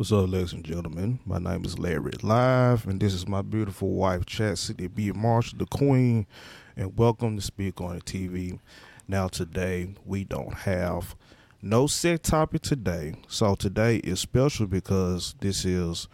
[0.00, 1.18] What's up, ladies and gentlemen?
[1.26, 5.12] My name is Larry Live, and this is my beautiful wife, Chastity B.
[5.12, 6.26] Marshall, the Queen,
[6.74, 8.58] and welcome to Speak on TV.
[9.06, 11.14] Now, today we don't have
[11.60, 16.08] no set topic today, so today is special because this is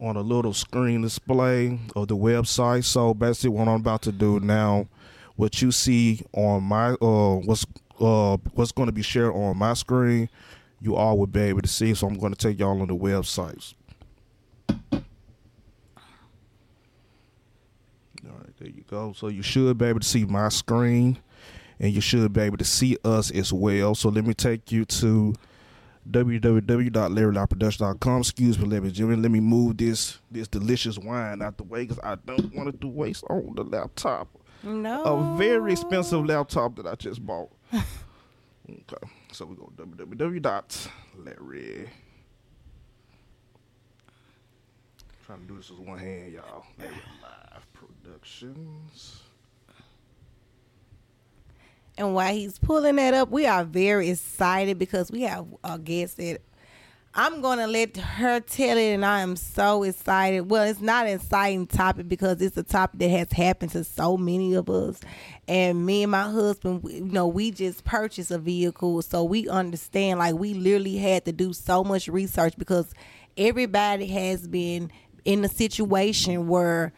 [0.00, 2.84] on a little screen display of the website.
[2.84, 4.88] So basically, what I'm about to do now,
[5.36, 7.64] what you see on my uh, what's
[8.00, 10.28] uh, what's going to be shared on my screen,
[10.80, 11.94] you all will be able to see.
[11.94, 13.74] So I'm going to take y'all on the websites.
[14.70, 14.76] All
[18.24, 19.12] right, there you go.
[19.12, 21.18] So you should be able to see my screen,
[21.78, 23.94] and you should be able to see us as well.
[23.94, 25.34] So let me take you to
[26.10, 28.20] www.larryliveproduction.com.
[28.20, 29.16] Excuse me, let me Jimmy.
[29.16, 32.80] Let me move this this delicious wine out the way because I don't want it
[32.80, 34.28] to waste on the laptop.
[34.62, 37.50] No, A very expensive laptop that I just bought.
[37.74, 37.84] okay,
[39.30, 40.88] so we go www.larry.
[45.26, 46.64] Trying to do this with one hand, y'all.
[46.78, 49.22] Live Productions.
[51.98, 56.18] And while he's pulling that up, we are very excited because we have a guest
[56.18, 56.42] that
[57.12, 60.48] I'm going to let her tell it, and I am so excited.
[60.48, 64.16] Well, it's not an exciting topic because it's a topic that has happened to so
[64.16, 65.00] many of us.
[65.48, 69.48] And me and my husband, we- you know, we just purchased a vehicle, so we
[69.48, 70.20] understand.
[70.20, 72.92] Like we literally had to do so much research because
[73.38, 74.90] everybody has been
[75.26, 76.92] in a situation where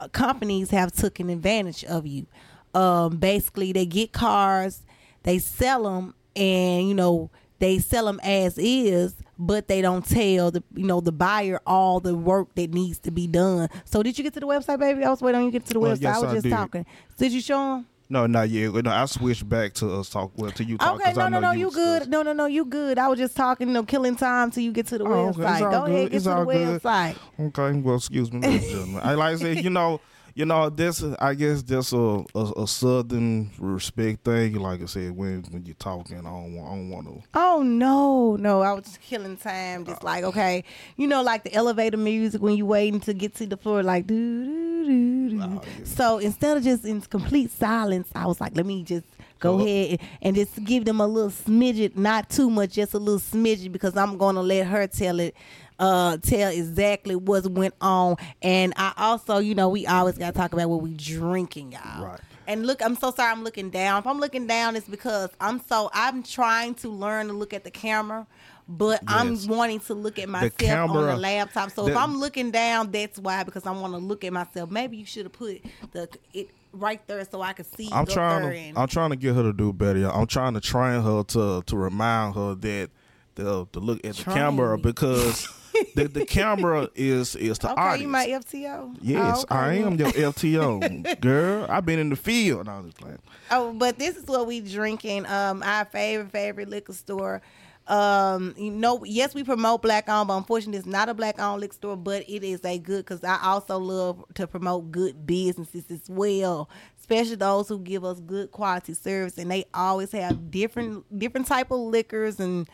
[0.00, 2.26] uh, companies have taken advantage of you.
[2.74, 4.82] Um, basically, they get cars,
[5.22, 7.30] they sell them, and you know
[7.60, 12.00] they sell them as is, but they don't tell the you know the buyer all
[12.00, 13.68] the work that needs to be done.
[13.84, 15.04] So, did you get to the website, baby?
[15.04, 16.00] I was waiting on you to get to the Well, website.
[16.02, 16.50] yes, I was I just did.
[16.50, 16.86] talking.
[17.16, 17.86] Did you show them?
[18.08, 18.72] No, not yet.
[18.84, 20.32] No, I switched back to us talk.
[20.36, 21.00] Well, to you talk.
[21.00, 21.84] Okay, no, I no, know no, you was good.
[22.00, 22.10] discussing.
[22.10, 22.98] No, no, no, you good.
[22.98, 25.40] I was just talking, you know, killing time till you get to the Oh, okay.
[25.40, 25.60] Website.
[25.62, 25.94] all Go good.
[25.94, 26.82] ahead, get It's to the all good.
[26.82, 27.16] website.
[27.40, 29.00] Okay, well, excuse me, ladies and gentlemen.
[29.02, 30.00] I like I said, you know,
[30.34, 34.54] you know, this I guess that's a, a a southern respect thing.
[34.56, 37.28] Like I said, when when you're talking, I don't want I don't want to.
[37.34, 38.60] Oh no, no!
[38.62, 40.06] I was just killing time, just uh.
[40.06, 40.64] like okay,
[40.96, 44.06] you know, like the elevator music when you waiting to get to the floor, like
[44.06, 44.44] do
[44.84, 45.40] do do.
[45.42, 45.84] Oh, yeah.
[45.84, 49.06] So instead of just in complete silence, I was like, let me just
[49.40, 49.64] go Go.
[49.64, 53.72] ahead and just give them a little smidget, not too much, just a little smidget,
[53.72, 55.34] because I'm gonna let her tell it,
[55.78, 58.16] uh, tell exactly what went on.
[58.42, 62.04] And I also, you know, we always gotta talk about what we drinking, y'all.
[62.04, 62.20] Right.
[62.46, 64.00] And look, I'm so sorry I'm looking down.
[64.00, 67.64] If I'm looking down, it's because I'm so I'm trying to learn to look at
[67.64, 68.26] the camera,
[68.68, 69.46] but Yes.
[69.46, 71.70] I'm wanting to look at myself on camera- the laptop.
[71.70, 74.70] So if I'm looking down, that's why because I want to look at myself.
[74.70, 77.88] Maybe you should have put the it right there so I could see.
[77.90, 80.00] I'm trying to I'm trying to get her to do better.
[80.00, 80.20] y'all.
[80.20, 82.90] I'm trying to train her to to remind her that
[83.36, 84.82] the to look at the camera me.
[84.82, 85.48] because
[85.94, 88.02] the the camera is is the okay, audience.
[88.02, 88.96] you my FTO.
[89.00, 91.66] Yes, Oh, okay, I am your LTO girl.
[91.68, 92.68] I've been in the field.
[92.68, 93.18] I'm just playing.
[93.50, 95.26] Oh, but this is what we drinking.
[95.26, 97.42] Um, our favorite favorite liquor store.
[97.86, 101.60] Um, you know, yes, we promote black owned, but unfortunately, it's not a black owned
[101.60, 101.96] liquor store.
[101.96, 106.70] But it is a good because I also love to promote good businesses as well,
[106.98, 111.70] especially those who give us good quality service, and they always have different different type
[111.70, 112.68] of liquors and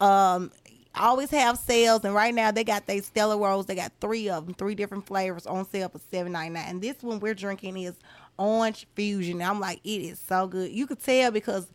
[0.00, 0.50] um
[0.96, 3.68] always have sales and right now they got they Stella Rosa.
[3.68, 6.66] They got three of them, three different flavors on sale for seven ninety nine.
[6.68, 7.94] And this one we're drinking is
[8.38, 9.42] orange fusion.
[9.42, 10.70] I'm like, it is so good.
[10.72, 11.68] You could tell because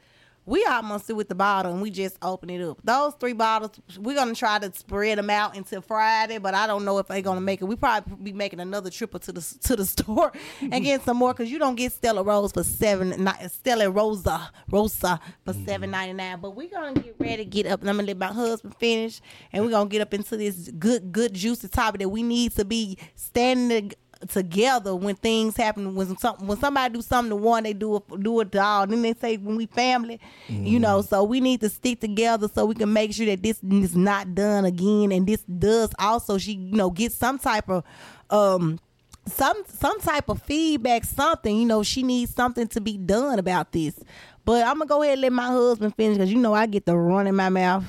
[0.45, 2.79] we almost through with the bottle and we just open it up.
[2.83, 6.83] Those three bottles, we're gonna try to spread them out until Friday, but I don't
[6.83, 7.65] know if they're gonna make it.
[7.65, 11.33] We probably be making another trip to the to the store and get some more
[11.33, 15.65] because you don't get Stella Rosa for seven, not Stella Rosa Rosa for mm-hmm.
[15.65, 16.39] seven ninety nine.
[16.39, 19.21] But we're gonna get ready to get up, and I'm gonna let my husband finish,
[19.51, 22.65] and we're gonna get up into this good good juicy topic that we need to
[22.65, 23.91] be standing
[24.29, 25.95] together when things happen.
[25.95, 28.87] When some when somebody do something to one, they do it do it to all.
[28.87, 31.01] Then they say when we family, you know.
[31.01, 34.33] So we need to stick together so we can make sure that this is not
[34.35, 37.83] done again, and this does also she you know get some type of
[38.29, 38.79] um
[39.27, 41.55] some some type of feedback, something.
[41.55, 43.99] You know, she needs something to be done about this.
[44.45, 46.85] But I'm gonna go ahead and let my husband finish because you know I get
[46.85, 47.85] the run in my mouth.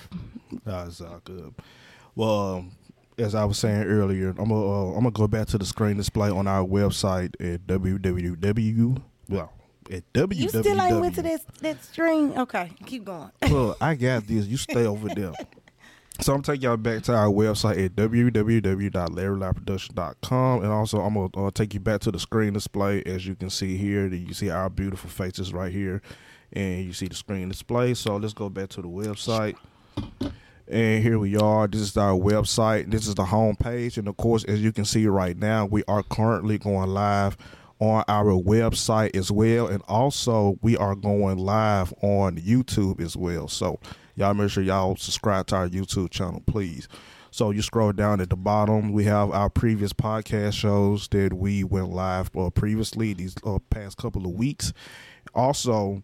[0.64, 1.54] That's all good.
[2.14, 2.66] Well,
[3.22, 5.96] as I was saying earlier, I'm gonna uh, I'm gonna go back to the screen
[5.96, 9.02] display on our website at www.
[9.28, 9.52] Well,
[9.90, 10.36] at www.
[10.36, 12.38] You still ain't went to that that string?
[12.38, 13.30] Okay, keep going.
[13.42, 14.46] Well, I got this.
[14.46, 15.32] You stay over there.
[16.20, 21.50] So I'm taking y'all back to our website at www.larryliveproduction.com, and also I'm gonna uh,
[21.50, 23.02] take you back to the screen display.
[23.04, 26.02] As you can see here, that you see our beautiful faces right here,
[26.52, 27.94] and you see the screen display.
[27.94, 29.56] So let's go back to the website.
[30.72, 31.68] And here we are.
[31.68, 32.90] This is our website.
[32.90, 35.84] This is the home page, and of course, as you can see right now, we
[35.86, 37.36] are currently going live
[37.78, 43.48] on our website as well, and also we are going live on YouTube as well.
[43.48, 43.80] So
[44.14, 46.88] y'all make sure y'all subscribe to our YouTube channel, please.
[47.30, 51.64] So you scroll down at the bottom, we have our previous podcast shows that we
[51.64, 54.72] went live uh, previously these uh, past couple of weeks.
[55.34, 56.02] Also,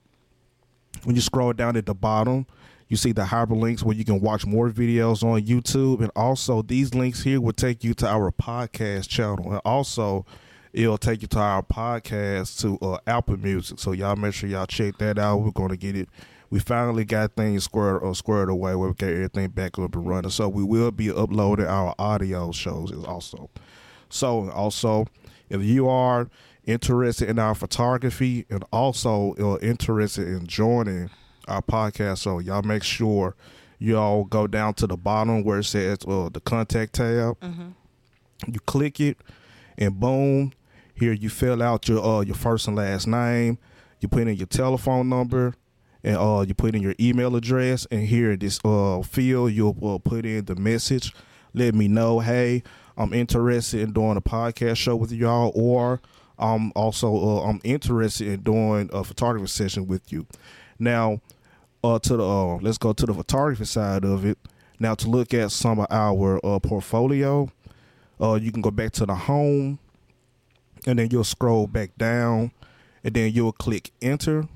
[1.05, 2.47] when you scroll down at the bottom,
[2.89, 6.01] you see the hyperlinks where you can watch more videos on YouTube.
[6.01, 9.53] And also, these links here will take you to our podcast channel.
[9.53, 10.25] And also,
[10.73, 13.79] it'll take you to our podcast to uh, Apple Music.
[13.79, 15.39] So, y'all make sure y'all check that out.
[15.39, 16.09] We're to get it.
[16.51, 19.95] We finally got things squared or uh, squared away where we get everything back up
[19.95, 20.31] and running.
[20.31, 23.51] So, we will be uploading our audio shows also.
[24.09, 25.07] So, also,
[25.51, 26.31] if you are
[26.65, 31.11] interested in our photography and also uh, interested in joining
[31.49, 32.19] our podcast.
[32.19, 33.35] So y'all make sure
[33.79, 37.39] y'all go down to the bottom where it says uh, the contact tab.
[37.41, 37.69] Mm-hmm.
[38.47, 39.19] You click it,
[39.77, 40.53] and boom,
[40.95, 43.59] here you fill out your uh, your first and last name.
[44.01, 45.55] You put in your telephone number,
[46.05, 47.87] and uh, you put in your email address.
[47.91, 51.13] And here in this uh, field, you'll uh, put in the message.
[51.55, 52.63] Let me know, hey,
[52.97, 56.01] I'm interested in doing a podcast show with y'all, or
[56.39, 60.27] I'm also uh, I'm interested in doing a photography session with you.
[60.79, 61.21] Now,
[61.85, 64.39] uh, to the uh, let's go to the photography side of it.
[64.81, 67.51] Now, to look at some of our uh, portfolio,
[68.21, 69.79] uh, you can go back to the home,
[70.87, 72.53] and then you'll scroll back down,
[73.03, 74.47] and then you'll click enter,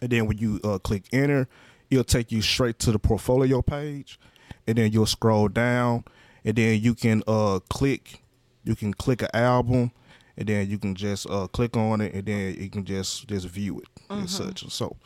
[0.00, 1.48] and then when you uh, click enter,
[1.90, 4.20] it'll take you straight to the portfolio page,
[4.66, 6.04] and then you'll scroll down,
[6.44, 8.22] and then you can uh click,
[8.64, 9.90] you can click an album,
[10.36, 13.46] and then you can just uh click on it, and then you can just just
[13.48, 14.70] view it and such.
[14.70, 14.96] So,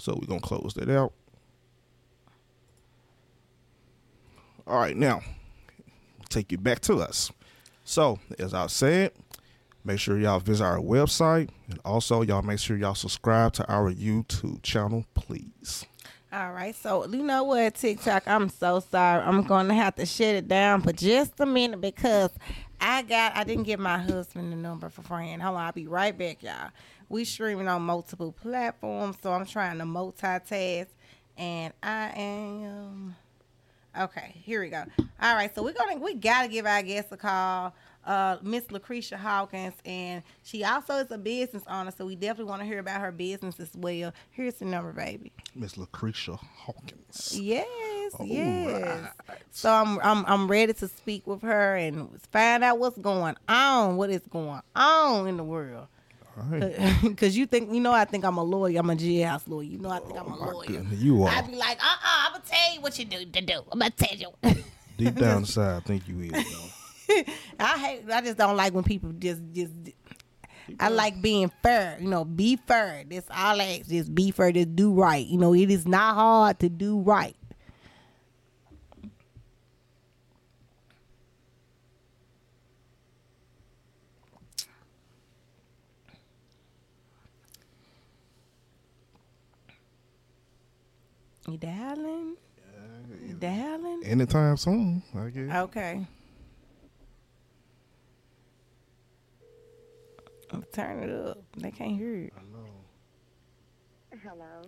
[0.00, 1.12] so we're gonna close that out.
[4.66, 5.20] All right, now
[6.30, 7.30] take you back to us.
[7.84, 9.12] So, as I said,
[9.84, 13.92] make sure y'all visit our website, and also y'all make sure y'all subscribe to our
[13.92, 15.84] YouTube channel, please.
[16.32, 18.26] All right, so you know what, TikTok?
[18.26, 19.22] I'm so sorry.
[19.22, 22.30] I'm going to have to shut it down for just a minute because
[22.80, 25.40] I got I didn't get my husband the number for friend.
[25.40, 26.70] Hold on, I'll be right back, y'all.
[27.08, 30.86] We streaming on multiple platforms, so I'm trying to multitask,
[31.36, 33.16] and I am
[33.98, 34.32] okay.
[34.42, 34.84] Here we go.
[35.20, 37.74] All right, so we're gonna we gotta give our guest a call.
[38.04, 42.60] Uh, Miss Lucretia Hawkins, and she also is a business owner, so we definitely want
[42.60, 44.12] to hear about her business as well.
[44.30, 45.32] Here's the number, baby.
[45.54, 47.38] Miss Lucretia Hawkins.
[47.40, 49.10] Yes, All yes.
[49.26, 49.38] right.
[49.52, 53.96] So I'm I'm I'm ready to speak with her and find out what's going on,
[53.96, 55.86] what is going on in the world.
[56.36, 57.16] All right.
[57.16, 58.78] Cause you think you know I think I'm a lawyer.
[58.80, 59.64] I'm a jailhouse lawyer.
[59.64, 60.66] You know I think I'm a My lawyer.
[60.66, 61.28] goodness, you are.
[61.30, 63.62] I are be like, uh uh-uh, I'm gonna tell you what you do to do.
[63.70, 64.28] I'm gonna tell you.
[64.98, 65.76] deep down inside.
[65.76, 66.32] I think you is.
[66.32, 67.22] Though.
[67.60, 68.10] I hate.
[68.10, 69.72] I just don't like when people just just.
[70.80, 71.98] I like being fair.
[72.00, 73.04] You know, be fair.
[73.08, 73.88] That's all I ask.
[73.90, 74.50] Just be fair.
[74.50, 75.24] Just do right.
[75.26, 77.36] You know, it is not hard to do right.
[91.48, 92.36] You dialing?
[93.26, 94.02] You dialing?
[94.04, 95.54] Anytime soon, I guess.
[95.54, 96.06] Okay.
[100.72, 101.42] Turn it up.
[101.58, 102.30] They can't hear you.
[104.22, 104.62] Hello.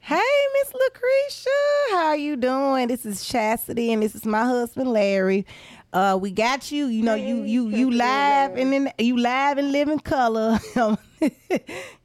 [0.00, 0.16] Hey,
[0.54, 1.50] Miss Lucretia,
[1.92, 2.88] how you doing?
[2.88, 5.46] This is Chastity, and this is my husband Larry.
[5.92, 6.86] Uh, we got you.
[6.86, 9.98] You know, you Hey, you you Chastity, live and in you live and live in
[10.00, 10.58] color.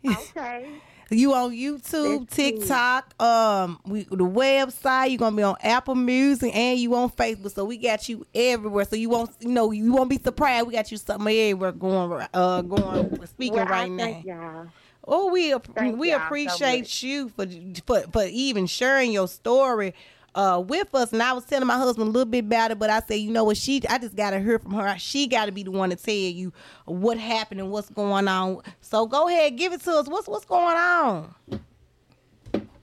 [0.05, 0.67] Okay.
[1.13, 5.09] You on YouTube, TikTok, um, we the website.
[5.09, 7.53] You're gonna be on Apple Music and you on Facebook.
[7.53, 8.85] So we got you everywhere.
[8.85, 10.67] So you won't, you know, you won't be surprised.
[10.67, 14.21] We got you something everywhere going, uh, going speaking well, right now.
[14.23, 14.67] y'all.
[15.05, 17.45] Oh, we Thank we y'all so appreciate you for,
[17.85, 19.93] for for even sharing your story
[20.35, 21.13] uh with us.
[21.13, 23.31] And I was telling my husband a little bit about it, but I said, you
[23.31, 24.97] know what, she I just gotta hear from her.
[24.97, 26.53] She gotta be the one to tell you
[26.85, 28.61] what happened and what's going on.
[28.81, 30.07] So go ahead, give it to us.
[30.07, 31.33] What's what's going on?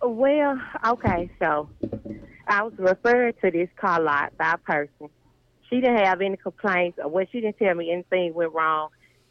[0.00, 1.68] Well, okay, so
[2.46, 5.10] I was referred to this car lot by a person.
[5.68, 8.88] She didn't have any complaints or what she didn't tell me anything went wrong.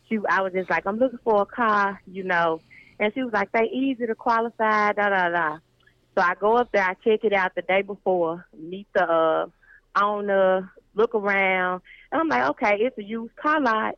[0.09, 2.62] She I was just like, I'm looking for a car, you know.
[3.00, 5.57] And she was like, They easy to qualify, da da da.
[6.17, 9.45] So I go up there, I check it out the day before, meet the uh
[9.95, 13.95] owner, look around, and I'm like, Okay, it's a used car lot.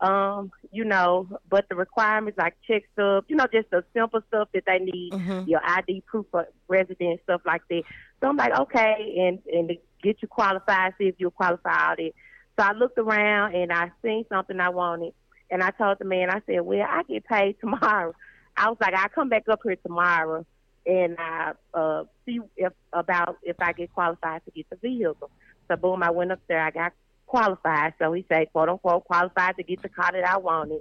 [0.00, 4.48] Um, you know, but the requirements like check stuff, you know, just the simple stuff
[4.54, 5.46] that they need Mhm.
[5.46, 7.82] your ID proof of residence, stuff like that.
[8.22, 11.96] So I'm like, okay, and and to get you qualified, see if you'll qualify all
[11.98, 12.12] that.
[12.58, 15.12] So I looked around and I seen something I wanted,
[15.50, 18.14] and I told the man, I said, well, I get paid tomorrow.
[18.56, 20.46] I was like, I'll come back up here tomorrow
[20.88, 25.30] and I uh see if about if I get qualified to get the vehicle.
[25.68, 26.92] So boom, I went up there, I got
[27.26, 27.92] qualified.
[27.98, 30.80] So he said, quote unquote, qualified to get the car that I wanted.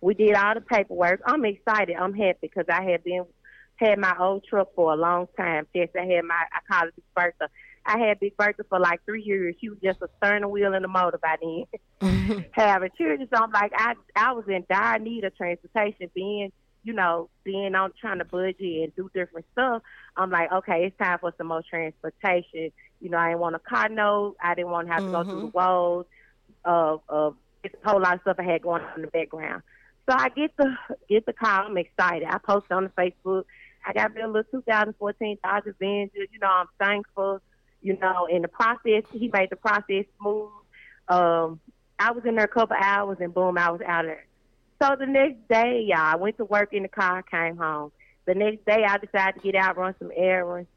[0.00, 1.22] We did all the paperwork.
[1.24, 1.96] I'm excited.
[1.96, 3.24] I'm happy because I had been
[3.76, 5.66] had my old truck for a long time.
[5.72, 7.48] Yes, I had my I call it Big Bertha.
[7.86, 9.54] I had Big Bertha for like three years.
[9.60, 12.44] She was just a steering wheel and a motor by then.
[12.52, 16.50] Having children, so I'm like I I was in dire need of transportation, being
[16.84, 19.82] you know being on trying to budget and do different stuff.
[20.16, 22.70] I'm like, okay, it's time for some more transportation.
[23.00, 24.36] You know, I didn't want a car note.
[24.42, 26.04] I didn't want to have to go through the woes
[26.64, 29.62] of of it's a whole lot of stuff I had going on in the background.
[30.08, 30.76] So I get the
[31.08, 31.64] get the car.
[31.64, 32.28] I'm excited.
[32.28, 33.44] I post on the Facebook.
[33.86, 36.24] I got me a little 2014 Dodge Avenger.
[36.32, 37.40] You know, I'm thankful.
[37.82, 40.50] You know, in the process, he made the process smooth.
[41.08, 41.60] Um,
[41.98, 44.26] I was in there a couple hours, and boom, I was out of there.
[44.82, 47.92] So the next day, y'all, I went to work in the car, came home.
[48.26, 50.68] The next day, I decided to get out, run some errands.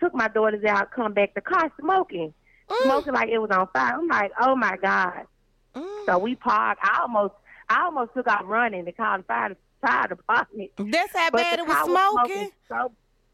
[0.00, 1.34] Took my daughters out, come back.
[1.34, 2.34] The car smoking,
[2.68, 2.82] mm.
[2.82, 3.94] smoking like it was on fire.
[3.94, 5.26] I'm like, oh my god.
[5.74, 6.20] So mm.
[6.20, 6.80] we parked.
[6.82, 7.34] I almost,
[7.68, 10.70] I almost took out running to call the fire, fire department.
[10.76, 12.50] That's how But bad it was car smoking.
[12.68, 12.92] So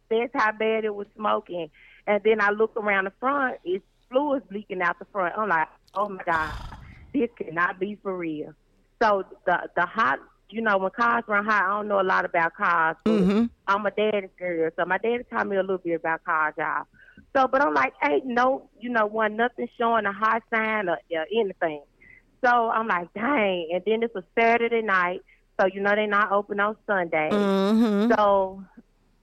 [0.08, 1.70] that's how bad it was smoking.
[2.06, 5.36] And then I look around the front, it's fluids leaking out the front.
[5.36, 6.52] I'm like, oh my God,
[7.12, 8.54] this cannot be for real.
[9.02, 12.24] So the the hot, you know, when cars run hot, I don't know a lot
[12.24, 12.96] about cars.
[13.06, 13.50] Mhm.
[13.66, 16.84] I'm a daddy's girl, so my daddy taught me a little bit about cars, y'all.
[17.34, 20.98] So, but I'm like, ain't no, you know, one nothing showing a hot sign or,
[21.10, 21.82] or anything.
[22.44, 23.68] So I'm like, dang.
[23.72, 25.22] And then it's a Saturday night,
[25.60, 27.30] so you know they're not open on Sunday.
[27.30, 28.14] Mhm.
[28.16, 28.62] So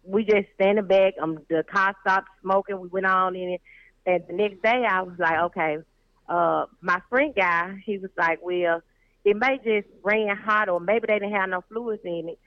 [0.03, 1.13] we just standing back.
[1.21, 2.79] Um, the car stopped smoking.
[2.79, 3.61] We went on in it,
[4.05, 5.77] and the next day I was like, okay.
[6.27, 8.81] Uh, my friend guy, he was like, well,
[9.25, 12.39] it may just ran hot, or maybe they didn't have no fluids in it.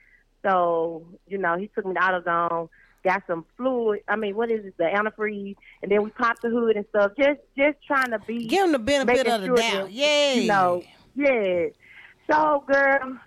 [0.43, 2.69] So you know, he took me to AutoZone,
[3.03, 4.01] got some fluid.
[4.07, 4.77] I mean, what is it?
[4.77, 7.11] The antifreeze, and then we popped the hood and stuff.
[7.17, 9.91] Just, just trying to be Give them the benefit of the sure doubt.
[9.91, 10.33] Yeah.
[10.33, 10.83] You know,
[11.15, 11.65] yeah.
[12.31, 13.19] So, girl,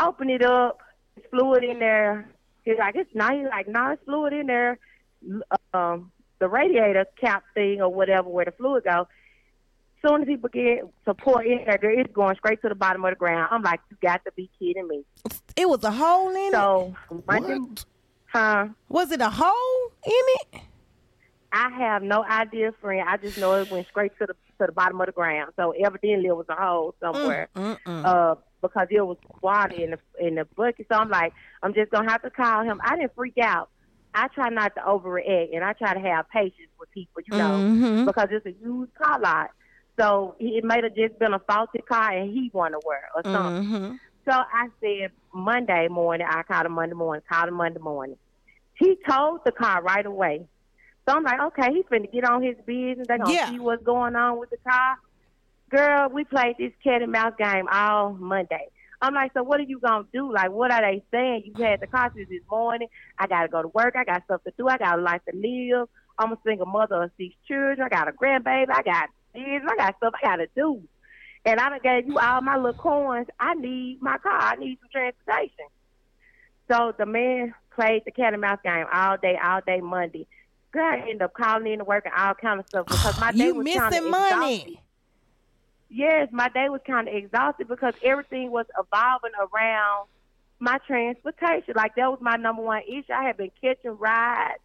[0.00, 0.80] open it up.
[1.16, 2.28] It's fluid in there.
[2.64, 3.34] He's like, it's not.
[3.34, 4.78] He's like, no, it's fluid in there.
[5.74, 9.06] Um, the radiator cap thing or whatever where the fluid goes.
[10.06, 13.04] Soon as he begin to pour in there, girl, it's going straight to the bottom
[13.04, 13.48] of the ground.
[13.52, 15.04] I'm like, you got to be kidding me.
[15.56, 16.52] It was a hole in it.
[16.52, 16.94] So,
[17.26, 17.84] Monday, What?
[18.32, 18.66] huh?
[18.88, 20.12] Was it a hole in
[20.56, 20.62] it?
[21.52, 23.06] I have no idea, friend.
[23.08, 25.52] I just know it went straight to the to the bottom of the ground.
[25.56, 27.48] So evidently it was a hole somewhere.
[27.54, 27.78] Mm-mm.
[28.04, 30.86] uh, because it was water in the in the bucket.
[30.90, 31.32] So I'm like,
[31.62, 32.80] I'm just gonna have to call him.
[32.82, 33.68] I didn't freak out.
[34.14, 37.58] I try not to overreact, and I try to have patience with people, you know,
[37.58, 38.06] Mhm.
[38.06, 39.50] because it's a used car lot.
[40.02, 43.22] So it might have just been a faulty car, and he wanted to wear or
[43.32, 43.70] something.
[43.72, 43.98] Mhm.
[44.28, 46.26] So I said Monday morning.
[46.28, 47.22] I called him Monday morning.
[47.30, 48.18] Called him Monday morning.
[48.74, 50.46] He told the car right away.
[51.08, 53.06] So I'm like, okay, he's finna get on his business.
[53.08, 53.46] They gonna Yeah.
[53.46, 54.96] see what's going on with the car.
[55.70, 58.68] Girl, we played this cat and mouse game all Monday.
[59.00, 60.32] I'm like, so what are you gonna do?
[60.32, 61.42] Like, what are they saying?
[61.44, 62.88] You had the car since this morning.
[63.18, 63.94] I gotta go to work.
[63.96, 64.68] I got stuff to do.
[64.68, 65.88] I got a life to live.
[66.18, 67.80] I'm a single mother of six children.
[67.80, 68.70] I got a grandbaby.
[68.70, 69.64] I got kids.
[69.68, 70.82] I got stuff I gotta do.
[71.44, 73.26] And I done gave you all my little coins.
[73.40, 74.32] I need my car.
[74.40, 75.66] I need some transportation.
[76.70, 80.26] So the man played the cat and mouse game all day, all day Monday.
[80.72, 83.32] Girl, I ended up calling in to work and all kind of stuff because my
[83.32, 84.10] day You was missing exhausted.
[84.10, 84.80] money.
[85.90, 90.06] Yes, my day was kind of exhausted because everything was evolving around
[90.58, 91.74] my transportation.
[91.76, 93.12] Like that was my number one issue.
[93.12, 94.60] I had been catching rides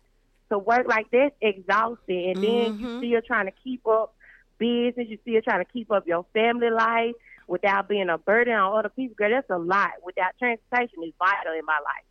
[0.51, 2.97] to work like that's exhausting, and then you Mhm.
[2.99, 4.15] still trying to keep up
[4.57, 5.07] business.
[5.09, 7.13] You still trying to keep up your family life
[7.47, 9.15] without being a burden on other people.
[9.15, 9.91] Girl, that's a lot.
[10.03, 12.03] Without transportation is vital in my life.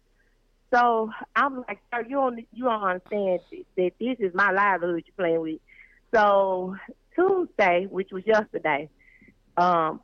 [0.72, 3.40] So I'm like, sir, you don't you don't understand
[3.76, 5.60] that this is my livelihood you're playing with.
[6.14, 6.76] So
[7.14, 8.88] Tuesday, which was yesterday,
[9.56, 10.00] um,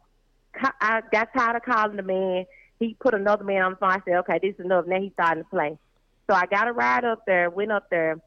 [0.81, 2.47] I got tired of calling the man.
[2.79, 3.91] He put another man on the phone.
[3.91, 4.87] I said, okay, this is enough.
[4.87, 5.79] Now he's starting to play.
[6.29, 8.19] So I got a ride up there, went up there,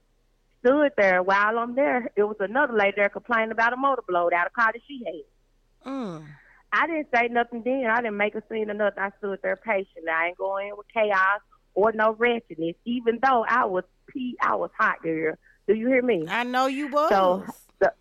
[0.66, 1.22] stood there.
[1.22, 4.50] While I'm there, it was another lady there complaining about a motor blowed out, a
[4.50, 5.92] car that she had.
[5.92, 6.26] Mm.
[6.72, 7.88] I didn't say nothing then.
[7.90, 9.00] I didn't make a scene or nothing.
[9.00, 10.10] I stood there patiently.
[10.12, 11.42] I ain't going in with chaos
[11.74, 15.36] or no wretchedness, even though I was pee, I was hot, girl.
[15.68, 16.26] Do you hear me?
[16.28, 17.10] I know you was.
[17.10, 17.46] So
[17.80, 17.94] the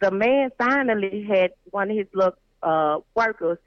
[0.00, 3.58] the man finally had one of his little uh, workers.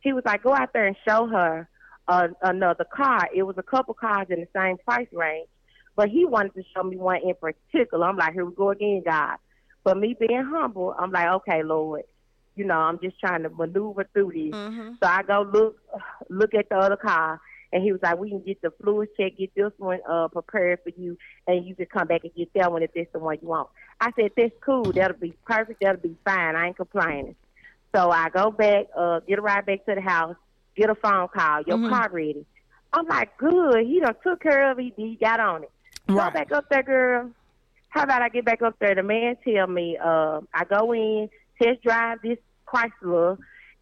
[0.00, 1.68] He was like, "Go out there and show her
[2.08, 5.48] uh, another car." It was a couple cars in the same price range,
[5.96, 8.06] but he wanted to show me one in particular.
[8.06, 9.36] I'm like, "Here we go again, God."
[9.84, 12.02] But me being humble, I'm like, "Okay, Lord."
[12.54, 14.54] You know, I'm just trying to maneuver through this.
[14.54, 14.98] Mhm.
[15.02, 15.76] So I go look
[16.28, 17.40] look at the other car,
[17.72, 20.80] and he was like, "We can get the fluid check, get this one uh prepared
[20.82, 23.38] for you, and you can come back and get that one if that's the one
[23.40, 23.68] you want."
[24.00, 24.92] I said, "That's cool.
[24.92, 25.80] That'll be perfect.
[25.80, 26.56] That'll be fine.
[26.56, 27.36] I ain't complaining."
[27.94, 30.36] So I go back, uh, get a ride back to the house,
[30.76, 31.62] get a phone call.
[31.62, 31.90] Your Mhm.
[31.90, 32.46] car ready?
[32.92, 33.86] I'm like, "Good.
[33.86, 34.92] He done took care of it.
[34.96, 35.70] He got on it."
[36.12, 36.32] Go Right.
[36.34, 37.30] back up there, girl.
[37.88, 38.94] How about I get back up there?
[38.94, 41.28] The man tell me, uh, I go in,
[41.60, 43.36] test drive this Chrysler,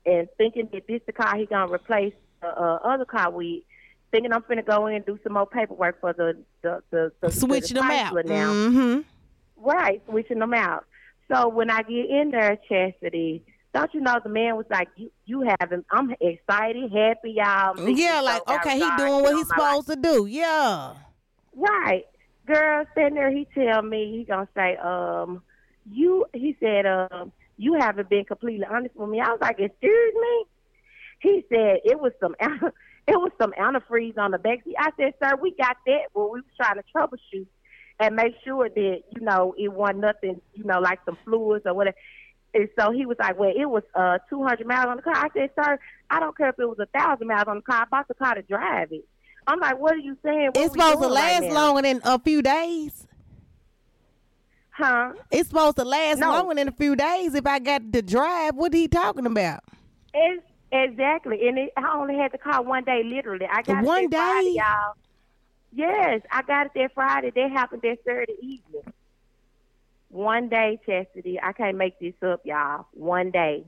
[0.06, 3.62] and thinking that this the car he gonna replace the uh, other car with.
[4.10, 7.30] Thinking I'm finna go in and do some more paperwork for the the the, the
[7.30, 8.12] Switching the them out.
[8.12, 8.52] Chrysler now.
[8.52, 9.04] Mhm.
[9.56, 10.84] Right, switching them out.
[11.30, 15.12] So when I get in there, Chastity, don't you know the man was like, "You,
[15.26, 17.78] you haven't." I'm excited, happy, y'all.
[17.88, 19.84] Yeah, like okay, he doing what he's my life.
[19.84, 20.26] supposed to do.
[20.26, 20.94] Yeah.
[21.54, 22.06] Right.
[22.52, 25.42] Girl, sitting there, he tell me, he gonna say, um,
[25.90, 29.20] you, he said, um, you haven't been completely honest with me.
[29.20, 30.44] I was like, excuse me?
[31.20, 34.74] He said, it was some, it was some antifreeze on the back seat.
[34.78, 37.46] I said, sir, we got that when we was trying to troubleshoot
[38.00, 41.74] and make sure that, you know, it wasn't nothing, you know, like some fluids or
[41.74, 41.96] whatever.
[42.52, 45.14] And so he was like, well, it was uh 200 miles on the car.
[45.14, 45.78] I said, sir,
[46.10, 47.82] I don't care if it was a 1,000 miles on the car.
[47.82, 49.06] I bought the car to drive it.
[49.46, 50.50] I'm like, what are you saying?
[50.52, 53.06] What It's supposed to doing right last longer than a few days.
[54.70, 55.12] Huh?
[55.30, 56.30] It's supposed to last No.
[56.30, 58.54] longer than a few days if I got to drive.
[58.54, 59.60] What are he talking about?
[60.14, 61.46] It's, exactly.
[61.48, 63.46] And it, I only had the car one day, literally.
[63.50, 64.54] I got One it that Friday, day?
[64.56, 64.94] y'all.
[65.72, 67.30] Yes, I got it that Friday.
[67.34, 68.92] That happened that Saturday evening.
[70.08, 71.38] One day, Chastity.
[71.40, 72.86] I can't make this up, y'all.
[72.92, 73.64] One day.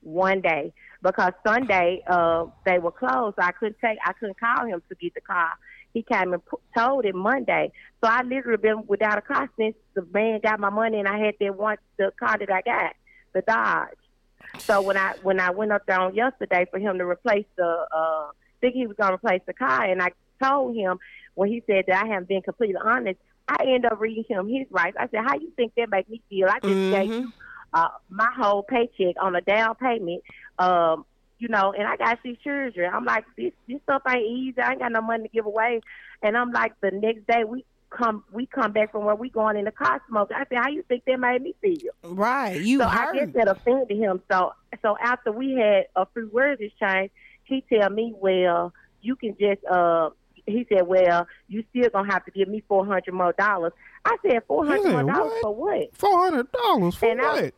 [0.00, 0.72] One day.
[1.02, 3.36] Because Sunday, uh, they were closed.
[3.38, 5.50] I couldn't take, I couldn't call him to get the car.
[5.92, 7.72] He came and pu- told it Monday.
[8.02, 11.18] So I literally been without a car since the man got my money and I
[11.18, 12.94] had that one, the car that I got,
[13.34, 13.88] the Dodge.
[14.70, 17.86] So when I when I went up there on yesterday for him to replace the
[17.94, 18.28] uh
[18.60, 20.12] think he was gonna replace the car and I
[20.42, 20.98] told him
[21.34, 24.66] when he said that I haven't been completely honest, I end up reading him his
[24.70, 24.96] rights.
[24.98, 26.48] I said, How you think that make me feel?
[26.48, 27.22] I just gave Mhm.
[27.22, 27.32] you
[27.74, 30.22] uh my whole paycheck on a down payment.
[30.58, 31.04] Um
[31.38, 32.88] you know, and I got six children.
[32.94, 34.60] I'm like, this this stuff ain't easy.
[34.60, 35.80] I ain't got no money to give away.
[36.22, 39.56] And I'm like, the next day we come we come back from where we going
[39.56, 40.30] in the car smoke.
[40.34, 41.92] I said, how you think that made me feel?
[42.04, 42.60] Right.
[42.60, 43.32] You so I guess hurt.
[43.34, 44.22] that offended him.
[44.30, 47.12] So so after we had a few words exchanged,
[47.44, 50.10] he tell me, well, you can just uh.
[50.44, 53.72] He said, "Well, you still gonna have to give me four hundred more dollars."
[54.04, 57.54] I said, 400 more dollars for what?" Four hundred dollars for And I- what?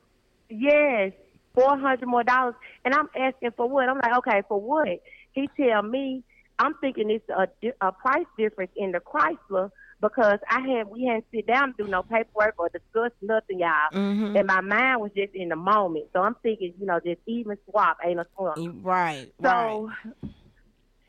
[0.48, 1.12] Yes,
[1.54, 2.54] four hundred more dollars,
[2.84, 3.88] and I'm asking for what?
[3.88, 4.88] I'm like, okay, for what?
[5.32, 6.22] He tell me,
[6.58, 7.48] I'm thinking it's a
[7.80, 12.02] a price difference in the Chrysler because I had we hadn't sit down do no
[12.02, 13.90] paperwork or discuss nothing, y'all.
[13.92, 14.36] Mhm.
[14.38, 17.56] And my mind was just in the moment, so I'm thinking, you know, just even
[17.70, 18.82] swap ain't a swim.
[18.82, 19.32] Right.
[19.38, 19.42] right.
[19.42, 19.90] So,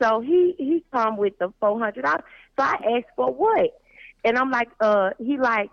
[0.02, 2.24] so he he come with the four hundred dollars.
[2.58, 3.70] So I asked for what,
[4.24, 5.70] and I'm like, uh, he like,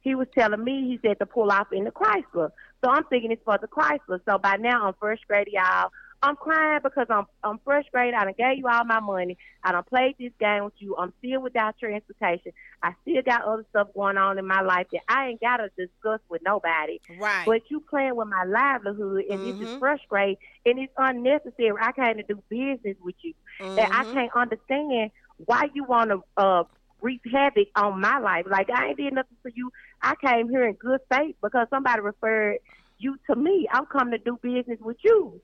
[0.00, 2.50] he was telling me he said to pull off in the Chrysler.
[2.84, 4.20] So I'm thinking it's for the Chrysler.
[4.28, 5.90] So by now I'm first grade, y'all.
[6.22, 8.14] I'm crying because I'm I'm first grade.
[8.14, 9.36] I done gave you all my money.
[9.64, 10.96] I done played this game with you.
[10.96, 12.52] I'm still without transportation.
[12.82, 16.20] I still got other stuff going on in my life that I ain't gotta discuss
[16.28, 17.00] with nobody.
[17.08, 17.54] right.
[17.54, 19.80] But you playing with my livelihood, and this is Mhm.
[19.80, 21.72] first grade, and it's unnecessary.
[21.80, 23.34] I came to do business with you,
[23.76, 24.12] and I Mhm.
[24.12, 26.64] can't understand why you want to uh,
[27.02, 28.46] wreak havoc on my life.
[28.48, 29.70] Like I ain't did nothing for you.
[30.00, 32.58] I came here in good faith because somebody referred
[32.98, 33.66] you to me.
[33.70, 35.40] I'm coming to do business with you.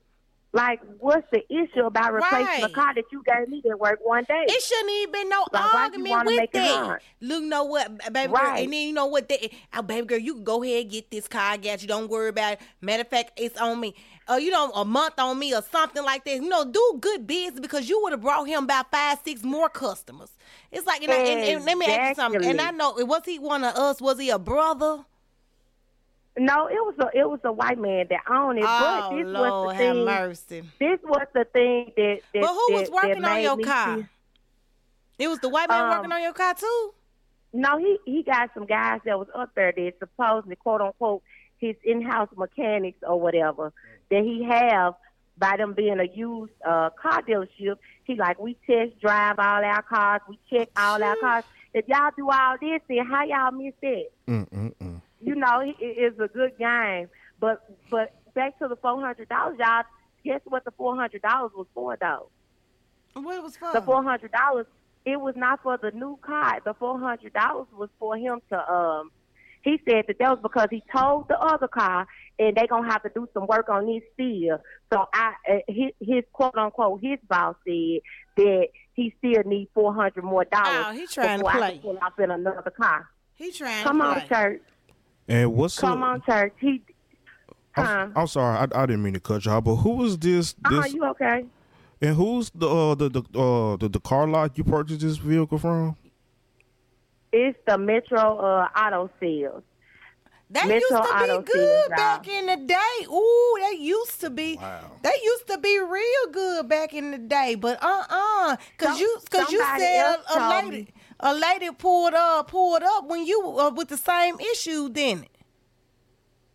[0.51, 2.63] Like, what's the issue about replacing Right.
[2.63, 4.45] a car that you gave me that worked one day?
[4.47, 7.01] It shouldn't even been no Like, argument with that.
[7.21, 8.63] Look, know what, baby girl, Right.
[8.63, 9.29] and then you know what?
[9.29, 11.51] They, oh, baby girl, you can go ahead and get this car.
[11.51, 11.87] I got you.
[11.87, 12.61] Don't worry about it.
[12.81, 13.93] Matter of fact, it's on me.
[14.27, 16.35] Uh, you know, a month on me or something like that.
[16.37, 19.69] You know, do good business because you would have brought him about five, six more
[19.69, 20.31] customers.
[20.71, 22.43] It's like, and, I, and, and let me ask you something.
[22.43, 22.77] And I Exactly.
[23.03, 24.01] know, was he one of us?
[24.01, 25.05] Was he a brother?
[26.39, 28.65] No, it was a it was a white man that owned it.
[28.67, 30.05] oh but this Lord, was the have thing.
[30.05, 30.63] mercy.
[30.79, 32.19] This was the thing that.
[32.33, 33.97] that But who was working on your car?
[33.97, 34.05] see-
[35.23, 36.93] It was the white man Um, working on your car too.
[37.51, 41.23] No, he he got some guys that was up there that supposedly quote unquote
[41.57, 43.73] his in house mechanics or whatever
[44.11, 44.93] that he have
[45.37, 47.77] by them being a used uh car dealership.
[48.03, 51.43] He like we test drive all our cars, we check all our cars.
[51.73, 54.05] If y'all do all this, then how y'all miss that?
[54.27, 54.98] Mm-mm-mm.
[55.21, 57.09] You know, it's a good game.
[57.39, 59.83] But but back to the four hundred dollars, y'all.
[60.23, 62.29] Guess what the four hundred dollars was for though?
[63.13, 63.73] What was fun?
[63.73, 64.65] the four hundred dollars
[65.05, 66.59] it was not for the new car.
[66.63, 69.11] The four hundred dollars was for him to um
[69.61, 73.03] he said that that was because he told the other car and they gonna have
[73.03, 74.59] to do some work on this still.
[74.91, 77.99] So I uh, his, his quote unquote his boss said
[78.37, 81.71] that he still need four hundred more dollars Oh, he trying to I play.
[81.73, 83.09] can pull off in another car.
[83.35, 84.61] he trying Come to on, church.
[85.29, 86.09] And what's Come up?
[86.09, 86.53] on, church.
[86.59, 86.81] He
[87.73, 87.81] huh?
[87.83, 90.55] I'm, I'm sorry, I, I didn't mean to cut y'all, but who was this?
[90.65, 91.45] Uh-huh, you okay?
[92.01, 95.59] and who's the uh, the the uh, the, the car lot you purchased this vehicle
[95.59, 95.95] from?
[97.31, 99.61] It's the Metro uh, Auto Sales.
[100.51, 103.05] That Metro used to Auto be good Sales, back in the day.
[103.07, 104.55] Ooh, they used to be.
[104.55, 104.93] Wow.
[105.03, 107.53] They used to be real good back in the day.
[107.53, 110.87] But uh uh cause Some- you cause you somebody said a, a lady me.
[111.19, 114.89] A lady pulled up pulled up when you uh, with the same issue.
[114.89, 115.25] Then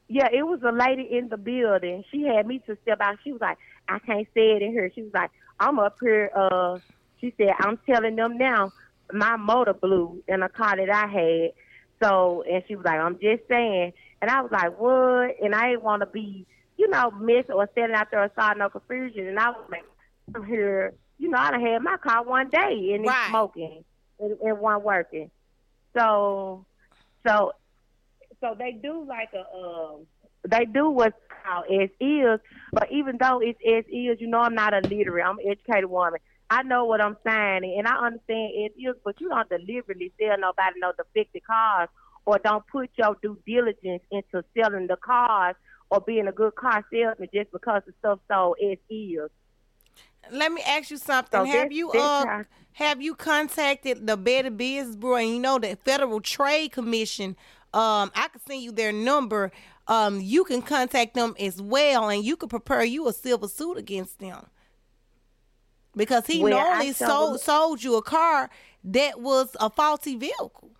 [0.08, 2.04] Yeah, it was a lady in the building.
[2.10, 3.16] She had me to step out.
[3.24, 4.90] She was like, I can't say it in here.
[4.94, 6.30] She was like, I'm up here.
[6.34, 6.78] Uh,
[7.20, 8.72] she said, I'm telling them now
[9.12, 11.50] my motor blew in a car that I had.
[12.02, 13.92] So, and she was like, I'm just saying.
[14.20, 15.36] And I was like, what?
[15.42, 16.46] And I didn't want to be,
[16.76, 19.26] you know, miss or standing out there or starting no confusion.
[19.28, 19.84] And I was like,
[20.34, 20.94] I'm here.
[21.18, 23.28] You know, I done had my car one day and it's Right.
[23.28, 23.84] smoking
[24.20, 25.30] and, and one working.
[25.96, 26.66] So,
[27.26, 27.52] so
[28.40, 30.06] so they do like a um
[30.48, 32.40] they do what's called as is,
[32.72, 35.24] but even though it's as is, you know I'm not a illiterate.
[35.24, 36.20] I'm an educated woman.
[36.50, 40.36] I know what I'm saying and I understand as is, but you don't deliberately sell
[40.38, 41.88] nobody no defective cars
[42.26, 45.56] or don't put your due diligence into selling the cars
[45.90, 49.30] or being a good car salesman just because the stuff sold as is.
[50.30, 51.40] Let me ask you something.
[51.40, 55.16] So have this- you this uh time- have you contacted the Better Business Bureau?
[55.16, 57.36] And you know the Federal Trade Commission.
[57.72, 59.52] Um, I can send you their number.
[59.86, 63.76] Um, you can contact them as well, and you can prepare you a civil suit
[63.76, 64.46] against them
[65.94, 68.50] because he Well, normally sold sold you a car
[68.84, 70.70] that was a faulty vehicle.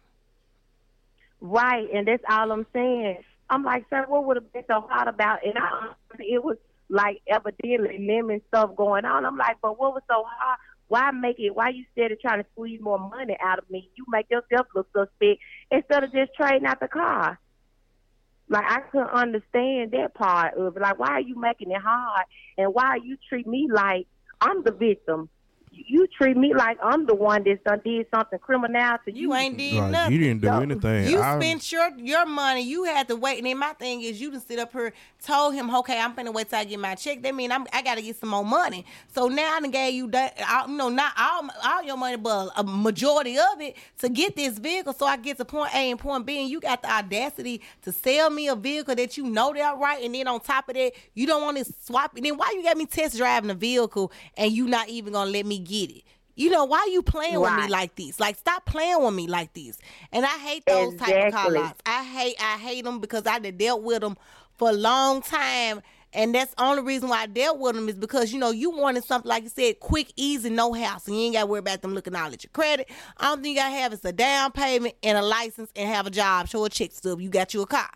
[1.41, 3.19] Right, and that's all I'm saying.
[3.51, 5.45] I'm like, sir, what would have been so hard about?
[5.45, 6.57] And I, it was
[6.89, 9.25] like evidently lemon stuff going on.
[9.25, 10.59] I'm like, but what was so hard?
[10.89, 11.55] Why make it?
[11.55, 14.67] Why you instead of trying to squeeze more money out of me, you make yourself
[14.75, 17.39] look suspect instead of just trading out the car.
[18.49, 20.81] Like I couldn't understand that part of it.
[20.81, 22.27] Like, why are you making it hard?
[22.59, 24.07] And why you treat me like
[24.41, 25.31] I'm the victim?
[25.77, 29.23] You treat me like I'm the one that's done did something criminal to you.
[29.23, 30.13] You ain't did Like, nothing.
[30.13, 30.61] you didn't do No.
[30.61, 31.09] anything.
[31.09, 32.63] You I- spent your your money.
[32.63, 33.39] You had to wait.
[33.39, 34.93] And then my thing is, you didn't sit up here,
[35.25, 37.23] told him, okay, I'm finna wait till I get my check.
[37.23, 38.85] That mean I'm I gotta get some more money.
[39.15, 42.17] So now I done gave you that, all- you know, not all all your money,
[42.17, 44.93] but a majority of it to get this vehicle.
[44.93, 47.93] So I get to point A and point B, and you got the audacity to
[47.93, 50.93] sell me a vehicle that you know that right, and then on top of that,
[51.15, 52.23] you don't want to swap it.
[52.23, 55.47] Then why you got me test driving a vehicle and you not even gonna let
[55.47, 56.03] me get it?
[56.37, 58.19] You know why you playing with me like this?
[58.19, 59.79] Like stop playing with me like this.
[60.13, 61.59] And I hate those type of call Exactly.
[61.59, 61.81] outs.
[61.87, 64.17] I hate I hate them because I done dealt with them
[64.57, 65.81] for a long time.
[66.13, 68.71] And that's the only reason why I dealt with them is because you know you
[68.71, 71.59] wanted something like you said, quick, easy, no house, and you ain't got to worry
[71.59, 72.89] about them looking all at your credit.
[73.19, 76.11] All thing you gotta have is a down payment and a license and have a
[76.11, 77.21] job, show a check stub.
[77.21, 77.91] You got you a car.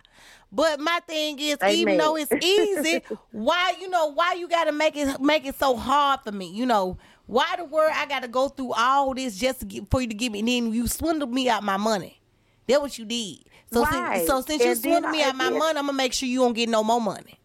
[0.51, 4.97] But my thing is, even though it's easy, why you know why you gotta make
[4.97, 6.51] it make it so hard for me?
[6.51, 6.99] You know
[7.29, 10.15] why the word I gotta go through all this just to get, for you to
[10.15, 10.41] give me?
[10.41, 12.21] And then you swindled me out my money.
[12.67, 13.45] That's what you did.
[13.73, 14.17] So Right.
[14.17, 16.13] since so since you And then swindled me I out my money, I'm gonna make
[16.15, 17.39] sure you don't get no more money.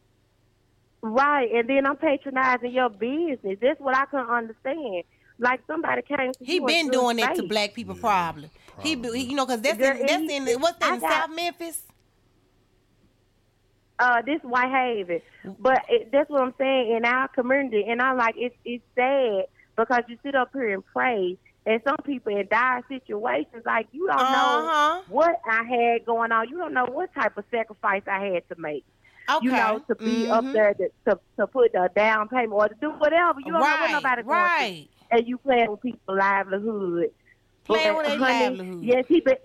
[1.02, 3.58] Right, and then I'm patronizing your business.
[3.62, 5.04] That's what I couldn't understand.
[5.38, 6.32] Like somebody came.
[6.32, 8.50] To He you been doing that to black people, probably.
[8.82, 11.12] He, he, you know, cause that's Girl, in, that's he- in what's that in got-
[11.12, 11.82] South Memphis?
[14.00, 15.22] uh, this Whitehaven.
[15.60, 19.46] But it, that's what I'm saying in our community, and I'm like, it's it's sad
[19.78, 24.08] because you sit up here and pray, and some people in dire situations, like you
[24.08, 24.32] don't Uh-huh.
[24.32, 26.50] know what I had going on.
[26.50, 28.86] You don't know what type of sacrifice I had to make.
[29.30, 29.46] Okay.
[29.46, 30.54] You know, to be up Mhm.
[30.54, 33.40] there to, to to put a down payment or to do whatever.
[33.40, 34.88] You don't know what right, nobody going right.
[35.10, 37.10] through, and you playing with people's livelihood.
[37.66, 38.78] Playing with their livelihood.
[38.82, 39.38] Yes, he been.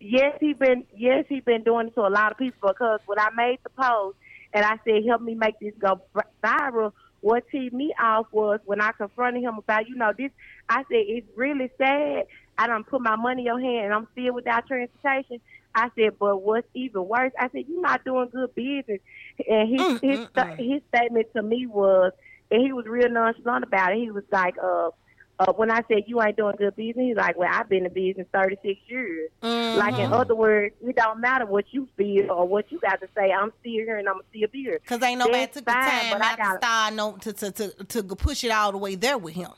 [0.00, 0.84] Yes, he been.
[0.94, 3.70] Yes, he been doing it to a lot of people because when I made the
[3.70, 4.18] post
[4.52, 6.00] and I said, "Help me make this go
[6.44, 6.92] viral,"
[7.24, 10.30] what teed me off was when I confronted him about, you know, this.
[10.68, 12.24] I said, "It's really sad.
[12.58, 15.40] I don't put my money in your hand and I'm still without transportation."
[15.74, 19.00] I said, "But what's even worse?" I said, "You're not doing good business."
[19.48, 22.12] And his Mm, his mm, sta- his statement to me was,
[22.50, 23.98] and he was real nonchalant about it.
[23.98, 24.90] He was like, "Uh."
[25.36, 27.92] Uh, when I said you ain't doing good business, he's like, "Well, I've been in
[27.92, 32.70] business 36 years." Like in other words, it don't matter what you feel or what
[32.70, 33.32] you got to say.
[33.32, 34.80] I'm still here and I'm still here.
[34.86, 37.32] Cause ain't nobody That's took the time but I out to gotta- start no to,
[37.32, 39.50] to to to push it all the way there with him.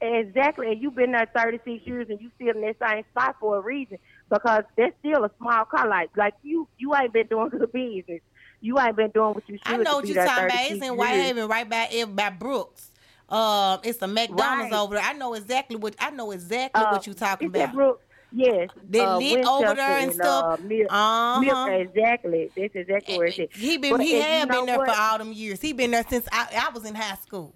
[0.00, 3.56] Exactly, and you've been there 36 years and you still in that same spot for
[3.56, 3.98] a reason
[4.30, 5.88] because that's still a small car.
[5.88, 8.20] Like like you you ain't been doing good business.
[8.60, 9.74] You ain't been doing what you should.
[9.74, 10.56] I know what you're talking about.
[10.58, 10.96] 36 It's in.
[10.96, 12.92] Whitehaven, right by by Brooks.
[13.28, 14.78] Um, it's a McDonald's Right.
[14.80, 15.04] over there.
[15.04, 17.72] I know exactly what I know exactly Uh, what you're talking about.
[17.74, 20.58] Brook- Yes, They uh, lit over there and stuff.
[20.60, 21.40] Uh, Mil- Uh-huh.
[21.40, 23.52] Mil- exactly, that's exactly where it's at.
[23.54, 24.88] He been But- he and had been there what?
[24.90, 25.60] for all them years.
[25.60, 27.54] He been there since I, I was in high school.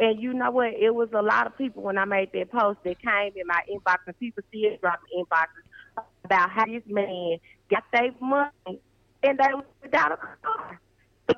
[0.00, 0.72] And you know what?
[0.74, 3.60] It was a lot of people when I made that post that came in my
[3.70, 7.36] inbox, and people see still dropping inboxes about how this man
[7.70, 8.80] got their money
[9.22, 10.80] and they was without a car.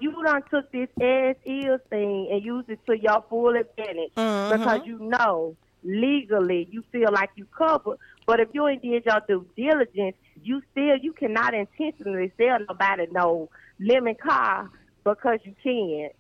[0.01, 4.51] You done took this as is thing and used it to your full advantage Mhm.
[4.51, 7.99] because you know legally you feel like you covered.
[8.27, 13.07] But if you ain't did your due diligence, you still you cannot intentionally sell nobody
[13.13, 14.71] no lemon car
[15.05, 16.11] because you can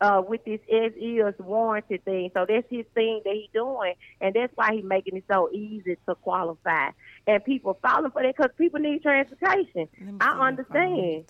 [0.00, 2.30] uh, with this as is warranty thing.
[2.34, 5.96] So that's his thing that he doing, and that's why he making it so easy
[6.08, 6.90] to qualify.
[7.28, 9.88] And people falling for that because people need transportation.
[10.20, 11.26] I understand.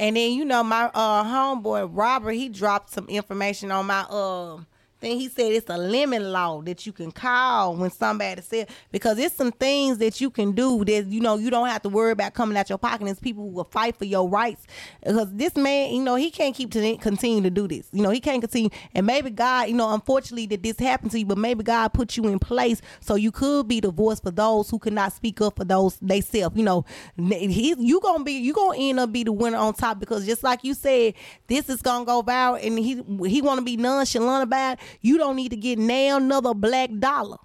[0.00, 4.66] And then you know my uh homeboy Robert, he dropped some information on my um
[5.00, 5.18] thing.
[5.18, 9.34] He said it's a lemon law that you can call when somebody said because it's
[9.34, 12.34] some things that you can do that you know you don't have to worry about
[12.34, 13.04] coming out your pocket.
[13.04, 14.66] There's people who will fight for your rights
[15.02, 17.88] because this man, you know, he can't keep to continue to do this.
[17.92, 18.70] You know, he can't continue.
[18.94, 22.16] And maybe God, you know, unfortunately that this happened to you, but maybe God put
[22.16, 25.56] you in place so you could be the voice for those who cannot speak up
[25.56, 26.52] for those they self.
[26.56, 26.84] You know,
[27.16, 30.64] you gonna be you gonna end up be the winner on top because just like
[30.64, 31.14] you said,
[31.46, 34.74] this is gonna go viral, and he he want to be nonchalant about.
[34.74, 34.80] It.
[35.00, 37.38] You don't need to get now another black dollar.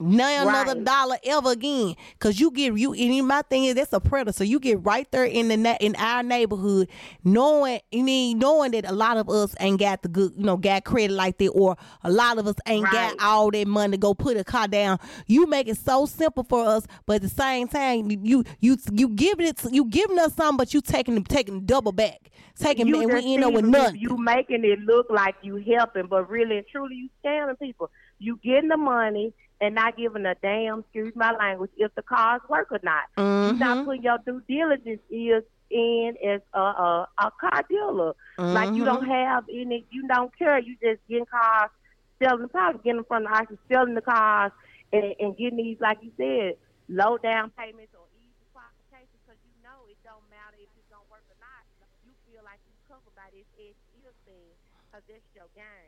[0.00, 0.84] Now another Right.
[0.84, 2.94] dollar ever again, cause you get you.
[2.94, 4.32] And my thing is that's a predator.
[4.32, 6.88] So you get right there in the na- in our neighborhood,
[7.24, 10.56] knowing you mean knowing that a lot of us ain't got the good, you know,
[10.56, 13.96] got credit like that, or a lot of us ain't got all that money to
[13.98, 14.98] go put a car down.
[15.26, 19.08] You make it so simple for us, but at the same time, you you you
[19.08, 23.12] giving it you giving us something, but you taking taking double back, taking You and
[23.12, 24.00] we end up with nothing.
[24.00, 27.90] You making it look like you helping, but really and truly you scamming people.
[28.18, 32.40] You getting the money and not giving a damn, excuse my language, if the cars
[32.48, 33.04] work or not.
[33.16, 33.84] You're not mm-hmm.
[33.86, 38.14] putting your due diligence is in as a a, a car dealer.
[38.38, 39.10] Like you don't mm-hmm.
[39.10, 40.58] have any, you don't care.
[40.58, 41.70] You just getting cars,
[42.22, 44.52] selling the cars, getting them from the auction, selling the cars,
[44.92, 46.54] and, and getting these, like you said,
[46.88, 51.04] low down payments or easy qualifications because you know it don't matter if it's gonna
[51.10, 51.66] work or not.
[52.06, 54.54] You feel like you covered by this SEO thing
[54.86, 55.87] because that's your game.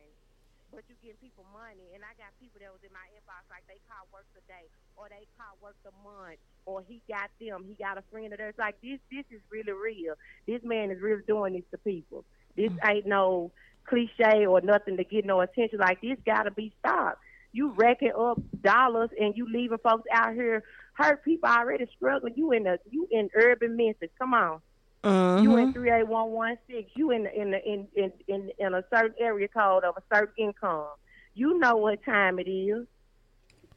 [0.71, 3.67] But you getting people money, and I got people that was in my inbox like
[3.67, 7.67] they call work a day, or they call work a month, or he got them,
[7.67, 8.55] he got a friend of theirs.
[8.59, 10.15] Like this, this is really real.
[10.47, 12.25] This man is really doing this to people.
[12.57, 12.87] This mm-hmm.
[12.87, 13.51] ain't no
[13.85, 15.79] cliche or nothing to get no attention.
[15.79, 17.19] Like this got to be stopped.
[17.53, 20.63] You racking up dollars and you leaving folks out here
[20.95, 22.35] hurt people already struggling.
[22.37, 24.11] You in the you in urban Memphis.
[24.19, 24.61] Come on.
[25.03, 25.73] You in Mhm.
[25.73, 26.91] three eight one one six.
[26.95, 30.87] You in in, in in in in a certain area code of a certain income.
[31.35, 32.87] You know what time it is,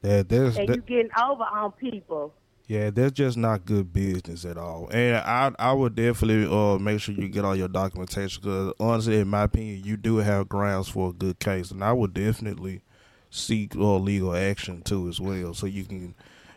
[0.01, 2.33] That there's and that- you getting over on people.
[2.67, 4.89] Yeah, that's just not good business at all.
[4.91, 9.19] And I I would definitely uh make sure you get all your documentation because honestly,
[9.19, 12.81] in my opinion, you do have grounds for a good case, and I would definitely
[13.29, 16.13] seek uh, legal action too as well, so you can you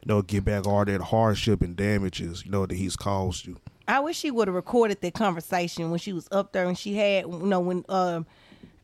[0.07, 3.57] know get back all that hardship and damages you know that he's caused you.
[3.88, 6.96] I wish she would have recorded that conversation when she was up there and she
[6.96, 8.27] had, you know, when um,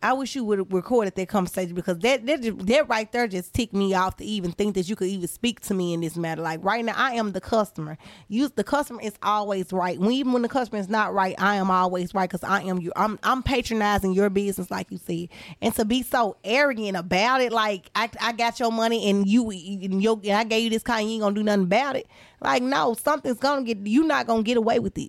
[0.02, 3.54] I wish you would have recorded that conversation because that that, that right there just
[3.54, 6.16] ticked me off to even think that you could even speak to me in this
[6.16, 6.42] matter.
[6.42, 7.96] Like right now, I am the customer.
[8.28, 9.98] You, the customer is always right.
[9.98, 12.80] When, even when the customer is not right, I am always right because I am
[12.80, 12.92] you.
[12.96, 15.28] I'm I'm patronizing your business, like you said,
[15.60, 19.50] and to be so arrogant about it, like I, I got your money and you
[19.50, 22.06] and your, I gave you this kind, you ain't gonna do nothing about it.
[22.40, 23.78] Like no, something's gonna get.
[23.84, 25.08] You're not gonna get away with this.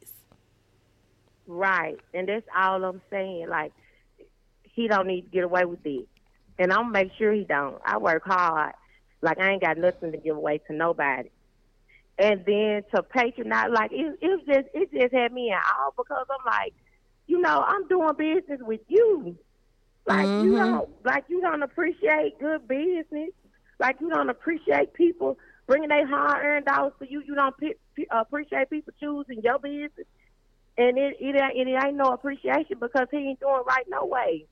[1.47, 3.49] Right, and that's all I'm saying.
[3.49, 3.73] Like
[4.73, 6.07] he don't need to get away with it,
[6.59, 7.79] and I'm gonna make sure he don't.
[7.85, 8.73] I work hard,
[9.21, 11.29] like I ain't got nothing to give away to nobody.
[12.19, 16.27] And then to patronize, like it, it just it just had me in awe because
[16.29, 16.73] I'm like,
[17.27, 19.35] you know, I'm doing business with you.
[20.05, 20.45] Like mm-hmm.
[20.45, 23.31] you don't like you don't appreciate good business.
[23.79, 27.23] Like you don't appreciate people bringing their hard earned dollars to you.
[27.25, 30.05] You don't p- p- appreciate people choosing your business
[30.77, 34.45] and it, it it ain't no appreciation because he ain't doing right no way.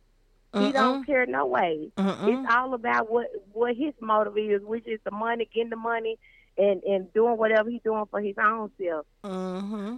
[0.54, 0.66] Uh-uh.
[0.66, 1.92] He don't care no way.
[1.98, 2.28] Uh-uh.
[2.28, 6.18] It's all about what what his motive is, which is the money, getting the money,
[6.58, 9.06] and and doing whatever he's doing for his own self.
[9.24, 9.98] Uh-huh.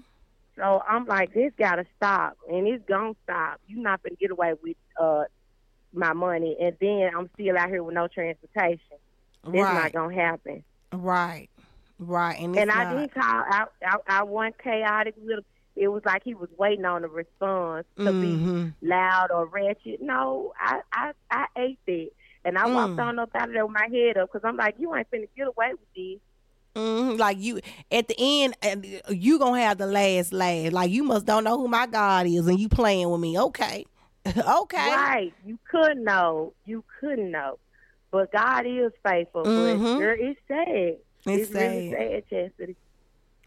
[0.55, 3.59] So I'm like, this gotta stop, and it's gonna stop.
[3.67, 5.23] You're not gonna get away with uh
[5.93, 8.79] my money, and then I'm still out here with no transportation.
[9.45, 9.83] It's right.
[9.83, 10.63] not gonna happen.
[10.91, 11.49] Right.
[11.99, 12.39] Right.
[12.39, 13.23] And, and I did call.
[13.23, 15.43] I, I I want chaotic little
[15.75, 18.65] it was like he was waiting on a response to mm-hmm.
[18.65, 20.01] be loud or ratchet.
[20.01, 22.09] No, I I I ate that,
[22.45, 22.75] and I mm.
[22.75, 25.09] walked on up out of there with my head up because I'm like, you ain't
[25.09, 26.19] finna get away with this.
[26.75, 27.17] Mm-hmm.
[27.17, 27.59] Like you,
[27.91, 28.55] at the end,
[29.09, 30.71] you gonna have the last laugh.
[30.71, 33.39] Like you must don't know who my God is, and you playing with me.
[33.39, 33.85] Okay,
[34.27, 34.77] okay.
[34.77, 35.33] Right.
[35.45, 36.53] You couldn't know.
[36.65, 37.59] You couldn't know.
[38.11, 39.43] But God is faithful.
[39.43, 39.83] Mm-hmm.
[39.83, 40.97] But girl, it's sad.
[41.25, 41.71] It's, it's sad.
[41.71, 42.75] really sad, Chastity.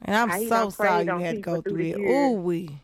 [0.02, 1.98] And I'm so sorry you had to go through it.
[1.98, 2.80] Ooh, we.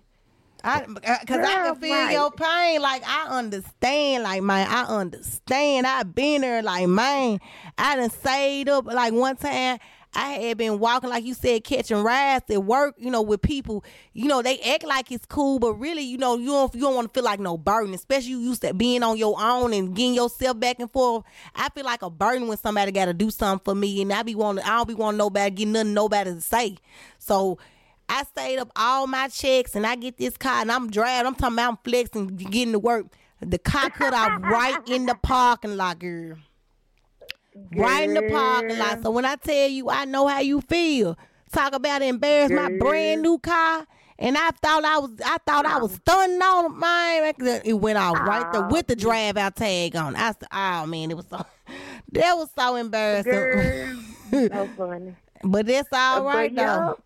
[0.64, 2.12] I, uh, cause I can feel right.
[2.12, 2.80] your pain.
[2.80, 4.22] Like I understand.
[4.22, 5.86] Like man, I understand.
[5.86, 6.62] I've been there.
[6.62, 7.40] Like man,
[7.76, 8.86] I done saved up.
[8.86, 9.78] Like one time,
[10.14, 13.82] I had been walking, like you said, catching rides at work, you know, with people,
[14.12, 16.94] you know, they act like it's cool, but really, you know, you don't you don't
[16.94, 19.94] want to feel like no burden, especially you used to being on your own and
[19.94, 21.24] getting yourself back and forth.
[21.54, 24.34] I feel like a burden when somebody gotta do something for me and I be
[24.34, 26.76] wanting I don't be wanting nobody getting nothing nobody to say.
[27.18, 27.58] So
[28.08, 31.26] I stayed up all my checks and I get this car and I'm driving.
[31.26, 33.06] I'm talking about I'm flexing, getting to work.
[33.40, 36.36] The car cut off right in the parking lot, girl.
[37.54, 37.82] Girl.
[37.82, 39.02] Right in the parking lot.
[39.02, 41.18] So when I tell you I know how you feel,
[41.52, 43.86] talk about embarrass my brand new car.
[44.18, 47.34] And I thought I was, I thought I was stunning on mine.
[47.64, 49.00] It went off right there with the ah.
[49.00, 50.14] drive out tag on.
[50.14, 51.44] I said, "Oh man, it was so,
[52.12, 53.98] that was so embarrassing." Girl,
[54.30, 55.16] so funny.
[55.42, 56.98] but it's all right but, though.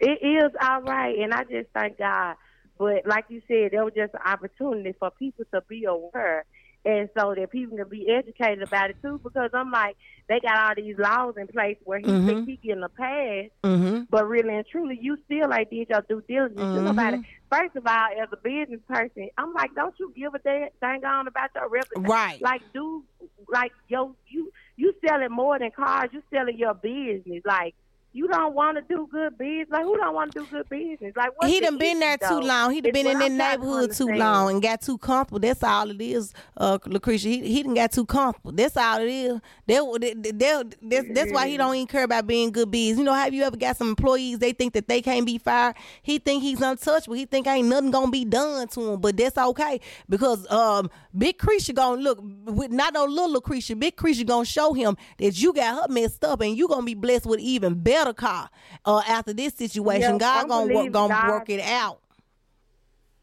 [0.00, 2.36] It is all right, and I just thank God.
[2.78, 6.46] But like you said, there was just an opportunity for people to be aware
[6.88, 9.20] and so that people can be educated about it too.
[9.22, 9.96] Because I'm like,
[10.26, 12.26] they got all these laws in place where he mm-hmm.
[12.26, 14.02] thinks he getting a pass, mm-hmm.
[14.08, 16.58] but really and truly, you still like did your due diligence.
[16.58, 16.84] Mm-hmm.
[16.84, 17.18] Nobody.
[17.52, 21.28] First of all, as a business person, I'm like, don't you give a thing on
[21.28, 22.04] about your reputation?
[22.04, 22.40] Right.
[22.40, 23.04] Like, do
[23.48, 26.08] like yo, you you selling more than cars.
[26.12, 27.42] You selling your business.
[27.44, 27.74] Like
[28.12, 29.68] you don't want to do good business.
[29.70, 31.12] Like who don't want to do good business?
[31.14, 32.40] Like he done been there though?
[32.40, 32.72] too long.
[32.72, 35.38] He done been in that neighborhood too long and got too comfortable.
[35.38, 37.28] That's all it is, uh, Lucretia.
[37.28, 38.52] He he done got too comfortable.
[38.52, 39.40] That's all it is.
[39.66, 42.98] They, they, they, that's, that's why he don't even care about being good business.
[42.98, 44.38] You know, have you ever got some employees?
[44.38, 45.76] They think that they can't be fired.
[46.02, 47.14] He think he's untouchable.
[47.14, 49.00] He think ain't nothing gonna be done to him.
[49.00, 53.76] But that's okay because um, Big Creature gonna look with not no little Lucretia.
[53.76, 56.94] Big Creature gonna show him that you got her messed up and you gonna be
[56.94, 58.50] blessed with even better better car
[58.84, 60.12] uh, after this situation.
[60.12, 62.00] Yep, God I'm gonna work, gonna God, work it out.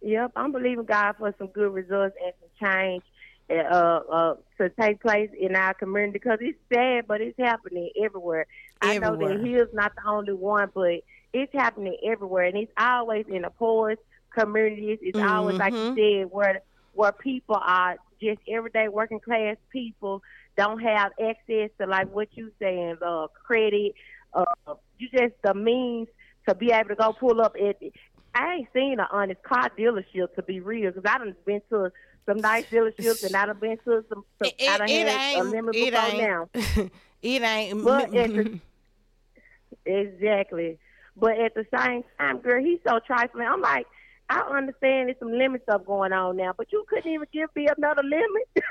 [0.01, 3.03] Yep, I'm believing God for some good results and some change
[3.49, 8.47] uh, uh, to take place in our community because it's sad, but it's happening everywhere.
[8.81, 9.19] everywhere.
[9.21, 11.01] I know that Hill's not the only one, but
[11.33, 14.99] it's happening everywhere, and it's always in the poorest communities.
[15.01, 15.27] It's mm-hmm.
[15.27, 16.21] always like you mm-hmm.
[16.23, 16.61] said, where
[16.93, 20.21] where people are just everyday working class people
[20.55, 23.93] don't have access to like what you saying, uh, credit,
[24.35, 26.07] uh, you just the means
[26.47, 27.77] to be able to go pull up at.
[28.33, 31.91] I ain't seen an honest car dealership to be real because I done been to
[32.25, 34.25] some nice dealerships and I done been to some.
[34.39, 36.49] some it, I done it had ain't, a limit it ain't, now.
[37.21, 37.83] it ain't.
[37.83, 38.59] But the,
[39.85, 40.77] exactly.
[41.15, 43.47] But at the same time, girl, he's so trifling.
[43.47, 43.87] I'm like,
[44.29, 47.67] I understand there's some limit stuff going on now, but you couldn't even give me
[47.77, 48.65] another limit.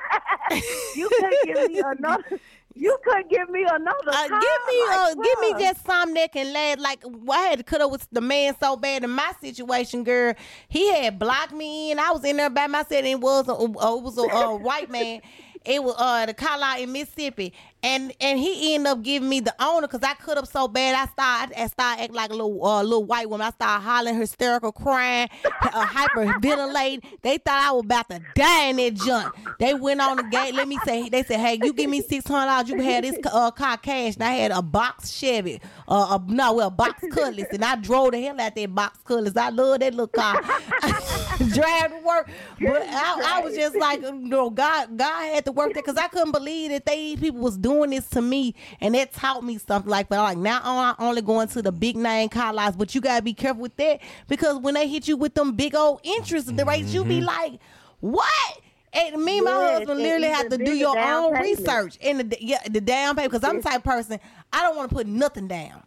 [0.96, 2.40] you couldn't give me another.
[2.76, 4.10] You could give me another.
[4.10, 6.80] Uh, give me, uh, give me just something that can last.
[6.80, 10.34] Like I had to cut up with the man so bad in my situation, girl.
[10.68, 11.98] He had blocked me in.
[12.00, 12.92] I was in there by myself.
[12.92, 15.20] And it was a, it was a uh, white man.
[15.64, 17.54] It was uh the call out in Mississippi,
[17.84, 20.94] and and he ended up giving me the owner because I cut up so bad.
[20.94, 23.46] I started I started acting like a little uh, little white woman.
[23.46, 27.04] I started hollering, hysterical, crying, uh, hyperventilating.
[27.20, 29.34] They thought I was about to die in that junk.
[29.60, 30.54] They went on the gate.
[30.54, 32.68] Let me say, they said, "Hey, you give me six hundred dollars.
[32.70, 36.32] You can have this uh, car cash." And I had a box Chevy, uh, a,
[36.32, 39.36] no, well, box Cutlass, and I drove the hell out that box Cutlass.
[39.36, 40.40] I love that little car.
[41.52, 42.30] Drive to work,
[42.60, 45.98] but I, I was just like, you know, God, God had to work that because
[45.98, 49.58] I couldn't believe that they people was doing this to me, and that taught me
[49.58, 49.90] something.
[49.90, 53.00] Like, but like now I'm only going to the big name car lots, but you
[53.00, 56.52] gotta be careful with that because when they hit you with them big old interest
[56.66, 57.26] rates, you be mm-hmm.
[57.26, 57.60] like,
[58.00, 58.60] what?
[58.92, 61.58] And me and my Yes, husband literally have to do your own payment.
[61.58, 64.20] research in the yeah, the down payment because I'm the type of person
[64.52, 65.82] I don't want to put nothing down.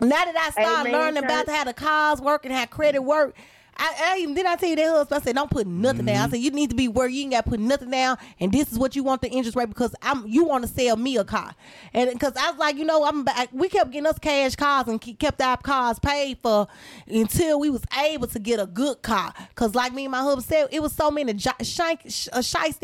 [0.00, 3.36] Now that I started Amen, learning about how the cars work and how credit work,
[3.76, 5.20] I, I even did I tell you that husband.
[5.20, 6.16] I said don't put nothing down.
[6.16, 6.30] I Mm-hmm.
[6.32, 8.70] said you need to be where you ain't got to put nothing down, and this
[8.72, 11.24] is what you want the interest rate because I'm you want to sell me a
[11.24, 11.54] car,
[11.94, 14.88] and because I was like you know I'm back, we kept getting us cash cars
[14.88, 16.66] and kept our cars paid for
[17.06, 19.32] until we was able to get a good car.
[19.54, 22.42] Cause like me and my husband said, it was so many j- shank, sh- uh,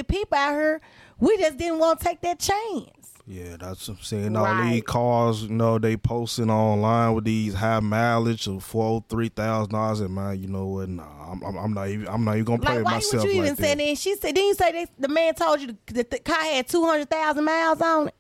[0.09, 0.80] people out here.
[1.18, 3.06] We just didn't want to take that chance.
[3.29, 4.37] Yeah, that's what I'm saying.
[4.37, 9.31] All these cars, you know, they posting online with these high mileage of four, three
[9.31, 9.99] thousand dollars.
[9.99, 10.89] And man, you know what?
[10.89, 12.07] Nah, I'm, I'm, I'm not even.
[12.07, 13.85] I'm not even gonna play Like, with why myself would you like even say that.
[13.85, 13.99] that?
[13.99, 17.45] She said, didn't you say they, the man told you that the car had 200,000
[17.45, 18.14] miles on it?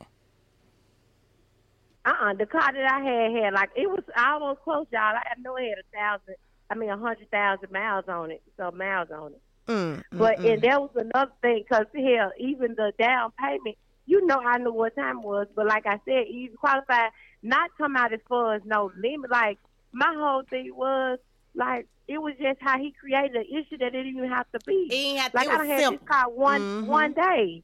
[2.04, 2.34] Uh-uh.
[2.34, 5.02] The car that I had had like it was almost close, y'all.
[5.02, 6.34] I know it had a thousand.
[6.68, 8.42] I mean, a hundred thousand miles on it.
[8.56, 9.40] So miles on it.
[9.68, 13.76] Mm, But and that was another thing because hell, even the down payment,
[14.06, 15.46] you know, I knew what time was.
[15.54, 17.10] But like I said, you qualified
[17.42, 19.30] not come out as far as no limit.
[19.30, 19.58] Like
[19.92, 21.18] my whole thing was
[21.54, 24.60] like it was just how he created an issue that it didn't even have to
[24.60, 24.94] be.
[25.18, 25.98] Have to, Like I had simple.
[25.98, 26.86] this car one Mhm.
[26.86, 27.62] one day.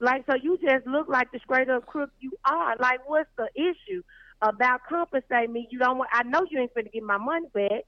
[0.00, 2.76] Like so, you just look like the straight up crook you are.
[2.78, 4.02] Like, what's the issue
[4.40, 5.66] about compensating me?
[5.70, 6.10] You don't want.
[6.12, 7.82] I know you ain't finna get my money back.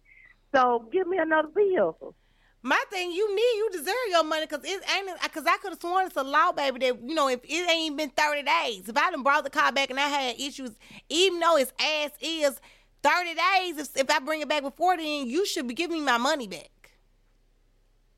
[0.54, 2.14] So give me another vehicle.
[2.62, 5.80] My thing, you need, you deserve your money because it ain't, because I could have
[5.80, 8.96] sworn it's a law, baby, that, you know, if it ain't been 30 days, if
[8.96, 10.72] I done brought the car back and I had issues,
[11.08, 12.60] even though it's ass is
[13.02, 16.04] 30 days, if, if I bring it back before then, you should be giving me
[16.04, 16.90] my money back.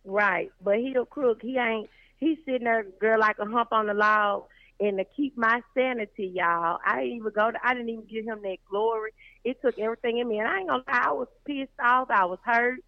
[0.04, 1.40] Right, but he a crook.
[1.42, 1.88] He ain't.
[2.18, 4.44] He's sitting there, girl, like a hump on the log.
[4.80, 7.50] And to keep my sanity, y'all, I didn't even go.
[7.52, 9.12] To, I didn't even give him that glory.
[9.44, 11.02] It took everything in me, and I ain't gonna lie.
[11.04, 12.10] I was pissed off.
[12.10, 12.80] I was hurt.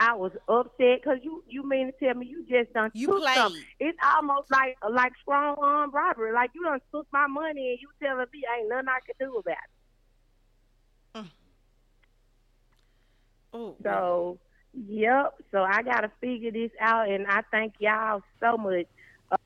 [0.00, 3.18] I was upset because you you mean to tell me you just done You took
[3.18, 3.36] played.
[3.36, 3.64] something.
[3.78, 6.32] It's almost like like strong arm robbery.
[6.32, 9.36] Like you done took my money and you telling me ain't nothing I can do
[9.36, 9.70] about it.
[13.52, 14.38] Oh, So,
[14.72, 15.34] yep.
[15.50, 18.86] So I got to figure this out, and I thank y'all so much.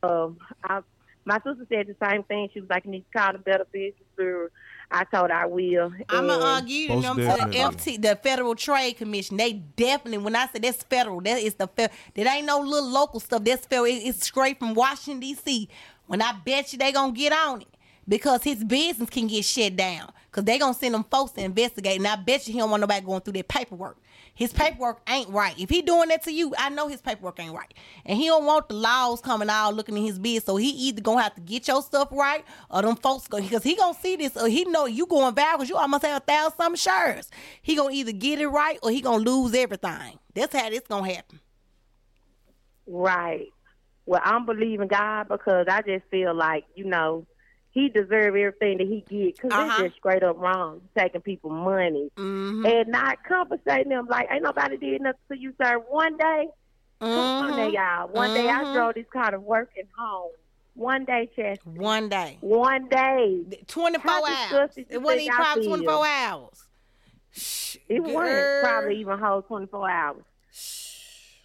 [0.02, 0.80] Um, I,
[1.24, 2.48] my sister said the same thing.
[2.52, 4.48] She was like, "You need to call the Better Business Bureau."
[4.90, 5.92] I told her I will.
[6.08, 7.50] I'm gonna argue you Most know what I'm saying?
[7.52, 7.92] definitely.
[7.98, 9.36] FT, the Federal Trade Commission.
[9.36, 12.88] They definitely, when I say that's federal, that is the fe- that ain't no little
[12.88, 13.42] local stuff.
[13.44, 13.86] That's federal.
[13.86, 15.68] It- It's straight from Washington D.C.
[16.06, 17.68] When I bet you they gonna get on it
[18.06, 21.96] because his business can get shut down because they gonna send them folks to investigate.
[21.96, 23.96] And I bet you he don't want nobody going through their paperwork.
[24.34, 25.54] His paperwork ain't right.
[25.58, 27.72] If he doing that to you, I know his paperwork ain't right,
[28.04, 30.44] and he don't want the laws coming out looking in his business.
[30.44, 33.62] So he either gonna have to get your stuff right, or them folks go because
[33.62, 36.24] he gonna see this, or he know you going viral because you almost have a
[36.24, 37.30] thousand some shares.
[37.62, 40.18] He gonna either get it right or he gonna lose everything.
[40.34, 41.40] That's how this gonna happen.
[42.86, 43.48] Right.
[44.06, 47.26] Well, I'm believing God because I just feel like you know
[47.74, 49.66] he deserve everything that he get because Uh-huh.
[49.82, 52.64] it's just straight up wrong taking people money Mm-hmm.
[52.64, 54.06] and not compensating them.
[54.08, 55.76] Like ain't nobody did nothing to you, sir.
[55.90, 56.46] One day,
[57.00, 57.56] come on Mm-hmm.
[57.56, 58.08] there, y'all.
[58.08, 58.72] One day I Mhm.
[58.72, 60.30] drove this car to work and home.
[60.74, 61.58] One day, Chess.
[61.64, 63.42] One day, One day.
[63.66, 64.70] twenty four hours.
[64.76, 66.64] It wasn't even probably twenty four hours.
[67.32, 68.14] Shh, It girl.
[68.14, 70.24] wasn't probably even whole 24 hours.
[70.52, 71.40] Shh.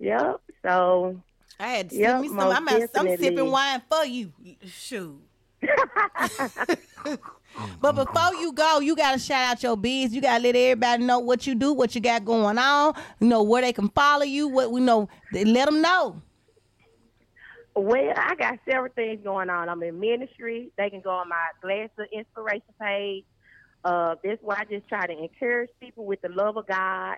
[0.00, 0.40] Yep.
[0.62, 1.22] So
[1.58, 2.40] I had to Yep, sip me some.
[2.40, 4.32] I'm, I'm sipping wine for you.
[4.66, 5.20] Shoot.
[7.80, 10.12] but before you go, you gotta shout out your biz.
[10.12, 12.94] You gotta let everybody know what you do, what you got going on.
[13.20, 14.48] You know where they can follow you.
[14.48, 16.20] What we know, let them know.
[17.76, 19.68] Well, I got several things going on.
[19.68, 20.70] I'm in ministry.
[20.76, 23.24] They can go on my Glass of Inspiration page.
[23.84, 27.16] Uh, that's where I just try to encourage people with the love of God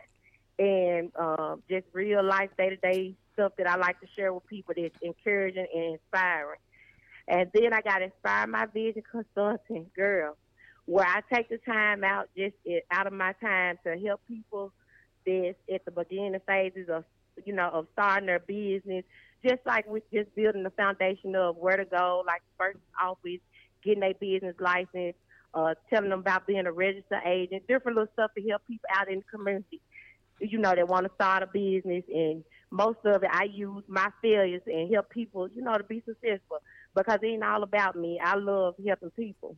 [0.58, 4.46] and uh, just real life, day to day stuff that I like to share with
[4.46, 6.58] people that's encouraging and inspiring.
[7.28, 10.36] And then I got Inspire My Vision Consulting, girl,
[10.86, 12.54] where I take the time out, just
[12.90, 14.72] out of my time to help people
[15.26, 17.04] that's at the beginning phases of,
[17.44, 19.04] you know, of starting their business,
[19.44, 23.40] just like with just building the foundation of where to go, like first office,
[23.84, 25.16] getting a business license,
[25.52, 29.10] uh, telling them about being a registered agent, different little stuff to help people out
[29.10, 29.80] in the community,
[30.38, 32.04] you know, that want to start a business.
[32.14, 36.02] And most of it, I use my failures and help people, you know, to be
[36.06, 36.58] successful
[36.94, 38.18] because it ain't all about me.
[38.22, 39.56] I love helping people.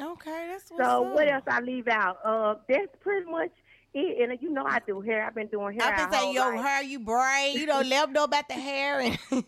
[0.00, 1.14] Okay, that's what's So up.
[1.14, 2.18] what else I leave out?
[2.24, 3.50] Uh, that's pretty much
[3.94, 4.30] it.
[4.30, 5.26] And you know I do hair.
[5.26, 5.88] I've been doing hair.
[5.90, 6.64] I've been saying, whole yo, life.
[6.64, 7.60] hair you braid.
[7.60, 9.00] You know, let them know about the hair.
[9.00, 9.18] And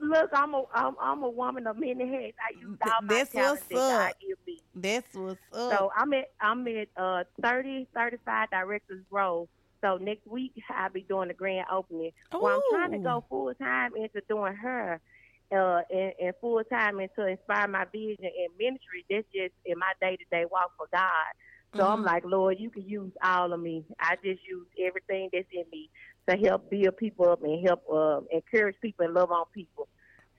[0.00, 2.36] Look, I'm a I'm, I'm a woman of many hats.
[2.40, 4.16] I use all my That's talents that God up.
[4.20, 4.60] give me.
[4.76, 5.70] that's what's up.
[5.72, 9.48] So I'm at I'm at uh 30, 35 directors row.
[9.82, 12.10] So next week I'll be doing the grand opening.
[12.32, 15.00] Well, I'm trying to go full time into doing her,
[15.52, 19.04] uh, and, and full time into inspire my vision and ministry.
[19.08, 21.26] That's just in my day to day walk for God.
[21.76, 22.06] So I'm Mhm.
[22.06, 23.84] like, Lord, you can use all of me.
[24.00, 25.90] I just use everything that's in me
[26.28, 29.86] to help build people up and help uh, encourage people and love on people.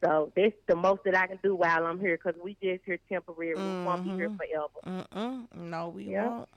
[0.03, 2.99] So that's the most that I can do while I'm here because we just here
[3.09, 3.55] temporary.
[3.55, 4.37] We won't be here Mhm.
[4.37, 5.05] forever.
[5.13, 5.55] Mm-mm.
[5.55, 6.29] No, we Yeah.
[6.29, 6.49] won't.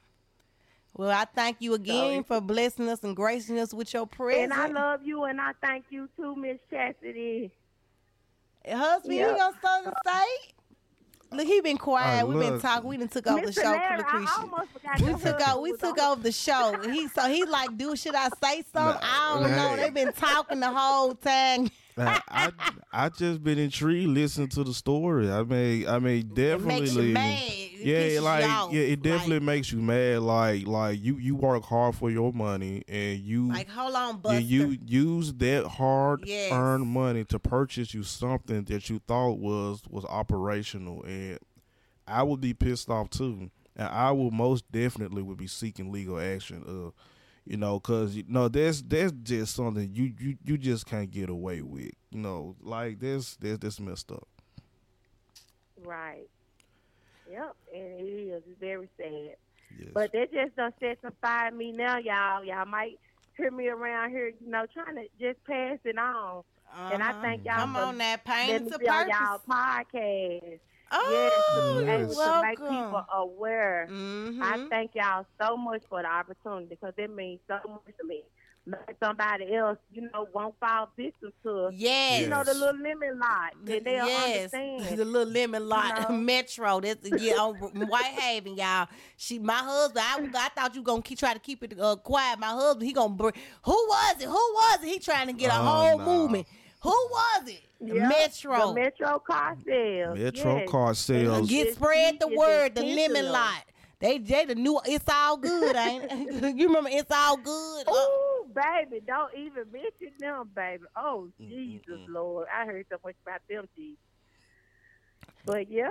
[0.94, 4.52] Well, I thank you again for blessing us and gracing us with your presence.
[4.52, 7.50] And I love you, and I thank you too, Miss Chastity.
[8.68, 9.30] Husband, Yep.
[9.30, 10.52] you got something to say?
[11.36, 12.28] Look, he been quiet.
[12.28, 12.88] We've been talking.
[12.90, 14.32] We done took over the show Larry, for I Lucretia.
[14.38, 15.60] almost forgot We your took husband over.
[15.62, 16.12] We took on.
[16.12, 16.76] over the show.
[16.90, 19.00] He so he like, dude, should I say something?
[19.02, 19.68] I don't know.
[19.70, 19.76] Hey.
[19.76, 21.70] They've been talking the whole time.
[21.96, 22.52] I, I
[22.92, 25.30] I just been intrigued listening to the story.
[25.30, 26.80] I mean, I mean, It definitely.
[26.80, 27.38] makes you mad.
[27.84, 30.20] It yeah, like yeah, it definitely Like- makes you mad.
[30.20, 34.38] Like like you you work hard for your money and you Like, hold on, Buster.
[34.40, 36.52] you use that hard Yes.
[36.52, 41.38] earned money to purchase you something that you thought was was operational and
[42.06, 43.50] I would be pissed off too.
[43.74, 46.62] And I will most definitely would be seeking legal action.
[46.66, 46.90] Uh,
[47.46, 51.28] you know, cause you know that's that's just something you you you just can't get
[51.28, 51.90] away with.
[52.10, 54.28] You know, like this this this messed up.
[55.84, 56.28] Right.
[57.30, 58.42] Yep, and it is.
[58.48, 59.36] It's very sad.
[59.78, 59.88] Yes.
[59.94, 62.44] But that just done set some fire in me now, y'all.
[62.44, 62.98] Y'all might
[63.36, 66.42] hear me around here, you know, trying to just pass it on.
[66.70, 66.90] Uh-huh.
[66.92, 67.22] And I Uh-huh.
[67.22, 70.58] thank y'all Come for on, that pain me to be on y'all podcast.
[70.94, 72.12] Oh, yes, Yes.
[72.12, 73.88] able to make people aware.
[73.90, 74.42] Mhm.
[74.42, 78.22] I thank y'all so much for the opportunity because it means so much to me.
[78.64, 82.20] Like somebody else, you know, won't fall victim to, Yes.
[82.20, 83.54] you know, the little lemon lot.
[83.56, 84.98] And they'll yes, understand.
[84.98, 86.16] the little lemon lot know?
[86.30, 86.80] metro.
[86.80, 88.86] That's yeah on Whitehaven, y'all.
[89.16, 90.04] She, my husband.
[90.36, 92.38] I, I thought you gonna keep try to keep it uh, quiet.
[92.38, 93.32] My husband, he gonna bring.
[93.64, 94.26] Who was it?
[94.26, 94.88] Who was it?
[94.88, 96.04] He trying to get a Oh, whole nah.
[96.04, 96.46] movement.
[96.82, 97.62] Who was it?
[97.82, 98.68] The Yep, Metro.
[98.68, 100.18] The Metro car sales.
[100.18, 100.70] Metro yes.
[100.70, 101.48] car sales.
[101.48, 102.74] Get spread the word.
[102.74, 103.64] The lemon lot.
[103.98, 104.80] They they the new.
[104.84, 106.56] It's all good, ain't it?
[106.56, 106.90] you remember?
[106.92, 107.88] It's all good.
[107.88, 107.92] Uh.
[107.92, 110.84] Ooh, baby, don't even mention them, baby.
[110.96, 112.48] Oh, Jesus, Lord.
[112.52, 113.98] I heard so much about them, Jesus.
[115.44, 115.88] But, yeah.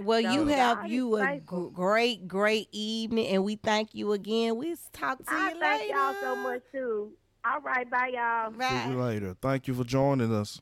[0.00, 4.56] Well, No, you have you is a great, great evening, and we thank you again.
[4.56, 7.12] We talk to I you thank y'all so much, too.
[7.44, 8.52] All right, bye, y'all.
[8.52, 9.36] See you later.
[9.40, 10.60] Thank you for joining us.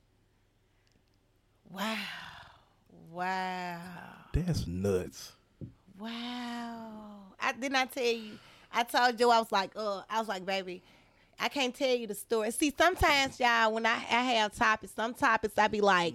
[1.77, 1.97] Wow,
[3.13, 3.79] wow,
[4.33, 5.33] That's nuts.
[5.99, 7.19] wow!
[7.39, 8.39] I didn't I tell you?
[8.73, 10.83] I told Joe I was like, uh, I was like, baby,
[11.39, 12.51] I can't tell you the story.
[12.53, 16.15] See, sometimes y'all, when I, I have topics, some topics I be like,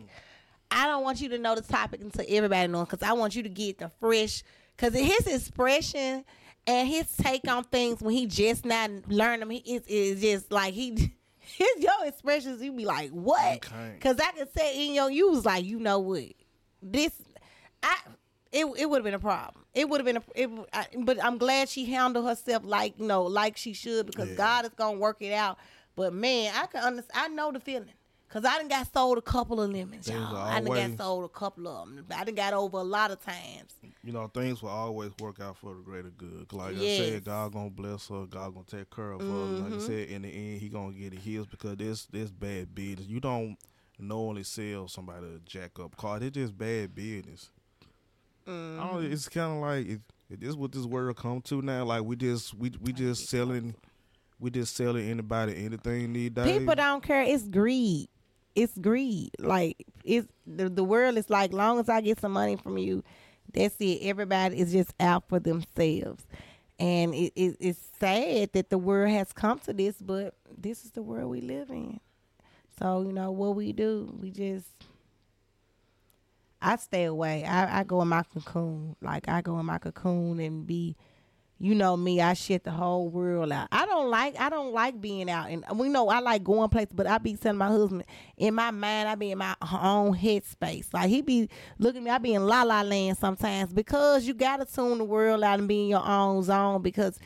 [0.72, 3.44] I don't want you to know the topic until everybody knows, because I want you
[3.44, 4.42] to get the fresh,
[4.76, 6.26] because his expression
[6.66, 10.52] and his take on things when he just not learn them, he is is just
[10.52, 11.14] like he.
[11.42, 13.62] His your expressions, you be like, what?
[14.00, 16.24] Cause I could say in your, you was like, you know what,
[16.82, 17.12] this,
[17.84, 17.96] I,
[18.52, 19.66] it, it would have been a problem.
[19.74, 23.06] It would have been a, it, I, but I'm glad she handled herself like, you
[23.08, 24.36] know, like she should because Yeah.
[24.36, 25.58] God is gonna work it out.
[25.96, 27.26] But man, I can understand.
[27.26, 27.90] I know the feeling.
[28.32, 30.38] Cause I done got sold a couple of lemons, There's y'all.
[30.38, 32.06] I done always- got sold a couple of them.
[32.16, 33.74] I done got over a lot of times.
[34.06, 36.52] You know, things will always work out for the greater good.
[36.54, 38.26] Like I said, God gonna bless her.
[38.28, 39.28] God gonna take care of her.
[39.28, 39.82] Like I Mhm.
[39.86, 43.06] said, in the end, He gonna get it healed because this this bad business.
[43.08, 43.58] You don't
[44.00, 46.18] knowingly sell somebody a jack up car.
[46.22, 47.50] It's just bad business.
[48.48, 51.84] I don't, it's kind of like it, it is what this world come to now.
[51.84, 53.76] Like we just we we just selling,
[54.40, 56.58] we just selling anybody anything these days.
[56.60, 57.24] People don't care.
[57.24, 58.08] It's greed.
[58.56, 59.32] It's greed.
[59.40, 63.04] Like it's the the world is like, long as I get some money from you,
[63.54, 64.00] that's it.
[64.04, 66.26] Everybody is just out for themselves,
[66.80, 69.96] and it, it, it's sad that the world has come to this.
[70.02, 72.00] But this is the world we live in.
[72.80, 74.14] So you know what we do.
[74.20, 74.68] We just.
[76.62, 77.44] I stay away.
[77.44, 78.96] I, I go in my cocoon.
[79.02, 80.96] Like I go in my cocoon and be
[81.62, 83.68] you know me, I shit the whole world out.
[83.72, 86.94] I don't like I don't like being out and we know I like going places,
[86.94, 88.04] but I be telling my husband
[88.36, 90.88] in my mind, I be in my own headspace.
[90.92, 94.34] Like he be looking at me, I be in la la land sometimes because you
[94.34, 97.20] gotta tune the world out and be in your own zone because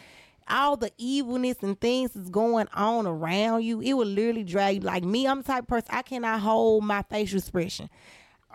[0.50, 4.82] all the evilness and things is going on around you, it will literally drag you.
[4.82, 7.90] Like me, I'm the type person I cannot hold my facial expression.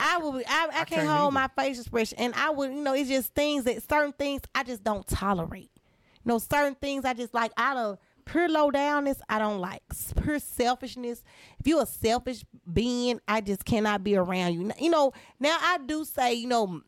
[0.00, 1.30] I would, I, I, I can't, can't, hold either.
[1.32, 4.62] my facial expression, and I would, you know, it's just things that certain things I
[4.64, 5.70] just don't tolerate.
[6.24, 9.82] You know, certain things I just like out of pure low downness, I don't like
[10.22, 11.22] pure selfishness.
[11.58, 14.70] If you're a selfish being, I just cannot be around you.
[14.78, 16.80] You know, now I do say, you know,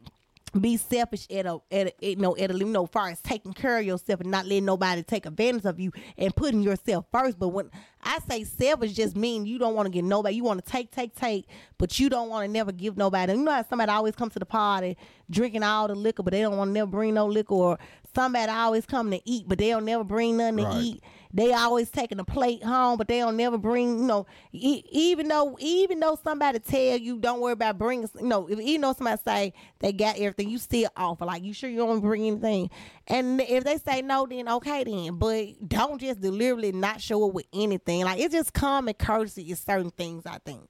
[0.61, 3.53] be selfish at a, at a you know at a you know far as taking
[3.53, 7.39] care of yourself and not letting nobody take advantage of you and putting yourself first.
[7.39, 7.71] But when
[8.03, 10.37] I say selfish, just mean you don't want to get nobody.
[10.37, 11.47] You want to take, take, take,
[11.79, 13.33] but you don't want to never give nobody.
[13.33, 14.97] You know how somebody always comes to the party
[15.31, 17.79] drinking all the liquor, but they don't want to never bring no liquor, or
[18.15, 21.03] somebody always come to eat, but they don't never bring nothing to eat.
[21.35, 24.01] They always taking a plate home, but they don't never bring.
[24.01, 28.09] You know, e- even though even though somebody tell you don't worry about bringing.
[28.21, 31.25] You know, if you know somebody say they got everything, you still offer.
[31.25, 32.69] Like you sure you don't bring anything,
[33.09, 35.17] and if they say no, then okay then.
[35.17, 38.05] But don't just deliberately not show up with anything.
[38.05, 40.27] Like it's just common courtesy is certain things.
[40.27, 40.69] I think.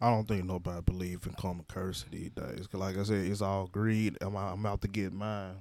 [0.00, 2.68] I don't think nobody believe in common courtesy these days.
[2.68, 4.16] Cause like I said, it's all greed.
[4.20, 5.56] I'm, I'm out to get mine.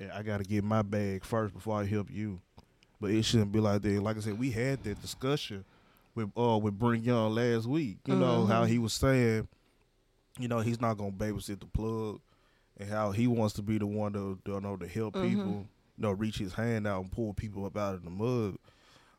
[0.00, 2.40] Yeah, I got to get my bag first before I help you.
[3.00, 4.02] But it shouldn't be like that.
[4.02, 5.64] Like I said, we had that discussion
[6.14, 7.98] with uh with Brent Young last week.
[8.06, 8.22] You mm-hmm.
[8.22, 9.48] know how he was saying,
[10.38, 12.20] you know, he's not gonna babysit the plug,
[12.78, 15.28] and how he wants to be the one to, to know to help mm-hmm.
[15.28, 18.56] people, you know, reach his hand out and pull people up out of the mud.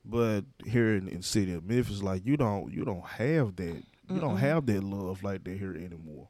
[0.03, 4.17] But here in, in city of Memphis, like you don't you don't have that you
[4.17, 6.27] mm don't have that love like that here anymore.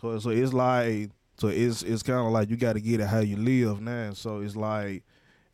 [0.00, 3.06] So so it's like so it's it's kind of like you got to get it
[3.06, 4.12] how you live now.
[4.14, 5.02] So it's like,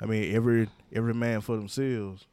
[0.00, 2.26] I mean, every every man for themselves.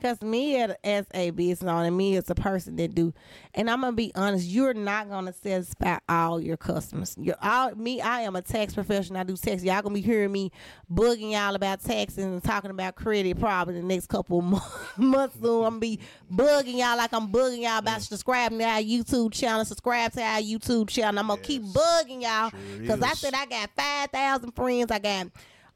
[0.00, 3.12] Cause me as a business owner, me as a person that do,
[3.52, 7.16] and I'm gonna be honest, you're not gonna satisfy all your customers.
[7.18, 8.00] You're all me.
[8.00, 9.18] I am a tax professional.
[9.18, 9.64] I do tax.
[9.64, 10.52] Y'all gonna be hearing me
[10.92, 14.40] bugging y'all about taxes and talking about credit probably the next couple
[14.96, 15.34] months.
[15.40, 15.98] Soon I'm gonna be
[16.32, 19.64] bugging y'all like I'm bugging y'all about subscribing to our YouTube channel.
[19.64, 21.18] Subscribe to our YouTube channel.
[21.18, 21.46] I'm gonna yes.
[21.46, 24.92] keep bugging y'all because sure I said I got five thousand friends.
[24.92, 25.26] I got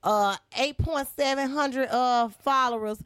[0.05, 3.03] uh eight point seven hundred uh followers.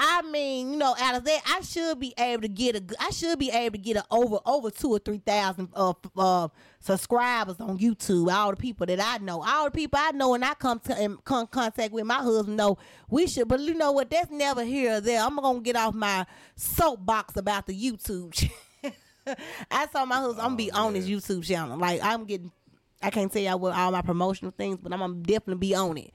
[0.00, 2.96] I mean, you know, out of that, I should be able to get a.
[3.00, 6.48] I should be able to get a over over two or three thousand uh, uh
[6.78, 8.32] subscribers on YouTube.
[8.32, 11.02] All the people that I know, all the people I know, and I come to
[11.02, 12.56] in come contact with my husband.
[12.56, 12.78] Know
[13.10, 14.08] we should, but you know what?
[14.08, 15.20] That's never here or there.
[15.20, 16.24] I'm gonna get off my
[16.54, 18.50] soapbox about the YouTube.
[19.70, 20.42] I saw my husband.
[20.42, 21.76] I'm gonna be oh, on his YouTube channel.
[21.76, 22.52] Like I'm getting.
[23.02, 25.98] I can't tell y'all what all my promotional things, but I'm gonna definitely be on
[25.98, 26.12] it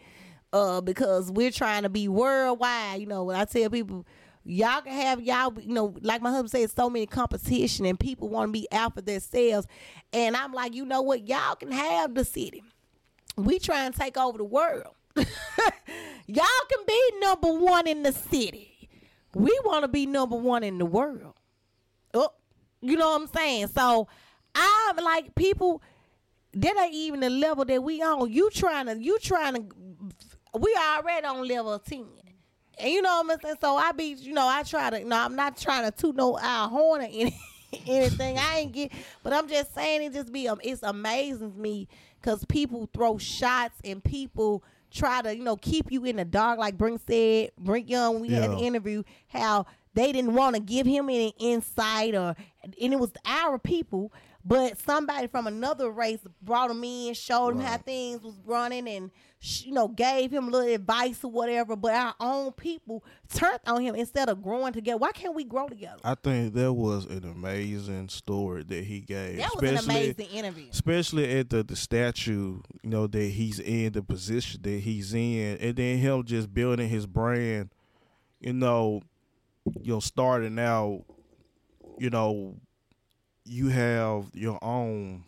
[0.53, 3.01] uh, because we're trying to be worldwide.
[3.01, 4.05] You know, when I tell people,
[4.45, 8.29] y'all can have y'all, you know, like my husband said, so many competition and people
[8.29, 9.67] want to be out for themselves.
[10.13, 11.27] And I'm like, you know what?
[11.27, 12.63] Y'all can have the city.
[13.35, 14.93] We try and take over the world.
[15.15, 15.25] y'all
[16.69, 18.89] can be number one in the city.
[19.33, 21.33] We want to be number one in the world.
[22.13, 22.29] Oh,
[22.81, 23.67] you know what I'm saying?
[23.69, 24.07] So
[24.53, 25.81] I'm like people
[26.53, 28.31] that ain't even the level that we on.
[28.31, 29.75] You trying to you trying to
[30.59, 32.05] we already on level 10.
[32.79, 33.55] And you know what I'm saying?
[33.61, 36.15] So I be, you know, I try to, you know, I'm not trying to toot
[36.15, 37.39] no our horn or any,
[37.87, 38.37] anything.
[38.37, 38.91] I ain't get,
[39.21, 41.87] but I'm just saying it just be, um, it's amazing me
[42.19, 46.57] because people throw shots and people try to, you know, keep you in the dark.
[46.57, 48.41] Like Brink said, Brink Young, we yeah.
[48.41, 52.99] had an interview, how they didn't want to give him any insight or, and it
[52.99, 54.11] was our people
[54.45, 57.67] but somebody from another race brought him in, showed him right.
[57.67, 59.09] how things was running, and
[59.43, 61.75] you know gave him a little advice or whatever.
[61.75, 64.97] But our own people turned on him instead of growing together.
[64.97, 65.99] Why can't we grow together?
[66.03, 69.37] I think that was an amazing story that he gave.
[69.37, 72.61] That was an amazing interview, especially at the the statue.
[72.81, 76.89] You know that he's in the position that he's in, and then him just building
[76.89, 77.69] his brand.
[78.39, 79.01] You know,
[79.81, 81.03] you know, starting out.
[81.99, 82.55] You know
[83.45, 85.23] you have your own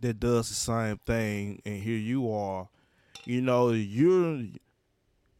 [0.00, 2.68] that does the same thing and here you are
[3.26, 4.42] you know you're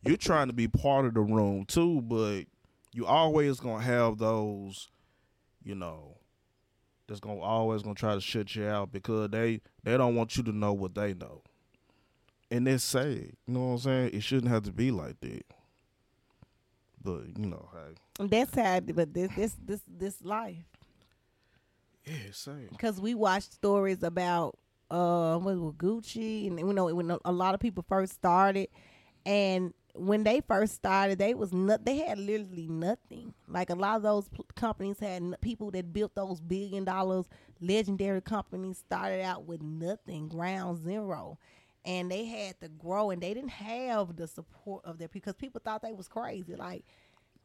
[0.02, 2.42] you're trying to be part of the room too but
[2.92, 4.88] you always gonna have those
[5.62, 6.16] you know
[7.10, 10.44] that's gonna always gonna try to shut you out because they they don't want you
[10.44, 11.42] to know what they know.
[12.52, 14.10] And it's sad you know what i'm saying?
[14.12, 15.44] It shouldn't have to be like that.
[17.02, 18.26] But you know hey.
[18.28, 20.64] That's sad but this this this this life.
[22.06, 22.68] Yeah, same.
[22.70, 24.56] because we watch stories about
[24.90, 26.48] uh was it, Gucci?
[26.48, 28.68] And you know when a lot of people first started.
[29.26, 33.34] And when they first started they was not they had literally nothing.
[33.48, 37.26] Like a lot of those p- companies had n- people that built those billion dollars
[37.60, 41.38] legendary companies started out with nothing ground zero.
[41.84, 45.60] And they had to grow and they didn't have the support of their because people
[45.64, 46.54] thought they was crazy.
[46.54, 46.84] Like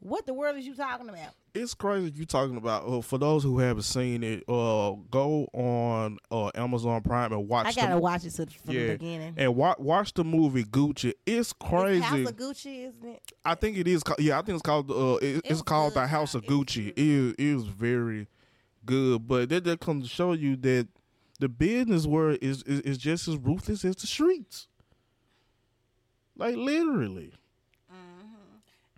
[0.06, 2.88] what the world is you talking about It's crazy you talking about.
[2.88, 7.66] Uh, for those who haven't seen it, uh, go on uh, Amazon Prime and watch.
[7.66, 10.64] I gotta the, watch it to, from yeah, the beginning and wa- watch the movie
[10.64, 11.14] Gucci.
[11.26, 11.98] It's crazy.
[11.98, 13.32] It's House of Gucci, isn't it?
[13.44, 14.04] I think it is.
[14.20, 14.92] Yeah, I think it's called.
[14.92, 16.90] Uh, it, it's called good, the House of Gucci.
[16.90, 18.28] It is, it is very
[18.86, 20.88] good, but that that comes to show you that
[21.40, 24.68] the business world is, is is just as ruthless as the streets.
[26.38, 27.34] Like literally.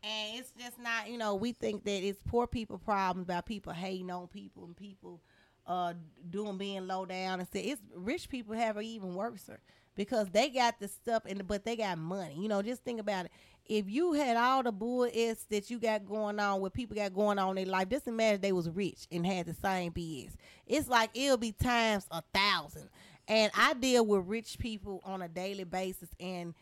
[0.07, 3.73] And it's just not, you know, we think that it's poor people problems about people
[3.73, 5.21] hating on people and people
[5.65, 5.93] uh
[6.29, 9.49] doing being low down and say it's rich people have it even worse
[9.95, 12.35] because they got the stuff and but they got money.
[12.39, 13.31] You know, just think about it.
[13.65, 17.37] If you had all the bullets that you got going on, what people got going
[17.37, 20.31] on in their life, just imagine they was rich and had the same BS.
[20.65, 22.87] It's like it'll be times a thousand.
[23.27, 26.53] And I deal with rich people on a daily basis and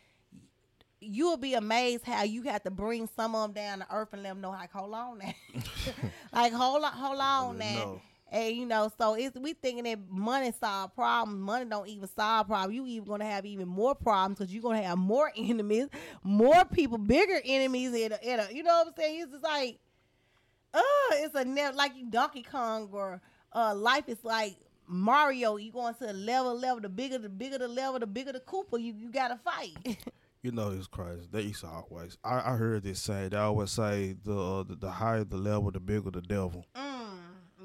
[1.06, 4.24] you'll be amazed how you have to bring some of them down to earth and
[4.24, 5.34] let them know like hold on now.
[6.34, 7.66] Like hold on hold on now.
[7.76, 8.01] know.
[8.32, 11.39] and you know so it's we thinking that money solve problems.
[11.39, 12.76] Money don't even solve problems.
[12.76, 15.88] You even gonna have even more problems because you're gonna have more enemies
[16.24, 19.22] more people bigger enemies in a, in a you know what i'm saying?
[19.22, 19.80] It's just like
[20.74, 20.82] uh
[21.12, 23.22] it's a never like you donkey kong or
[23.53, 24.56] uh life is like
[24.88, 25.56] mario.
[25.58, 28.39] You going to the level level the bigger the bigger the level the bigger the
[28.39, 29.74] Koopa you, you gotta fight
[30.46, 31.28] You know it's crazy.
[31.32, 32.20] They used to always.
[32.24, 33.30] I, I heard this saying.
[33.30, 36.64] They always say the, uh, the the higher the level, the bigger the devil.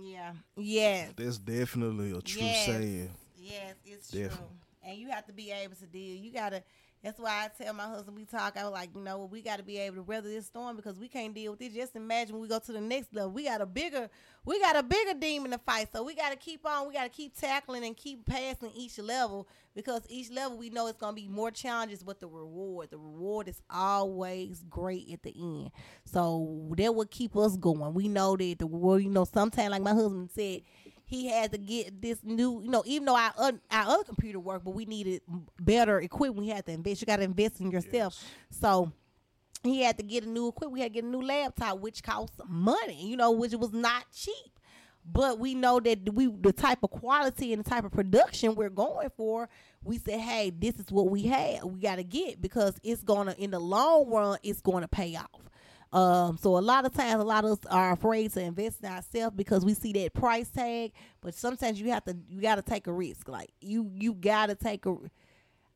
[0.02, 0.32] Yeah.
[0.56, 1.12] Yes.
[1.14, 2.64] That's definitely a true yes.
[2.64, 3.10] saying.
[3.36, 4.38] Yes, it's Definitely.
[4.38, 4.46] true.
[4.82, 6.16] And you have to be able to deal.
[6.16, 6.62] You gotta.
[7.02, 8.58] That's why I tell my husband we talk.
[8.58, 10.98] I was like, you know, we got to be able to weather this storm because
[10.98, 11.72] we can't deal with it.
[11.72, 13.30] Just imagine we go to the next level.
[13.30, 14.10] We got a bigger,
[14.44, 15.88] we got a bigger demon to fight.
[15.92, 16.88] So we got to keep on.
[16.88, 20.88] We got to keep tackling and keep passing each level because each level we know
[20.88, 25.32] it's gonna be more challenges, but the reward, the reward is always great at the
[25.38, 25.70] end.
[26.04, 27.94] So that will keep us going.
[27.94, 29.02] We know that the reward.
[29.02, 30.62] You know, sometimes like my husband said,
[31.10, 34.64] he had to get this new, you know, even though our our other computer worked,
[34.64, 35.22] but we needed
[35.58, 36.46] better equipment.
[36.46, 37.00] We had to invest.
[37.00, 38.16] You got to invest in yourself.
[38.50, 38.92] So
[39.64, 40.72] he had to get a new equipment.
[40.74, 44.04] We had to get a new laptop, which cost money, you know, which was not
[44.12, 44.60] cheap.
[45.04, 48.70] But we know that we the type of quality and the type of production we're
[48.70, 49.48] going for.
[49.82, 51.64] We said, hey, this is what we had.
[51.64, 55.16] We got to get because it's gonna in the long run, it's going to pay
[55.16, 55.49] off.
[55.92, 58.88] Um, so a lot of times, a lot of us are afraid to invest in
[58.88, 60.92] ourselves because we see that price tag.
[61.20, 63.28] But sometimes you have to, you got to take a risk.
[63.28, 64.96] Like you, you got to take a.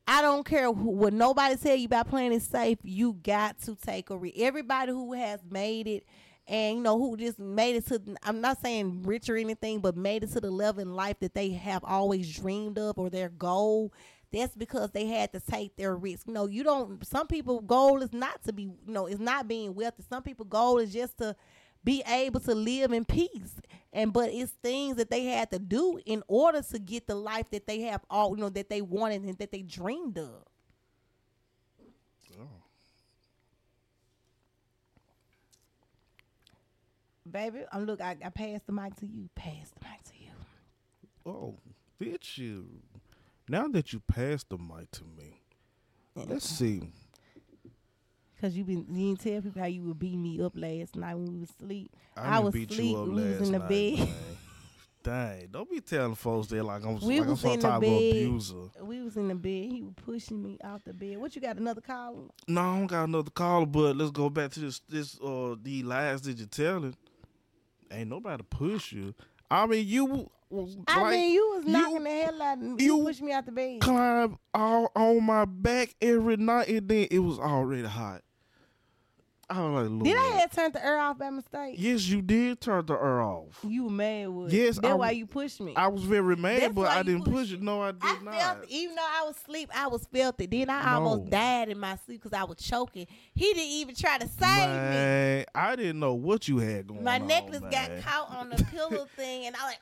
[0.07, 2.77] I don't care what nobody tell you about playing it safe.
[2.83, 4.37] You got to take a risk.
[4.37, 6.05] Everybody who has made it,
[6.47, 8.01] and you know who just made it to.
[8.23, 11.33] I'm not saying rich or anything, but made it to the level in life that
[11.33, 13.91] they have always dreamed of or their goal.
[14.31, 16.27] That's because they had to take their risk.
[16.27, 17.05] No, you don't.
[17.05, 18.63] Some people goal is not to be.
[18.63, 20.03] You know, is not being wealthy.
[20.09, 21.35] Some people goal is just to
[21.83, 23.55] be able to live in peace
[23.93, 27.49] and but it's things that they had to do in order to get the life
[27.51, 30.43] that they have all you know that they wanted and that they dreamed of
[32.39, 32.47] Oh.
[37.29, 40.31] baby i'm look I, I passed the mic to you pass the mic to you
[41.25, 41.57] Oh,
[41.99, 42.67] bitch, you.
[43.47, 45.41] Now that you passed the mic to me,
[46.15, 46.81] let's see.
[48.35, 51.15] because you been you didn't tell people how you would beat me up last night
[51.15, 53.53] when we was asleep I, i, was beat asleep you up we last was in
[53.53, 54.07] the night, bed man.
[55.03, 58.55] Dang, don't be telling folks that like I'm, we like I'm some type of abuser.
[58.81, 61.57] we was in the bed he was pushing me out the bed what you got
[61.57, 65.19] another call No, I don't got another caller, but let's go back to this this
[65.21, 66.95] uh the lies that you're telling.
[67.91, 69.13] Ain't nobody push you.
[69.51, 72.63] I mean, you was I like, mean, you was you knocking the hell out of
[72.63, 72.83] me.
[72.83, 73.81] You, you pushed me out the bed.
[73.81, 78.21] climb all on my back every night, and then it was already hot.
[79.49, 80.03] I was like.
[80.03, 81.75] Did I have turned the air off by mistake?
[81.77, 83.59] Yes, you did turn the air off.
[83.63, 85.73] You were mad with Yes, That's I why you pushed me.
[85.75, 87.61] I was very mad, That's but why I you didn't pushed push it.
[87.61, 88.33] No, I did I not.
[88.33, 88.69] felt it.
[88.71, 90.49] Even though I was asleep, I was felt it.
[90.49, 90.91] Then I No.
[90.97, 93.05] almost died in my sleep because I was choking.
[93.35, 94.79] He didn't even try to save me.
[94.79, 97.03] Man, I didn't know what you had going on.
[97.03, 97.27] My on.
[97.27, 97.71] necklace man.
[97.71, 99.79] got caught on the pillow thing, and I like,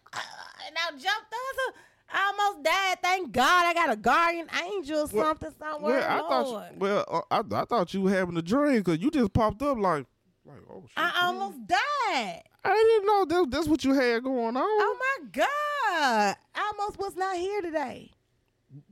[0.67, 1.13] and I jumped up.
[1.13, 1.71] I
[2.15, 2.97] almost died.
[3.01, 5.99] Thank God I got a guardian angel or Well, something somewhere.
[5.99, 6.29] Well, I Lord.
[6.29, 6.71] thought.
[6.73, 9.61] You, well, uh, I, I thought you were having a dream because you just popped
[9.61, 10.05] up like,
[10.45, 10.97] like oh shit.
[10.97, 12.43] I almost died.
[12.65, 14.63] I didn't know that, that's what you had going on.
[14.63, 16.35] Oh my God.
[16.55, 18.11] I almost was not here today.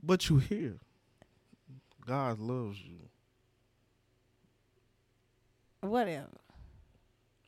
[0.02, 0.78] But you here.
[2.06, 2.98] God loves you.
[5.80, 6.28] Whatever.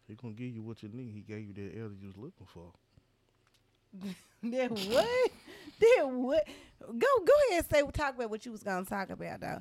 [0.09, 1.13] He gonna give you what you need.
[1.15, 2.73] He gave you that elder you was looking for.
[4.43, 5.31] that what?
[5.81, 6.47] Then what?
[6.81, 9.61] Go go ahead and say talk about what you was gonna talk about though.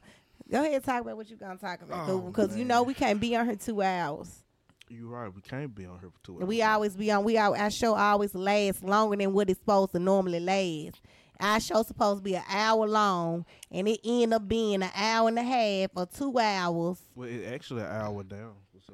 [0.51, 2.93] Go ahead and talk about what you gonna talk about Oh, because you know we
[2.93, 4.43] can't be on here two hours.
[4.89, 5.34] You're right.
[5.34, 6.45] We can't be on here for two hours.
[6.47, 7.24] we always be on.
[7.24, 11.01] We our, our show always lasts longer than what it's supposed to normally last.
[11.39, 15.28] Our show supposed to be an hour long, and it end up being an hour
[15.30, 16.99] and a half or two hours.
[17.16, 18.53] Well, it actually an hour down,
[18.86, 18.93] so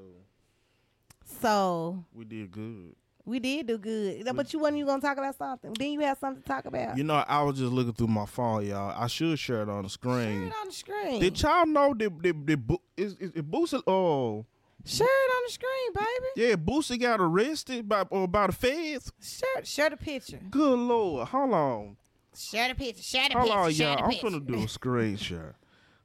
[1.42, 2.96] So we did good.
[3.30, 4.28] We did do good.
[4.36, 5.74] But you wasn't you gonna talk about something?
[5.78, 6.98] Then you had something to talk about.
[6.98, 8.94] You know, I was just looking through my phone, y'all.
[9.02, 10.40] I should share it on the screen.
[10.40, 11.20] Share it on the screen.
[11.22, 13.82] Did y'all know that that Bo- is is, is Boosie?
[13.88, 14.46] Oh,
[14.86, 16.48] Share it on the screen, baby.
[16.50, 19.12] yeah, Boosie got arrested by or by the feds.
[19.22, 20.40] Share, share the picture.
[20.50, 21.98] Good lord, hold on,
[22.36, 23.04] Share the picture.
[23.04, 23.58] Share the hold picture.
[23.58, 23.96] Hold on, y'all.
[23.98, 24.30] the I'm picture.
[24.30, 25.56] gonna do a screen share.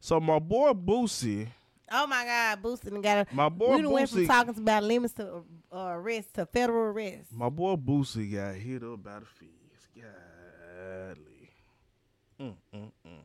[0.01, 1.47] So my boy Boosie,
[1.91, 3.35] Oh my God, Boosting got a.
[3.35, 7.33] My boy we done went from talking about limits to uh, arrest to federal arrest.
[7.33, 9.51] my boy Boosie got hit up by the feds.
[9.95, 11.51] Golly.
[12.41, 13.25] Mm, mm, mm.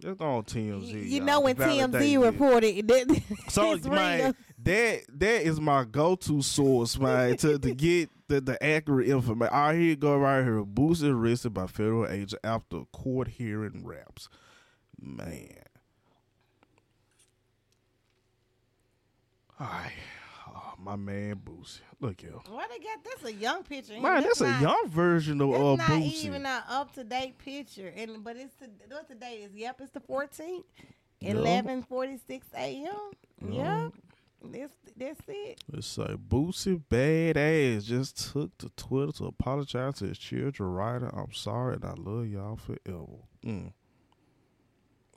[0.00, 0.88] That's on TMZ.
[0.88, 2.18] You y'all, know when TMZ it.
[2.18, 8.40] reported that So man, that that is my go-to source, man, to, to get the,
[8.40, 9.54] the accurate information.
[9.54, 10.64] I here go right here.
[10.64, 14.28] Boosie arrested by federal agent after court hearing wraps.
[15.00, 15.48] Man.
[19.60, 19.92] All right.
[20.48, 21.80] Oh, my man Boosie.
[22.00, 22.42] Look yo.
[22.48, 24.00] Why they got this a young picture?
[24.00, 27.92] Man, that's a not- young version of uh, not even an up to date picture,
[27.94, 29.54] and but it's the what the date is?
[29.54, 30.64] Yep, it's the fourteenth,
[31.20, 33.10] eleven forty six a.m.
[33.52, 33.92] Yep,
[34.44, 35.60] that's that's it.
[35.70, 40.70] Let's say Boosie badass just took to Twitter to apologize to his children.
[40.70, 43.06] Writer, I'm sorry and I love y'all forever.
[43.44, 43.72] Mm.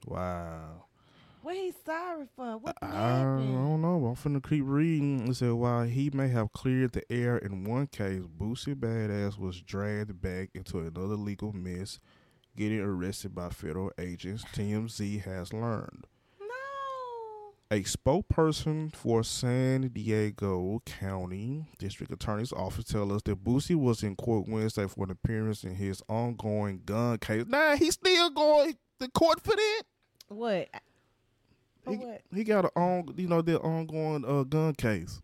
[0.06, 0.86] Wow.
[1.44, 2.58] What he sorry for?
[2.58, 3.54] What I happened?
[3.54, 4.06] don't know.
[4.06, 5.28] I'm finna keep reading.
[5.28, 9.60] It said while he may have cleared the air in one case, Boosie Badass was
[9.60, 12.00] dragged back into another legal mess,
[12.56, 14.46] getting arrested by federal agents.
[14.54, 16.08] TMZ has learned.
[16.40, 17.54] No.
[17.72, 24.16] A spokesperson for San Diego County District Attorney's Office tell us that Boosie was in
[24.16, 27.44] court Wednesday for an appearance in his ongoing gun case.
[27.50, 29.84] Nah, he's still going to court for that.
[30.30, 30.70] What?
[31.88, 32.00] He,
[32.34, 35.22] he got an on, you know, their ongoing uh, gun case.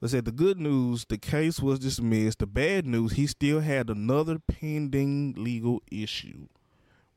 [0.00, 2.38] Let's say the good news, the case was dismissed.
[2.38, 6.46] The bad news, he still had another pending legal issue.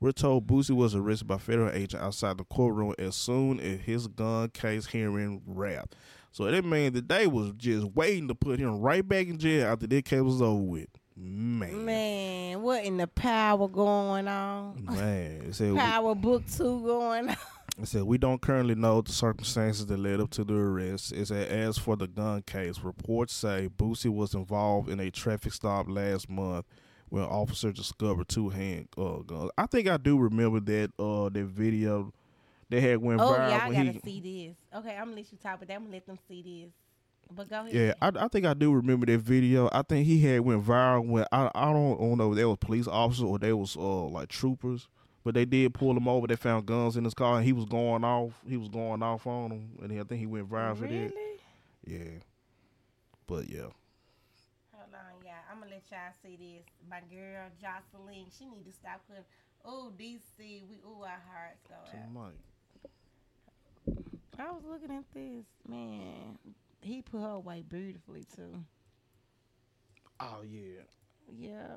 [0.02, 4.08] We're told Boosie was arrested by federal agent outside the courtroom as soon as his
[4.08, 5.96] gun case hearing wrapped.
[6.34, 9.68] So that means that they was just waiting to put him right back in jail
[9.68, 10.89] after that case was over with.
[11.16, 14.84] Man, Man, what in the power going on?
[14.84, 15.54] man.
[15.54, 17.36] Said, Power book two going on.
[17.82, 21.11] It said we don't currently know the circumstances that led up to the arrest.
[21.11, 25.53] It said as for the gun case, reports say Boosie was involved in a traffic
[25.53, 26.65] stop last month
[27.09, 29.49] when officers discovered two hand uh, guns.
[29.57, 32.13] I think I do remember that uh that video
[32.69, 33.49] they had went Oh viral.
[33.49, 34.80] yeah, I gotta he- see this.
[34.80, 36.74] Okay, I'm gonna let you talk, but I'm gonna let them see this.
[37.36, 37.74] But go ahead.
[37.74, 39.67] Yeah, I, I think I do remember that video.
[39.71, 42.45] I think he had went viral when I I don't, I don't know if they
[42.45, 44.88] was police officers or they was uh like troopers,
[45.24, 46.28] but they did pull him over.
[46.28, 48.34] They found guns in his car and he was going off.
[48.47, 50.89] He was going off on them, and I think he went viral for that.
[50.91, 51.11] really?
[51.86, 52.19] Yeah.
[53.28, 53.69] But yeah.
[54.74, 55.38] Hold on, yeah.
[55.51, 56.65] I'm gonna let y'all see this.
[56.89, 59.24] My girl Joseline, she need to stop putting.
[59.65, 62.13] Oh, DC, we ooh our hearts go To out.
[62.13, 62.34] the.
[64.39, 66.38] I was looking at this, man.
[66.82, 68.63] He put her away beautifully too.
[70.19, 70.82] Oh yeah.
[71.32, 71.76] Yeah.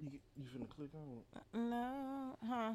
[0.00, 1.26] You, you finna click on it?
[1.56, 2.72] No, huh?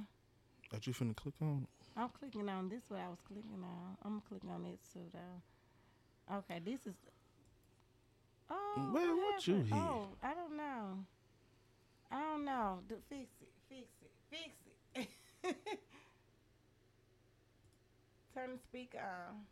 [0.72, 1.70] That you finna click on it?
[1.96, 2.84] I'm clicking on this.
[2.90, 3.98] What I was clicking on.
[4.04, 6.36] I'm clicking on it too, though.
[6.38, 6.96] Okay, this is.
[8.50, 9.78] Oh, Man, what you hear?
[9.78, 11.06] Oh, I don't know.
[12.12, 12.80] I don't know.
[12.88, 13.52] Do, fix it.
[13.70, 14.12] Fix it.
[14.30, 15.08] Fix
[15.46, 15.56] it.
[18.34, 19.46] Turn the speaker on.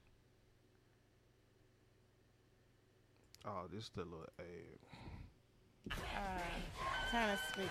[3.45, 4.79] Oh, this the little ad.
[5.89, 7.69] Turn the speaker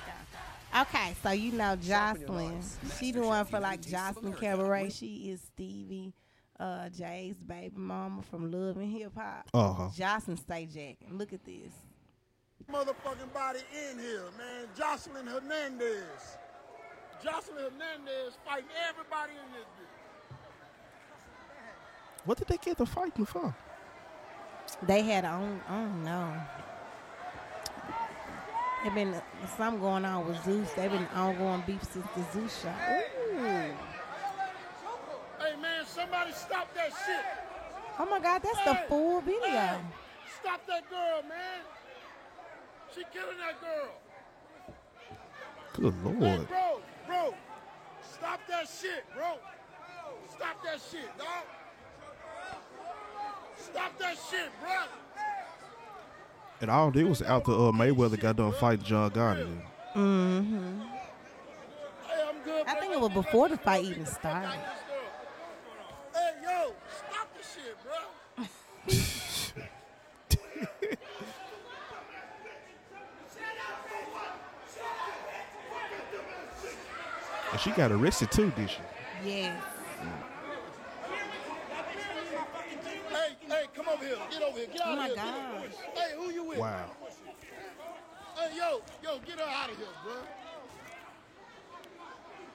[0.73, 0.83] on.
[0.83, 2.63] Okay, so you know Joseline.
[2.99, 4.91] She the one for like Joseline Cabaret.
[4.91, 6.13] She is Stevie
[6.61, 9.49] uh, J's baby mama from Love and Hip Hop.
[9.55, 9.89] Uh-huh.
[9.97, 11.17] Joseline stay jacking.
[11.17, 11.73] Look at this.
[12.71, 14.67] motherfucking body in here, man.
[14.77, 16.37] Joseline Hernandez.
[17.25, 20.37] Joseline Hernandez fighting everybody in this bitch.
[22.27, 23.55] What did they get the fighting for?
[24.83, 25.61] They had on.
[25.69, 26.43] I don't know.
[28.83, 29.15] They been
[29.57, 30.73] something going on with Zeus.
[30.73, 32.69] They've been ongoing beef since the Zeus show.
[32.69, 33.39] Ooh.
[35.39, 37.25] Hey man, somebody stop that shit.
[37.99, 39.41] Oh my God, that's the Hey, full video.
[39.43, 39.79] hey,
[40.41, 41.61] stop that girl, man.
[42.95, 43.91] She killing that girl.
[45.75, 46.49] Good Hey, lord.
[46.49, 47.35] bro, bro,
[48.15, 49.37] stop that shit, bro.
[50.35, 51.45] Stop that shit, dog.
[53.57, 54.71] Stop that shit, bro.
[56.61, 59.47] And all this was after uh, Mayweather got done fighting John Gotti.
[59.95, 60.83] Hey, I'm.
[62.67, 64.51] I think it was before the fight even started.
[66.13, 68.47] Hey, yo, stop the shit, bro.
[77.53, 78.79] And she got arrested too, did she?
[79.25, 79.61] Yes.
[83.09, 84.27] Hey, hey, come over here.
[84.31, 84.67] Get over here.
[84.73, 85.17] Get out Oh of my here.
[85.17, 85.75] gosh.
[85.95, 86.59] Hey, who you with?
[86.59, 86.91] Wow.
[88.37, 90.15] Hey, yo, yo, get her out of here, bro.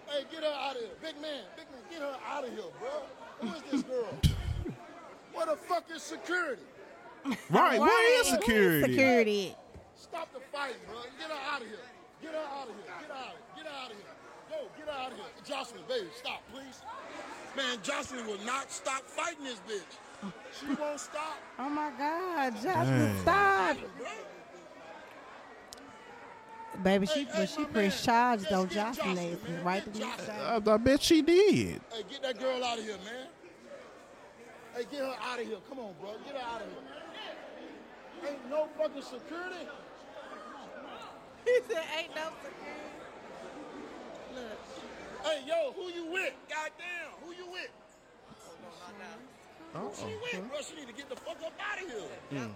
[0.07, 0.91] Hey, get her out of here.
[1.01, 3.01] Big man, big man, get her out of here, bro.
[3.41, 4.07] Who is this girl?
[5.33, 6.61] Where the fuck is security?
[7.49, 8.93] Right, where is Who security?
[8.93, 9.55] Security.
[9.95, 10.97] Stop the fight, bro.
[11.19, 11.77] Get her out of here.
[12.21, 12.93] Get her out of here.
[13.01, 13.55] Get her out of here.
[13.57, 14.05] Get her out of here.
[14.51, 15.25] Yo, get her out of here.
[15.43, 16.81] Joseline, baby, stop, please.
[17.57, 19.97] Man, Joseline will not stop fighting this bitch.
[20.59, 21.37] She won't stop.
[21.59, 23.21] Oh my God, Joseline, Dang.
[23.21, 23.77] stop.
[23.77, 24.07] Bro.
[26.83, 29.63] Baby, she Hey, but she my pressed man, charges just on Joseline Joseline, man.
[29.63, 30.67] right Get to Joseline.
[30.67, 31.81] I, I bet she did.
[31.91, 33.27] Hey, get that girl out of here, man.
[34.75, 35.57] Hey, get her out of here.
[35.69, 36.11] Come on, bro.
[36.25, 38.29] Get her out of here.
[38.31, 39.67] Ain't no fucking security.
[41.45, 42.89] He said, "Ain't no security."
[44.33, 44.57] Look,
[45.23, 46.33] Hey, yo, who you with?
[46.49, 47.69] Goddamn, who you with?
[48.65, 49.34] Uh-oh.
[49.75, 50.05] Who she
[50.37, 50.61] with, bro?
[50.61, 52.49] She need to get the fuck up out of here.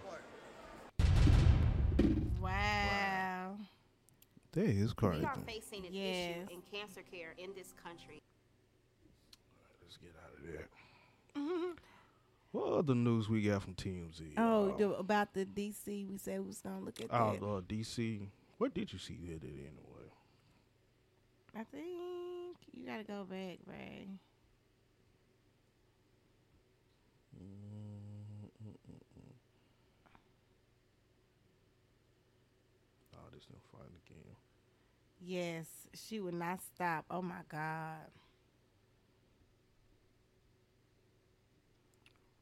[2.42, 3.58] wow.
[4.54, 5.26] That is We crazy.
[5.26, 6.48] are facing an Yes.
[6.48, 8.22] issue in cancer care in this country.
[9.82, 10.70] Let's get out of there.
[12.52, 14.34] What other news we got from TMZ?
[14.36, 17.46] Oh, Uh, the, about the DC, we said we was gonna look at oh, that.
[17.46, 18.28] uh, DC.
[18.58, 20.10] Where did you see that anyway?
[21.56, 24.08] I think you gotta go back, Ray.
[33.14, 34.36] Oh, this no fight again.
[35.22, 37.06] Yes, she would not stop.
[37.12, 38.08] Oh my God.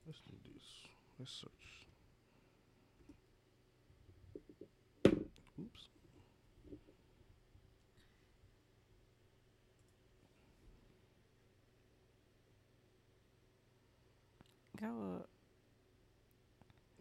[0.06, 0.64] Let's do this.
[1.20, 1.88] Let's search.
[5.60, 5.90] Oops.
[14.80, 15.30] Go up.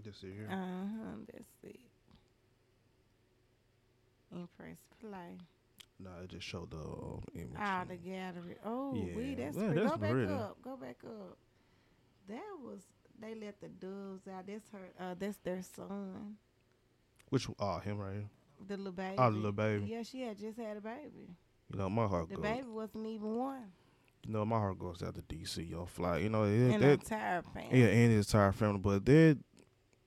[0.03, 0.49] This it here.
[0.51, 1.17] Uh huh.
[1.33, 1.81] That's it.
[4.33, 5.37] And press play.
[5.99, 7.57] Nah, it just showed the uh, image.
[7.59, 8.57] Ah, the gallery.
[8.65, 9.81] Oh, we Yeah, that's, well, pretty.
[9.81, 10.33] that's Go back pretty.
[10.33, 10.57] up.
[10.63, 11.37] Go back up.
[12.29, 12.81] That was
[13.21, 14.47] they let the doves out.
[14.47, 14.89] That's her.
[15.01, 16.37] Uh, that's their son,
[17.31, 17.47] Which?
[17.59, 18.29] Oh, him right here.
[18.69, 19.15] the little baby.
[19.19, 19.87] Oh, the little baby.
[19.87, 21.29] Yeah, she had just had a baby.
[21.73, 22.43] You know, my heart The goes.
[22.45, 23.73] baby wasn't even one.
[24.27, 25.69] You know, my heart goes out to DC.
[25.71, 26.19] Yo, fly.
[26.19, 27.81] You know, it, And the that, entire family.
[27.81, 28.79] yeah, and his entire family.
[28.81, 29.39] But that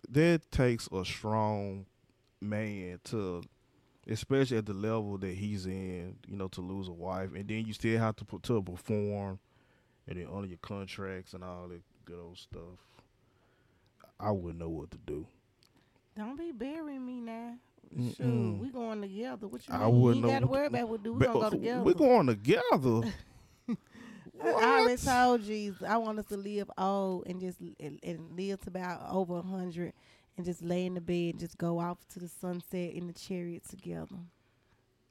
[0.09, 1.85] that takes a strong
[2.41, 3.41] man to,
[4.09, 6.15] especially at the level that he's in.
[6.27, 9.39] You know, to lose a wife, and then you still have to put to perform,
[10.07, 12.79] and then honor your contracts and all that good old stuff.
[14.19, 15.25] I wouldn't know what to do.
[16.17, 17.53] Don't be burying me now.
[17.97, 18.17] Mm-mm.
[18.17, 19.47] Shoot, we going together.
[19.47, 20.01] What you I mean?
[20.01, 21.13] wouldn't You know got to worry about what do.
[21.13, 21.81] We gonna go uh, together.
[21.83, 23.13] We're going together.
[24.41, 24.99] I already What?
[25.01, 29.01] told you I want us to live old and just and, and live to about
[29.11, 29.93] over a hundred
[30.39, 33.13] and just lay in the bed and just go off to the sunset in the
[33.13, 34.15] chariot together.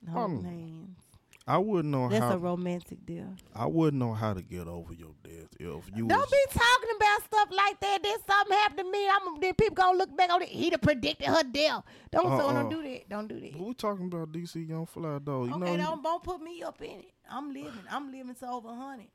[0.01, 0.99] and Hold Um, hands.
[1.47, 2.29] I wouldn't know That's how.
[2.31, 3.35] That's a romantic deal.
[3.55, 6.07] I wouldn't know how to get over your death if you.
[6.09, 8.03] Don't be talking about stuff like that.
[8.03, 9.07] Then something happened to me.
[9.07, 10.49] I'm then people gonna look back on it.
[10.49, 11.85] He'd have predicted her death.
[12.11, 12.53] Don't Uh-uh.
[12.55, 13.09] don't do that.
[13.11, 13.59] Don't do that.
[13.61, 15.45] We talking about DC Young Fly though.
[15.45, 17.12] You okay, know, don't don't put me up in it.
[17.31, 17.72] I'm living.
[17.91, 19.09] I'm living to over hundred.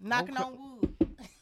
[0.00, 0.42] Knocking Okay.
[0.44, 0.94] on wood.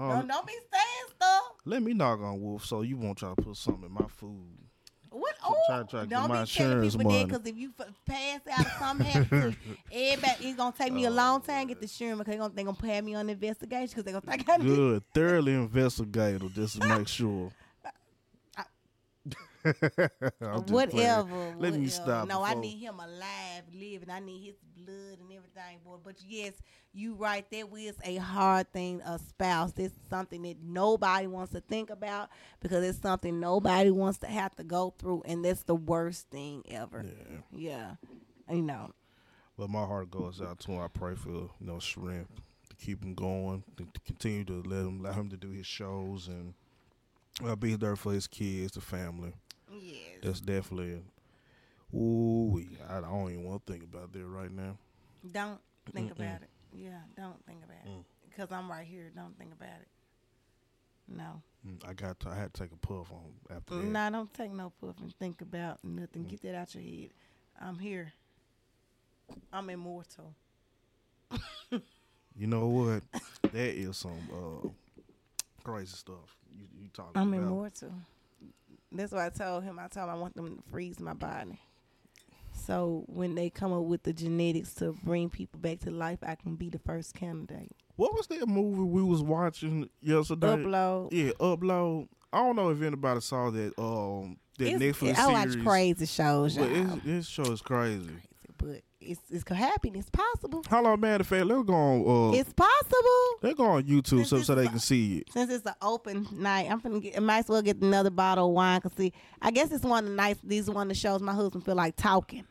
[0.00, 1.42] Don't, um, don't be saying stuff.
[1.66, 4.56] let me knock on wolf so you won't try to put something in my food.
[5.10, 5.34] What?
[5.44, 7.72] Oh, try- try oh, to get don't my be telling people that because if you
[7.78, 9.56] f- pass out or something happens
[9.92, 12.38] everybody, it's gonna take me a long oh, time to get the insurance because they
[12.38, 14.66] gonna, they gonna me on investigation because they're gonna think I did.
[14.66, 17.50] Good, thoroughly investigated just to make sure.
[19.64, 21.20] Just playing.
[21.28, 21.54] whatever.
[21.58, 22.28] Let me stop.
[22.28, 24.10] No, I need him alive, living.
[24.10, 25.96] I need his blood and everything, boy.
[26.02, 26.54] But yes,
[26.92, 27.48] you right.
[27.50, 29.02] That is a hard thing.
[29.04, 29.72] A spouse.
[29.76, 32.30] It's something that nobody wants to think about
[32.60, 36.62] because it's something nobody wants to have to go through, and that's the worst thing
[36.68, 37.04] ever.
[37.04, 37.38] Yeah.
[37.52, 38.90] Yeah, you know.
[39.58, 40.80] But my heart goes out to him.
[40.80, 42.30] I pray for you know strength
[42.70, 45.66] to keep him going, to, to continue to let him allow him to do his
[45.66, 46.54] shows and
[47.44, 49.32] uh, be there for his kids, the family.
[49.70, 50.18] Yes.
[50.22, 51.02] That's definitely.
[51.94, 54.76] Ooh, I don't even want to think about that right now.
[55.32, 55.60] Don't
[55.92, 56.50] think about it.
[56.72, 58.04] Yeah, don't think about it.
[58.28, 59.10] Because I'm right here.
[59.14, 59.88] Don't think about it.
[61.08, 61.42] No.
[61.66, 62.20] Mm, I got.
[62.20, 63.84] To, I had to take a puff on after that.
[63.84, 66.24] Nah, don't take no puff and think about nothing.
[66.24, 67.10] Get that out your head.
[67.60, 68.12] I'm here.
[69.52, 70.34] I'm immortal.
[72.36, 73.02] You know what?
[73.52, 74.68] that is some uh,
[75.62, 76.36] crazy stuff.
[76.56, 77.92] You, you talking about I'm immortal.
[78.92, 79.78] That's why I told him.
[79.78, 81.60] I told him I want them to freeze my body.
[82.52, 86.34] So when they come up with the genetics to bring people back to life, I
[86.34, 87.72] can be the first candidate.
[87.96, 90.46] What was that movie we was watching yesterday?
[90.48, 91.08] Upload.
[91.12, 92.08] Yeah, upload.
[92.32, 93.72] I don't know if anybody saw that.
[93.78, 96.66] Um, that It's- Netflix I watch crazy shows, y'all.
[96.96, 98.06] it's, this show is crazy.
[98.06, 98.20] Crazy,
[98.56, 99.96] but it's it's happening.
[99.96, 100.62] It's possible.
[100.68, 101.18] How long, man?
[101.18, 102.06] The fact they're going.
[102.06, 103.38] Uh, It's possible.
[103.40, 105.32] they're going on YouTube so, so they can see it.
[105.32, 107.16] Since it's an open night, I'm finna get.
[107.16, 108.80] I might as well get another bottle of wine.
[108.80, 110.40] Cause see, I guess it's one of the nights.
[110.44, 112.44] These are one of the shows my husband feel like talking.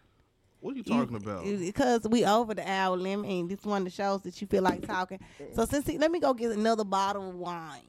[0.60, 1.46] What are you talking about?
[1.46, 4.64] Because we over the hour limit, and this one of the shows that you feel
[4.64, 5.20] like talking.
[5.56, 7.82] So since he, let me go get another bottle of wine.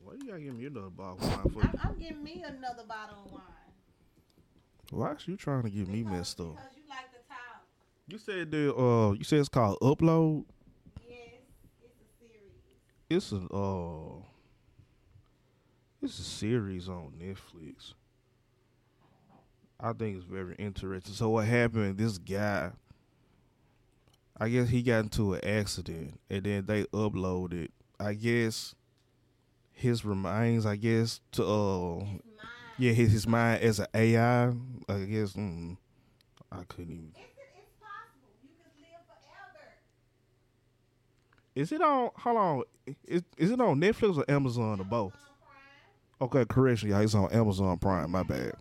[0.00, 1.60] Why you gotta give me another bottle of wine for?
[1.62, 3.42] I'm, I'm getting me another bottle of wine.
[4.90, 6.56] Why is you trying to get me messed up?
[6.56, 7.06] Because you like.
[8.08, 10.44] You said the uh, you said it's called Upload.
[11.08, 11.18] Yes,
[11.82, 12.62] it's a series.
[13.10, 14.22] It's an uh,
[16.02, 17.94] it's a series on Netflix.
[19.80, 21.14] I think it's very interesting.
[21.14, 21.98] So what happened?
[21.98, 22.72] This guy,
[24.38, 27.68] I guess he got into an accident, and then they uploaded.
[27.98, 28.74] I guess
[29.72, 30.66] his remains.
[30.66, 32.04] I guess to uh,
[32.78, 34.48] yeah, his his mind as an AI.
[34.88, 35.76] I guess mm,
[36.52, 37.12] I couldn't even.
[37.16, 37.24] It's,
[37.56, 38.32] it's possible.
[38.42, 39.68] You can live forever.
[41.56, 42.10] Is it on?
[42.16, 42.64] How long?
[43.06, 45.14] Is, is it on Netflix or Amazon or both?
[46.20, 47.00] Okay, correction, y'all.
[47.00, 48.10] It's on Amazon Prime.
[48.10, 48.52] My bad.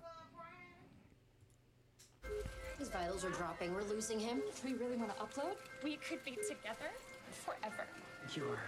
[2.79, 3.73] His vitals are dropping.
[3.73, 4.37] We're losing him.
[4.37, 5.55] Do we really want to upload?
[5.83, 6.89] We could be together
[7.31, 7.85] forever.
[8.33, 8.59] You're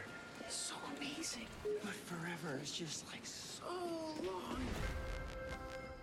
[0.49, 1.47] so amazing.
[1.81, 4.59] But forever is just like so long.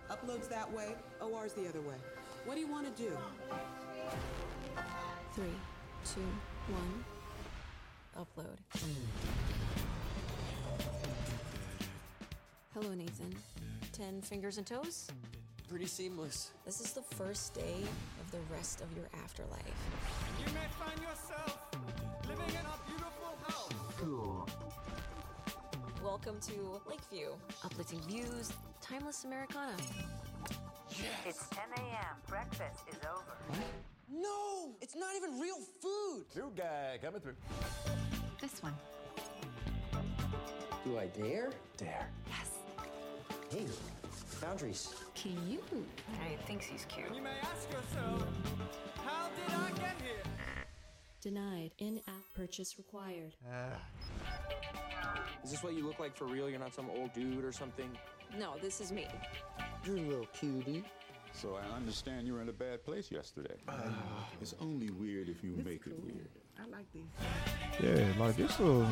[0.09, 1.95] Uploads that way, OR's the other way.
[2.45, 3.15] What do you want to do?
[5.35, 5.45] Three,
[6.03, 6.21] two,
[6.69, 7.05] one.
[8.17, 8.57] Upload.
[12.73, 13.35] Hello, Nathan.
[13.91, 15.07] Ten fingers and toes?
[15.67, 16.51] Pretty seamless.
[16.65, 17.83] This is the first day
[18.21, 19.59] of the rest of your afterlife.
[20.39, 21.69] You may find yourself
[22.27, 23.71] living in a beautiful house.
[26.03, 27.29] Welcome to Lakeview.
[27.63, 29.75] Uplifting views, timeless Americana.
[30.89, 31.09] Yes.
[31.25, 32.15] It's 10 a.m.
[32.27, 33.35] Breakfast is over.
[34.11, 36.25] No, it's not even real food.
[36.35, 37.35] New guy coming through.
[38.39, 38.73] This one.
[40.83, 41.51] Do I dare?
[41.77, 42.07] Dare.
[42.27, 42.51] Yes.
[43.49, 43.65] Hey,
[44.41, 44.93] boundaries.
[45.15, 45.63] Cute.
[46.29, 47.15] He thinks he's cute.
[47.15, 48.27] You may ask yourself,
[49.03, 50.23] how did I get here?
[51.21, 51.71] Denied.
[51.79, 53.33] In-app purchase required.
[53.51, 53.81] Ah.
[55.43, 56.49] Is this what you look like for real?
[56.49, 57.89] You're not some old dude or something?
[58.37, 59.07] No, this is me.
[59.85, 60.83] You're a little cutie.
[61.41, 63.55] So I understand you were in a bad place yesterday.
[64.41, 66.29] it's only weird if you make it weird.
[66.57, 67.03] I like these.
[67.83, 68.57] Yeah, like this.
[68.59, 68.87] Uh,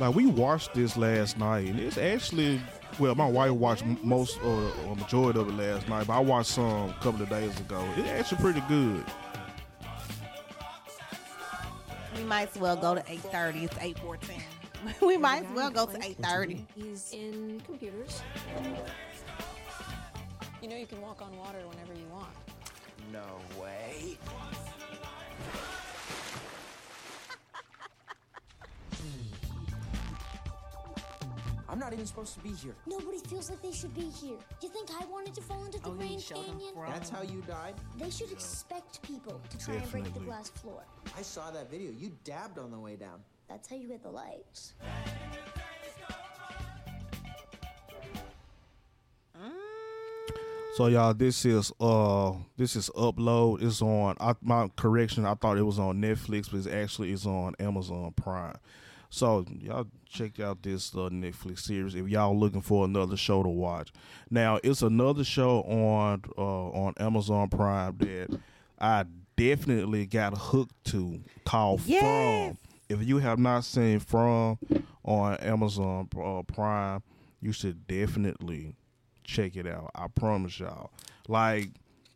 [0.00, 2.60] like we watched this last night, and it's actually
[2.98, 6.20] well, my wife watched m- most or a majority of it last night, but I
[6.20, 7.86] watched some a couple of days ago.
[7.96, 9.04] It's actually pretty good.
[12.16, 13.62] We might as well go to 8.30.
[13.62, 15.00] It's 8.14.
[15.06, 16.64] we might as well go to 8.30.
[16.74, 18.22] He's in computers.
[20.62, 22.28] You know you can walk on water whenever you want.
[23.12, 24.18] No way.
[31.68, 32.74] I'm not even supposed to be here.
[32.86, 34.36] Nobody feels like they should be here.
[34.60, 36.74] You think I wanted to fall into the Oh, Grand Canyon?
[36.88, 37.74] That's how you died?
[37.96, 40.82] They should expect people to try and break the glass floor.
[41.16, 41.92] I saw that video.
[41.92, 43.22] You dabbed on the way down.
[43.48, 44.74] That's how you hit the lights.
[50.80, 53.62] So y'all, this is uh, this is upload.
[53.62, 54.16] It's on.
[54.18, 55.26] I, my correction.
[55.26, 58.56] I thought it was on Netflix, but it's actually it's on Amazon Prime.
[59.10, 63.48] So y'all check out this uh, Netflix series if y'all looking for another show to
[63.50, 63.92] watch.
[64.30, 68.40] Now it's another show on uh, on Amazon Prime that
[68.80, 69.04] I
[69.36, 72.00] definitely got hooked to called Yes.
[72.00, 72.58] From.
[72.88, 74.58] If you have not seen From
[75.04, 77.02] on Amazon uh, Prime,
[77.42, 78.76] you should definitely
[79.30, 79.90] check it out.
[79.94, 80.90] I promise y'all.
[81.28, 81.68] Like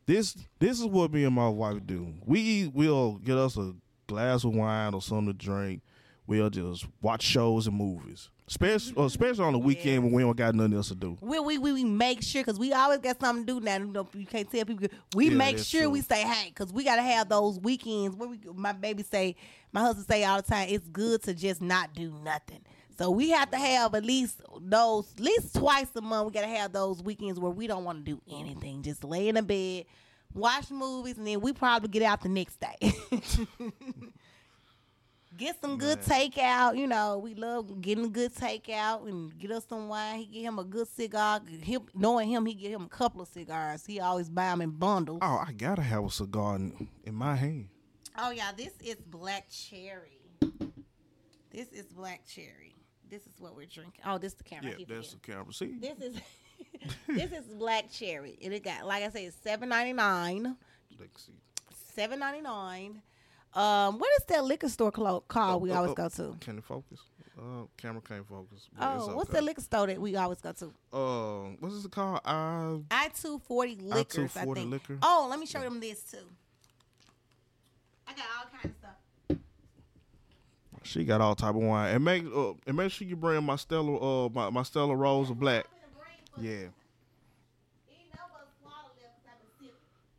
[0.07, 2.13] this this is what me and my wife do.
[2.27, 3.75] We will get us a
[4.07, 5.83] glass of wine or something to drink.
[6.27, 8.31] We'll just watch shows and movies.
[8.47, 11.17] Especially, uh, especially on the weekend when we don't got nothing else to do.
[11.23, 13.79] We, we, we, we make sure because we always got something to do now.
[13.79, 14.89] You, know, you can't tell people.
[15.15, 15.91] We Yeah, make sure true.
[15.91, 18.39] we say hey because we gotta have those weekends where we.
[18.55, 19.37] My baby say,
[19.73, 22.61] my husband say all the time, it's good to just not do nothing.
[22.97, 26.27] So we have to have at least those, at least twice a month.
[26.27, 29.35] We gotta have those weekends where we don't want to do anything, just lay in
[29.35, 29.87] the bed,
[30.33, 32.93] watch movies, and then we probably get out the next day.
[35.37, 36.77] Get some good takeout.
[36.79, 40.21] You know, we love getting good takeout and get us some wine.
[40.21, 41.41] He get him a good cigar.
[41.61, 43.85] Him, knowing him, he get him a couple of cigars.
[43.85, 45.19] He always buy them in bundles.
[45.23, 47.69] Oh, I gotta have a cigar in, in my hand.
[48.17, 50.21] Oh yeah, this is black cherry.
[51.51, 52.74] This is black cherry.
[53.15, 54.01] This is what we're drinking.
[54.05, 54.73] Oh, this is the camera.
[54.73, 55.53] I Yeah, that's the camera.
[55.53, 56.17] See, This is
[57.07, 60.57] this is black cherry, and it got like I said, it's seven ninety nine.
[61.95, 63.03] Seven ninety nine.
[63.53, 66.37] Um, what is that liquor store clo- called we Oh, always oh, go to?
[66.41, 66.99] Can it focus?
[67.39, 68.69] Uh, camera can't focus.
[68.81, 69.39] Oh, what's okay.
[69.39, 70.73] that liquor store that we always go to?
[70.93, 72.21] Uh, what's this called?
[72.25, 74.37] Uh, I two forty liquors.
[74.37, 74.99] I I-240 liquor?
[75.03, 76.19] Oh, let me show them this too.
[78.09, 78.84] I got all kinds of stuff.
[80.85, 83.57] She got all type of wine, and make uh, and make sure you bring my
[83.57, 85.67] Stella uh my, my Stella Rosa of Black.
[86.41, 86.67] Yeah,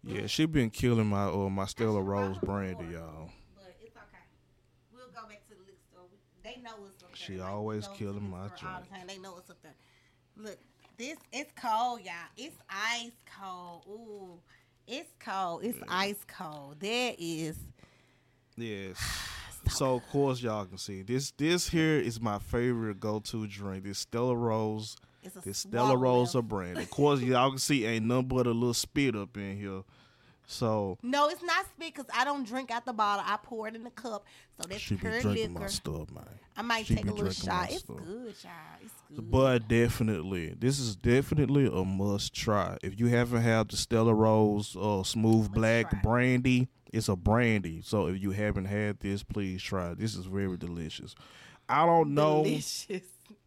[0.04, 3.30] yeah, she been killing my uh my Stella Rosa brandy, y'all.
[3.56, 4.24] But it's okay.
[4.94, 6.04] We'll go back to the liquor store.
[6.44, 7.16] They know it's up there.
[7.16, 9.00] She Like, always killing my store all the drink.
[9.00, 9.08] time.
[9.08, 9.74] They know it's up there.
[10.38, 10.58] Look,
[10.98, 12.14] this it's cold, y'all.
[12.38, 13.84] It's ice cold.
[13.90, 14.40] Ooh,
[14.88, 15.64] it's cold.
[15.64, 16.80] It's ice cold.
[16.80, 17.58] There is.
[18.58, 18.98] Yes.
[19.70, 21.32] So of course y'all can see this.
[21.32, 23.84] This here is my favorite go to drink.
[23.84, 24.98] This Stella Rosa.
[25.24, 26.78] It's a This Stella Rosa of brand.
[26.78, 29.82] Of course y'all can see ain't nothing but a little spit up in here.
[30.48, 33.26] So No, it's not spit because I don't drink out the bottle.
[33.28, 34.26] I pour it in the cup.
[34.62, 35.60] So that's she drinking liquor.
[35.60, 36.24] my stuff, man.
[36.56, 37.72] I might She take a little shot.
[37.72, 37.98] It's stuff.
[37.98, 38.52] good, y'all.
[38.82, 39.32] It's good.
[39.32, 42.78] But definitely, this is definitely a must try.
[42.84, 47.82] If you haven't had the Stella Rosa uh, Smooth Black Brandy, it's a brandy.
[47.84, 49.92] So if you haven't had this, please try.
[49.92, 50.00] it.
[50.00, 51.14] This is very delicious.
[51.68, 52.44] I don't know.
[52.44, 53.04] Delicious.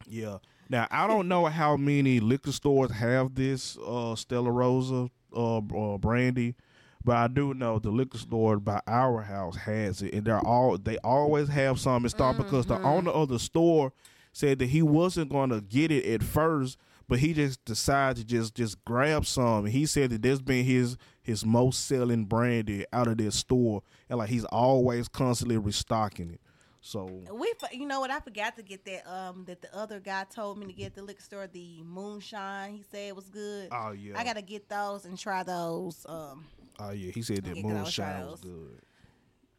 [0.06, 0.38] Yeah.
[0.68, 5.98] Now I don't know how many liquor stores have this uh, Stella Rosa uh, uh,
[5.98, 6.56] brandy,
[7.02, 10.76] but I do know the liquor store by our house has it, and they're all
[10.76, 13.92] they always have some in stock because the owner of the store
[14.32, 16.76] said that he wasn't going to get it at first,
[17.08, 19.64] but he just decided to just just grab some.
[19.64, 20.98] And he said that this been his
[21.28, 26.40] his most selling brandy out of this store, and like he's always constantly restocking it.
[26.80, 28.10] So We, you know what?
[28.10, 29.06] I forgot to get that.
[29.06, 31.46] Um, that the other guy told me to get the liquor store.
[31.46, 32.72] The moonshine.
[32.74, 33.68] He said it was good.
[33.72, 34.14] Oh, yeah.
[34.16, 36.06] I gotta get those and try those.
[36.08, 36.46] Um.
[36.80, 38.80] oh yeah, he said that Yeah, 'cause I was moonshine was good.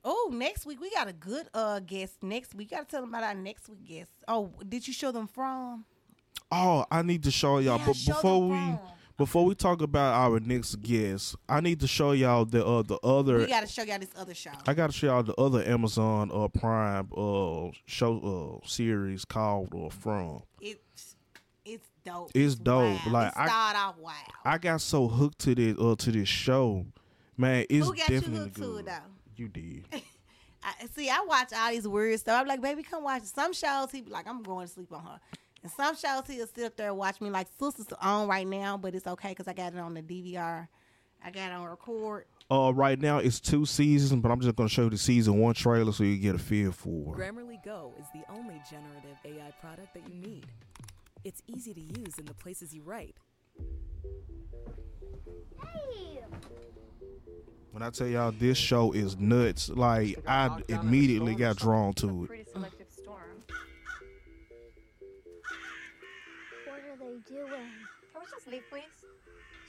[0.03, 2.23] Oh, next week we got a good uh guest.
[2.23, 4.11] Next week, gotta tell them about our next week guest.
[4.27, 5.85] Oh, did you show them from?
[6.51, 7.77] Oh, I need to show y'all.
[7.77, 8.79] Yeah, but show before we from.
[9.19, 12.97] Before we talk about our next guest, I need to show y'all the uh, the
[13.03, 13.37] other.
[13.39, 14.49] We gotta show y'all this other show.
[14.65, 19.75] I got to show y'all the other Amazon uh, Prime uh show uh series called
[19.75, 20.41] uh, From.
[20.59, 21.15] It's
[21.65, 22.31] it's dope.
[22.33, 23.05] It's dope.
[23.05, 23.11] Wow.
[23.11, 24.13] Like, it I- start off wow.
[24.43, 26.85] I got so hooked to this uh to this show,
[27.37, 27.65] man.
[27.69, 28.79] It's Who got you definitely hooked to good.
[28.79, 29.11] it though?
[29.35, 29.85] You did.
[30.63, 32.41] I, see, I watch all these weird stuff.
[32.41, 33.23] I'm like, baby, come watch.
[33.23, 35.19] Some shows he be like, I'm going to sleep on her.
[35.61, 37.29] And some shows he'll sit up there and watch me.
[37.29, 40.67] Like Sisters on right now, but it's okay because I got it on the DVR.
[41.23, 42.25] I got it on record.
[42.51, 45.53] Uh, right now it's two seasons, but I'm just gonna show you the season one
[45.53, 47.13] trailer so you get a feel for.
[47.13, 47.19] it.
[47.19, 50.45] Grammarly Go is the only generative AI product that you need.
[51.23, 53.15] It's easy to use in the places you write.
[55.61, 56.21] Hey.
[57.71, 62.47] When I tell y'all this show is nuts, like I immediately got drawn to it.
[68.49, 69.05] Can we leave, please?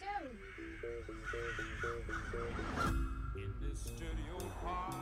[0.01, 0.39] Jim!
[3.37, 4.95] In this dirty old part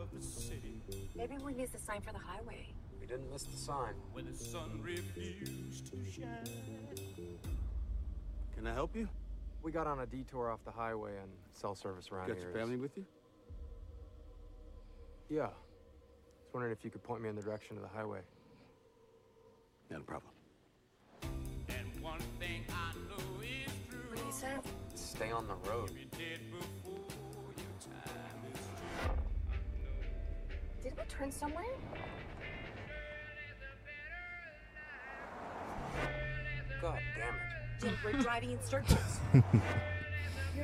[0.00, 0.80] of the city,
[1.14, 2.66] Maybe we missed the sign for the highway.
[3.00, 3.94] We didn't miss the sign.
[4.12, 6.26] where the sun refused to shine.
[8.56, 9.08] Can I help you?
[9.62, 12.46] We got on a detour off the highway and cell service around Got here.
[12.46, 13.04] your family with you?
[15.28, 15.42] Yeah.
[15.42, 18.20] I was wondering if you could point me in the direction of the highway.
[19.88, 20.32] Not a problem.
[22.02, 22.89] One thing I know is
[24.40, 24.48] true.
[24.48, 25.18] What do you say?
[25.18, 25.90] Stay on the road.
[30.82, 31.64] Did we turn somewhere?
[36.80, 37.40] God damn it.
[37.80, 39.20] Jim, we're driving in circles.
[39.34, 39.42] you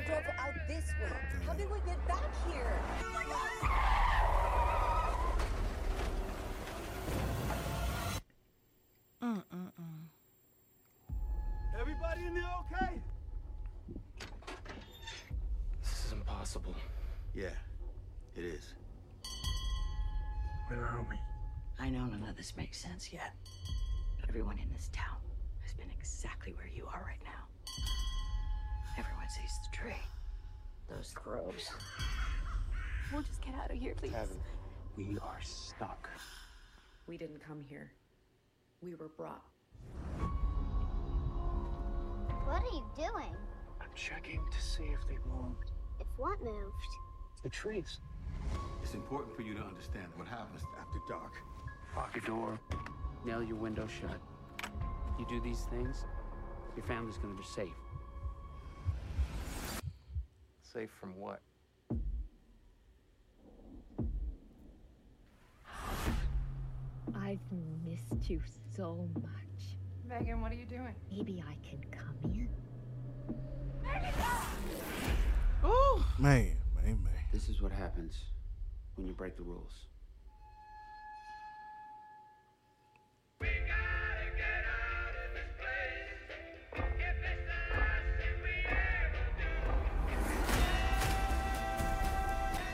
[0.05, 1.11] drove out this way.
[1.45, 2.79] How did we get back here?
[9.21, 10.07] Mm-mm-mm.
[11.79, 13.01] Everybody in there okay?
[15.81, 16.13] This
[16.57, 16.75] is impossible.
[17.33, 17.55] Yeah,
[18.35, 18.73] it is.
[20.69, 21.15] Where are we?
[21.79, 23.33] I know none of this makes sense yet.
[24.27, 25.17] Everyone in this town
[25.63, 27.45] has been exactly where you are right now.
[28.97, 30.01] Everyone sees the tree.
[30.89, 31.69] Those crows.
[33.13, 34.13] We'll just get out of here, please.
[34.13, 34.37] Heaven.
[34.97, 36.09] We are stuck.
[37.07, 37.91] We didn't come here.
[38.81, 39.43] We were brought.
[42.45, 43.35] What are you doing?
[43.79, 45.71] I'm checking to see if they moved.
[45.99, 46.91] If what moved?
[47.43, 47.99] The trees.
[48.83, 51.33] It's important for you to understand what happens after dark.
[51.95, 52.59] Lock your door.
[53.25, 54.19] Nail your window shut.
[55.19, 56.05] You do these things,
[56.75, 57.73] your family's gonna be safe.
[60.61, 61.41] Safe from what?
[67.15, 67.39] I've
[67.85, 68.41] missed you
[68.75, 69.77] so much.
[70.07, 70.95] Megan, what are you doing?
[71.11, 72.47] Maybe I can come in.
[75.65, 76.03] Ooh.
[76.19, 77.13] Man, man, man.
[77.31, 78.15] This is what happens
[78.95, 79.71] when you break the rules.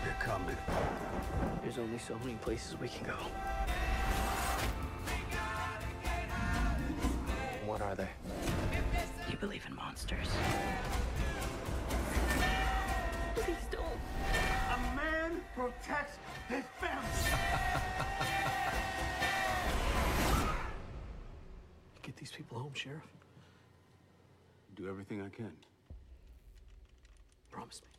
[0.03, 0.57] They're coming.
[1.61, 3.17] There's only so many places we can go.
[7.65, 8.09] What are they?
[9.29, 10.27] You believe in monsters.
[15.55, 16.17] Protects
[16.49, 17.03] his family.
[22.01, 23.03] Get these people home, Sheriff.
[24.75, 25.51] Do everything I can.
[27.51, 27.89] Promise me.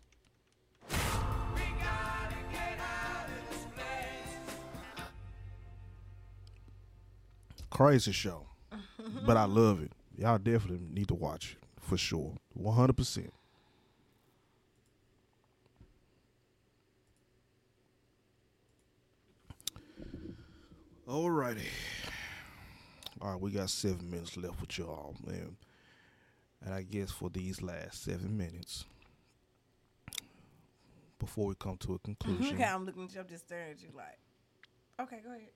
[7.70, 8.46] Crazy show,
[9.26, 9.90] but I love it.
[10.16, 13.32] Y'all definitely need to watch it for sure, one hundred percent.
[21.08, 21.66] Alrighty.
[23.20, 25.56] All right, we got seven minutes left with y'all, man.
[26.64, 28.86] And I guess for these last seven minutes,
[31.18, 33.20] before we come to a conclusion, Okay, I'm looking at you.
[33.20, 34.18] I'm just staring at you like,
[35.00, 35.48] okay, go ahead.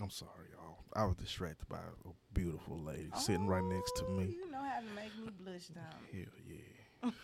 [0.00, 0.78] I'm sorry, y'all.
[0.94, 4.24] I was distracted by a beautiful lady sitting right next to oh, me.
[4.26, 5.84] You know how to make me blush down.
[6.12, 7.10] Hell yeah.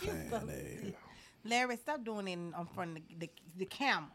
[0.00, 0.40] You so
[1.44, 4.08] Larry, stop doing it in in front of the, the, the camera.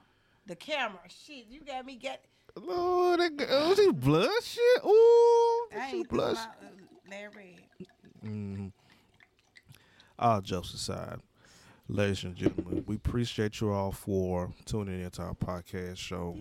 [0.49, 0.97] The camera.
[1.07, 2.26] Shit, you got me get.
[2.55, 4.63] Lord, that girl, she blushing.
[4.84, 6.34] Ooh, I she blush.
[6.34, 6.47] blush.
[7.07, 7.59] My, uh, Larry.
[8.26, 8.67] Mm-hmm.
[10.17, 11.19] All jokes aside,
[11.88, 16.35] ladies and gentlemen, we appreciate you all for tuning into our podcast show.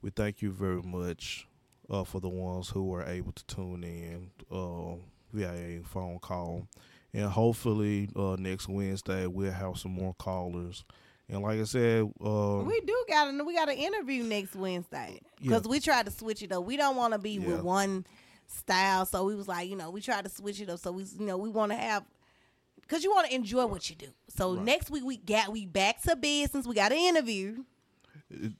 [0.00, 1.46] We thank you very much
[1.90, 4.94] uh, for the ones who were able to tune in uh,
[5.30, 6.68] via a phone call.
[7.12, 10.86] And hopefully uh, next Wednesday we'll have some more callers.
[11.28, 15.20] And like I said, uh, we do got a, we got an interview next Wednesday
[15.40, 15.48] Yeah.
[15.56, 16.64] because we tried to switch it up.
[16.64, 17.46] We don't want to be Yeah.
[17.46, 18.06] with one
[18.46, 20.78] style, so we was like, you know, we tried to switch it up.
[20.80, 22.04] So we, you know, we want to have
[22.82, 24.08] because you want to enjoy what you do.
[24.28, 26.66] So next week we got we back to business.
[26.66, 27.64] We got an interview.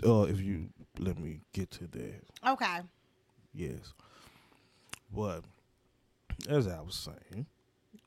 [0.06, 2.22] uh, if you let me get to that.
[2.46, 2.78] Okay.
[3.52, 3.92] Yes.
[5.14, 5.44] But
[6.48, 7.46] as I was saying,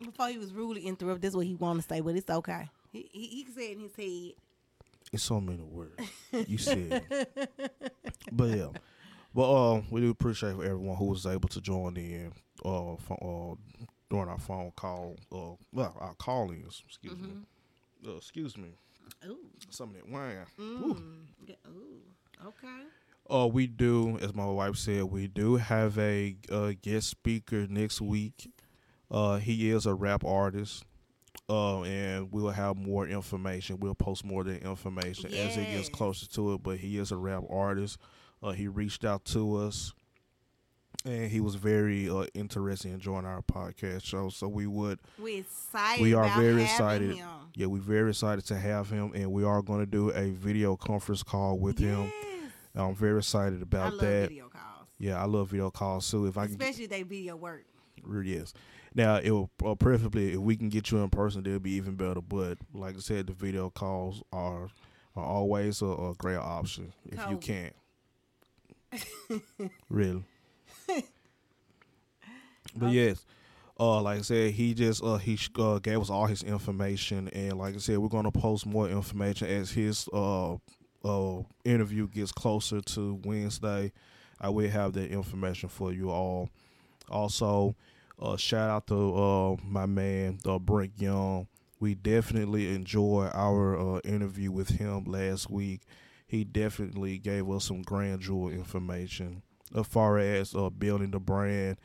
[0.03, 2.69] Before he was rudely interrupted, this is what he wanted to say, but it's okay.
[2.91, 4.33] He, he, he said in his head.
[5.13, 5.93] It's so many words
[6.47, 7.03] you said.
[8.31, 8.69] but yeah.
[9.35, 12.31] But uh, we do appreciate everyone who was able to join in
[12.65, 17.29] uh, pho- uh during our phone call uh well our call-ins, excuse me.
[18.07, 18.69] Uh, excuse me.
[19.25, 19.37] Ooh.
[19.69, 20.37] Some of that wine.
[20.59, 20.95] Ooh.
[20.95, 21.25] Mm.
[21.47, 22.47] Yeah, Ooh.
[22.47, 22.83] Okay.
[23.29, 27.99] Uh, we do, as my wife said, we do have a uh, guest speaker next
[27.99, 28.49] week.
[29.11, 30.83] Uh, he is a rap artist.
[31.49, 33.79] Uh, and we'll have more information.
[33.79, 36.63] We'll post more of the information as it gets closer to it.
[36.63, 37.97] But he is a rap artist.
[38.43, 39.93] Uh, he reached out to us,
[41.05, 44.29] and he was very uh, interested in joining our podcast show.
[44.29, 46.01] So we would We're excited.
[46.01, 47.15] we are very excited.
[47.15, 47.27] Him.
[47.55, 50.75] Yeah, we're very excited to have him, and we are going to do a video
[50.75, 52.11] conference call with him.
[52.75, 54.29] I'm very excited about that.
[54.29, 54.87] video calls.
[54.99, 56.27] Yeah, I love video calls too.
[56.27, 57.65] If I can, especially they video work.
[58.23, 58.53] yes.
[58.97, 61.95] Now it will uh, preferably if we can get you in person, it'll be even
[61.95, 62.19] better.
[62.19, 64.69] But like I said, the video calls are
[65.15, 67.75] are always a, a great option if you can't.
[69.89, 70.23] really.
[72.75, 73.23] But yes,
[73.79, 77.53] uh, like I said, he just uh he uh, gave us all his information, and
[77.53, 80.55] like I said, we're gonna post more information as his uh
[81.05, 83.91] uh interview gets closer to Wednesday.
[84.41, 86.49] I will have that information for you all.
[87.09, 87.75] Also,
[88.21, 91.47] uh, shout out to uh my man uh, Brent Young.
[91.79, 95.81] We definitely enjoyed our uh, interview with him last week.
[96.25, 99.43] He definitely gave us some grand jewel information
[99.75, 101.77] as far as uh, building the brand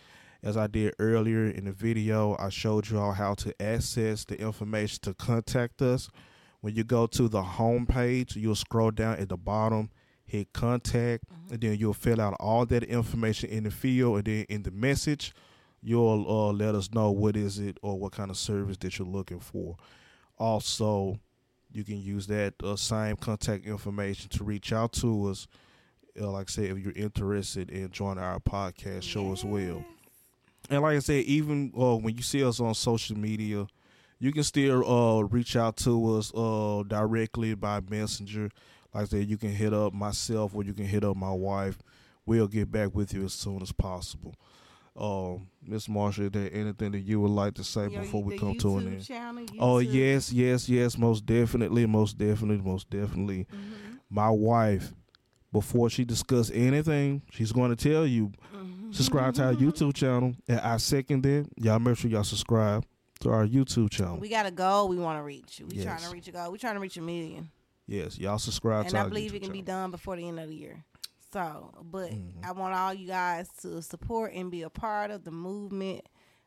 [0.43, 4.39] As I did earlier in the video, I showed you all how to access the
[4.41, 6.09] information to contact us.
[6.61, 9.91] When you go to the home page, you'll scroll down at the bottom,
[10.25, 14.47] hit contact, and then you'll fill out all that information in the field, and then
[14.49, 15.35] in the message,
[15.83, 19.07] you'll uh, let us know what is it or what kind of service that you're
[19.07, 19.77] looking for.
[20.39, 21.21] Also,
[21.71, 25.47] you can use that uh, same contact information to reach out to us.
[26.21, 29.85] Uh, like I said, if you're interested in joining our podcast show as well.
[30.71, 33.67] And like I said, even uh, when you see us on social media,
[34.19, 38.49] you can still uh, reach out to us uh, directly by messenger.
[38.95, 41.79] Like I said, you can hit up myself or you can hit up my wife.
[42.25, 44.35] We'll get back with you as soon as possible.
[44.97, 48.39] Um, Miss Marsha, is there anything that you would like to say Your- before we
[48.39, 49.05] come to an end?
[49.05, 53.47] channel, Oh yes, yes, yes, most definitely, most definitely, most definitely.
[53.53, 53.97] Mm-hmm.
[54.09, 54.93] My wife,
[55.55, 58.93] before she discuss anything, she's going to tell you Mm-hmm.
[58.93, 61.47] subscribe to our YouTube channel, and I second it.
[61.57, 62.85] Y'all make sure y'all subscribe
[63.21, 64.19] to our YouTube channel.
[64.19, 65.63] We got a goal we want to reach.
[65.71, 66.51] We trying to reach a goal.
[66.53, 67.51] We trying to reach a million,
[67.87, 68.99] yes, y'all subscribe channel.
[69.01, 70.85] and I believe YouTube it can be done before the end of the year.
[71.33, 72.45] So, but Mm-hmm.
[72.45, 76.03] I want all you guys to support and be a part of the movement.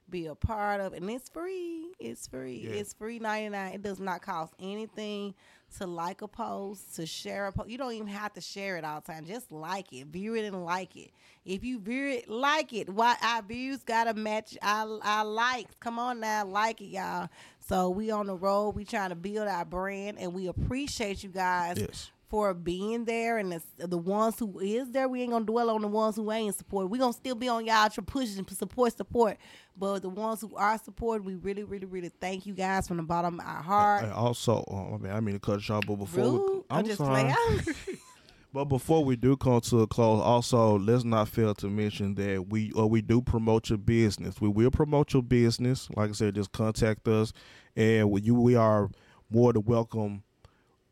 [0.10, 1.88] Be a part of, and it's free.
[2.00, 2.62] It's free.
[2.64, 2.76] Yeah.
[2.76, 3.74] It's free ninety nine.
[3.74, 5.34] It does not cost anything
[5.78, 7.70] to like a post, to share a post.
[7.70, 9.26] You don't even have to share it all the time.
[9.26, 11.12] Just like it, view it, and like it.
[11.44, 12.90] If you view it, like it.
[12.90, 15.76] Why our views gotta match our our likes.
[15.82, 17.28] Come on now, like it, y'all.
[17.60, 18.76] So we on the road.
[18.76, 22.12] We trying to build our brand, and we appreciate you guys Yes.
[22.30, 25.82] For being there and the, the ones who is there we ain't gonna dwell on
[25.82, 28.96] the ones who ain't support we gonna still be on y'all to push and support
[28.96, 29.38] support
[29.78, 33.04] but the ones who are supporting we really really really thank you guys from the
[33.04, 35.96] bottom of our heart And also, uh, I mean, I mean to cut y'all but
[35.96, 36.64] before we, Rude.
[36.70, 37.34] I'm I'm just sorry.
[38.54, 42.48] But before we do come to a close, also let's not fail to mention that
[42.50, 44.40] we or we do promote your business.
[44.42, 45.90] We will promote your business.
[45.96, 47.34] Like I said, just contact us,
[47.76, 48.90] and we- you we are
[49.30, 50.24] more than welcome.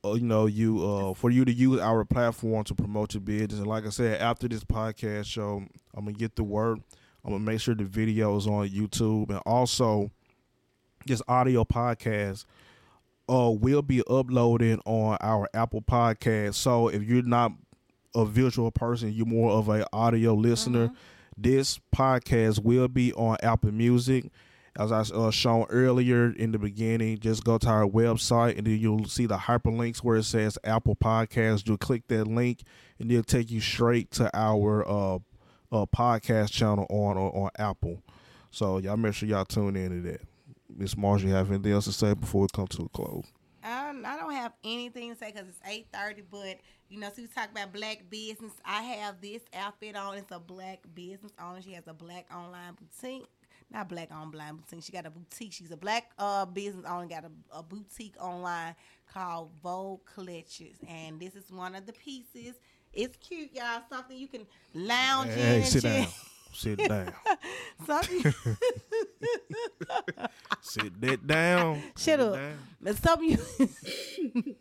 [0.06, 3.60] Uh, you know, you uh, for you to use our platform to promote your business.
[3.60, 5.64] And like I said, after this podcast show,
[5.95, 6.82] I'm gonna get the word.
[7.23, 10.11] I'm gonna make sure the video is on YouTube, and also
[11.06, 12.45] this audio podcast
[13.27, 16.56] uh will be uploaded on our Apple podcast.
[16.56, 17.53] So if you're not
[18.14, 20.91] a visual person, you're more of a audio listener,
[21.38, 24.32] this podcast will be on Apple Music.
[24.77, 28.77] As I uh, shown earlier in the beginning, just go to our website and then
[28.77, 31.68] you'll see the hyperlinks where it says Apple Podcast.
[31.68, 32.61] You'll click that link
[32.99, 35.15] and it'll take you straight to our uh,
[35.72, 38.03] uh podcast channel on on, Apple.
[38.52, 40.22] So y'all make sure y'all tune in to that.
[40.76, 43.26] Miss you have anything else to say before we come to a close?
[43.64, 46.22] I, I don't have have anything to say because it's eight thirty.
[46.30, 48.53] But you know, so we talk about black business.
[48.64, 50.18] I have this outfit on.
[50.18, 51.61] It's a black business owner.
[51.61, 53.26] She has a black online boutique.
[53.72, 54.84] Not black online boutique.
[54.84, 55.54] She got a boutique.
[55.54, 57.08] She's a black uh business owner.
[57.08, 58.76] Got a, a boutique online
[59.12, 62.56] called Vogue Collections, and this is one of the pieces.
[62.94, 63.82] It's cute, y'all.
[63.90, 65.38] Something you can lounge in.
[65.38, 66.08] Hey, sit down.
[66.54, 67.12] Sit down.
[67.86, 68.34] Something.
[70.61, 71.81] Sit that down.
[71.81, 72.34] Shut Sit up.
[72.34, 72.57] down.
[72.81, 73.38] But some of you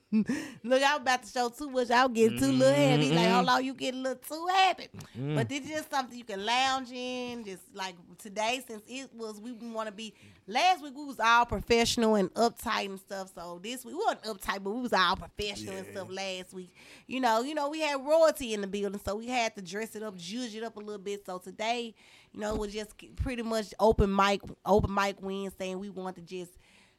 [0.64, 1.90] look, I'm about to show too much.
[1.90, 3.10] I'll get too little heavy.
[3.10, 4.88] Like, hold on, you get a little too happy.
[5.18, 5.34] Mm.
[5.34, 7.44] But this is just something you can lounge in.
[7.44, 10.14] Just like today, since it was, we want to be.
[10.46, 13.32] Last week we was all professional and uptight and stuff.
[13.34, 16.08] So this week we wasn't uptight, but we was all professional and stuff.
[16.10, 16.72] Last week,
[17.06, 19.94] you know, you know, we had royalty in the building, so we had to dress
[19.96, 21.26] it up, judge it up a little bit.
[21.26, 21.94] So today,
[22.34, 26.16] you know, it was just pretty much open mic, open mic Wednesday, and we want
[26.16, 26.50] to just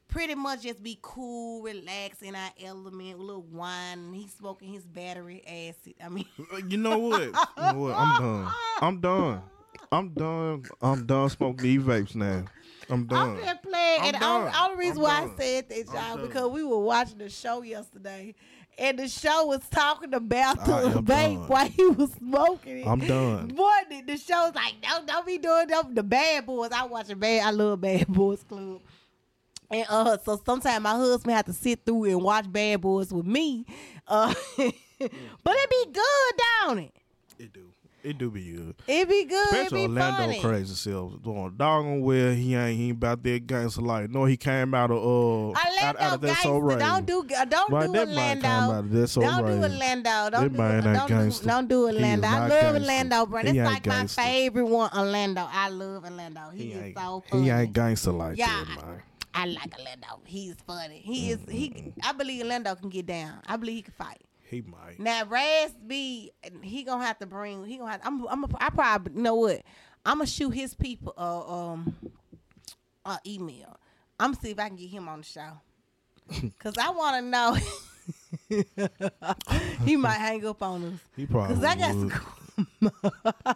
[0.08, 4.14] pretty much just be cool, relax in our element, a little wine.
[4.14, 5.96] He's smoking his battery acid.
[6.04, 7.22] I mean, uh, You know what?
[7.22, 7.96] You know what?
[7.96, 8.54] I'm done.
[8.82, 9.42] I'm done.
[9.92, 10.64] I'm done.
[10.82, 12.46] I'm done smoking these vapes now.
[12.90, 13.38] I'm done.
[13.38, 14.00] I'm just playing.
[14.02, 15.32] I'm and the only, reason I'm why done.
[15.38, 18.36] I said that, y'all, because we were watching the show yesterday,
[18.78, 21.48] and the show was talking about I the am vape done.
[21.48, 22.88] while he was smoking it.
[22.88, 23.48] I'm done.
[23.48, 26.72] Boy, the, the show's like, don't, don't be doing them, the bad boys.
[26.72, 28.82] I watch a bad, I love Bad Boys Club.
[29.72, 33.26] And uh, so sometimes my husband have to sit through and watch Bad Boys with
[33.26, 33.66] me.
[34.08, 36.94] Uh, but it be good, don't it?
[37.40, 37.72] It do.
[38.06, 38.76] It do be good.
[38.88, 39.46] It be good.
[39.46, 40.40] Especially it be Orlando funny.
[40.42, 41.22] crazy self.
[41.24, 44.10] Doing doggone well, he ain't he ain't about that gangster life.
[44.10, 46.44] No, he came out of uh out, Orlando out of that gangster.
[46.44, 46.80] so right.
[46.80, 48.42] Don't do uh, don't Right, do Orlando.
[48.42, 49.72] came out of that so don't do right.
[49.72, 50.30] Orlando.
[50.32, 52.28] Don't do man don't do, don't do Orlando.
[52.28, 52.80] I love gangster.
[52.80, 53.40] Orlando, bro.
[53.42, 54.22] He That's like gangster.
[54.22, 54.90] my favorite one.
[54.98, 55.48] Orlando.
[55.52, 56.42] I love Orlando.
[56.54, 57.44] He, He is so funny.
[57.44, 58.64] he ain't gangster like Yeah.
[58.68, 59.02] that, man.
[59.34, 60.22] I like Orlando.
[60.26, 61.02] He's funny.
[61.04, 61.92] He is he.
[62.04, 63.40] I believe Orlando can get down.
[63.48, 64.22] I believe he can fight.
[64.56, 65.00] He might.
[65.00, 67.66] Now Raz B, he gonna have to bring.
[67.66, 68.02] He gonna have.
[68.06, 68.26] I'm.
[68.28, 68.44] I'm.
[68.46, 69.62] A, I probably you know what.
[70.06, 71.14] I'm gonna shoot his people.
[71.18, 71.96] Uh, um.
[73.04, 73.78] Uh, email.
[74.18, 75.52] I'm gonna see if I can get him on the show.
[76.60, 77.58] Cause I want to know.
[79.86, 81.00] he might hang up on us.
[81.18, 82.12] He probably Cause I got would.
[82.12, 82.92] some.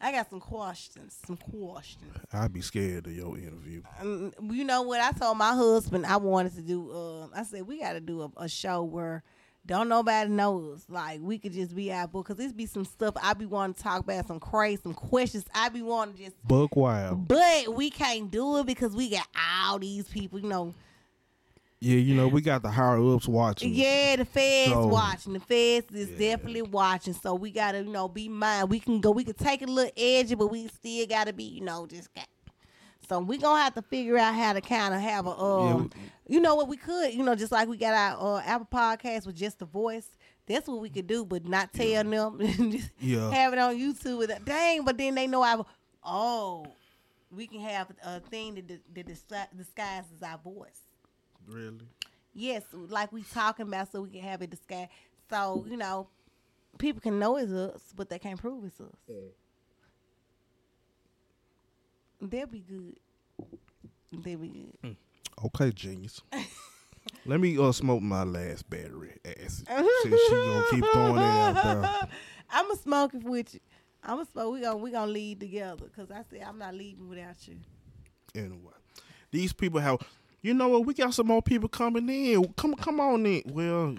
[0.00, 1.18] I got some questions.
[1.26, 2.12] Some questions.
[2.32, 3.82] I'd be scared of your interview.
[4.00, 5.00] Um, you know what?
[5.00, 6.90] I told my husband I wanted to do.
[6.92, 9.24] Uh, I said we got to do a, a show where
[9.66, 10.84] don't nobody know us.
[10.88, 13.82] Like we could just be out, because this be some stuff I be wanting to
[13.82, 16.42] talk about, some crazy, some questions I be wanting to just.
[16.46, 17.26] book wild.
[17.28, 19.26] But we can't do it because we got
[19.64, 20.38] all these people.
[20.38, 20.74] You know,
[21.80, 23.74] Yeah, you know, we got the higher ups watching.
[23.74, 25.32] yeah, the feds So- watching.
[25.34, 27.12] The feds is definitely watching.
[27.14, 28.70] So we gotta, you know, be mind.
[28.70, 29.10] We can go.
[29.10, 32.26] We can take a little edgy, but we still gotta be, you know, just got.
[33.08, 35.90] So we gonna have to figure out how to kind of have a, um,
[36.26, 39.26] you know what we could, you know, just like we got our uh, Apple podcast
[39.26, 40.08] with just the voice.
[40.46, 42.38] That's what we could do, but not tell them.
[42.70, 43.30] just Yeah.
[43.30, 44.18] have it on YouTube.
[44.18, 45.60] With dang, but then they know I.
[46.04, 46.66] Oh,
[47.30, 50.80] we can have a thing that, that disgu- disguises our voice.
[51.46, 51.86] Really?
[52.32, 54.90] Yes, like we talking about, so we can have it disguised.
[55.30, 56.08] So you know,
[56.78, 58.96] people can know it's us, but they can't prove it's us.
[62.20, 62.98] They'll be good.
[64.12, 64.48] They'll be
[64.82, 64.96] good.
[65.46, 66.22] Okay, genius.
[67.26, 69.66] Let me uh smoke my last battery acid.
[70.02, 72.08] Since she gonna keep throwing it out there.
[72.50, 73.60] I'm gonna smoke it with you.
[74.02, 74.54] I'm gonna smoke.
[74.54, 77.56] We gonna we gonna lead together because I said I'm not leaving without you.
[78.34, 78.72] Anyway,
[79.30, 79.98] these people have.
[80.42, 80.86] You know what?
[80.86, 82.52] We got some more people coming in.
[82.56, 83.42] Come, come on in.
[83.46, 83.96] Well,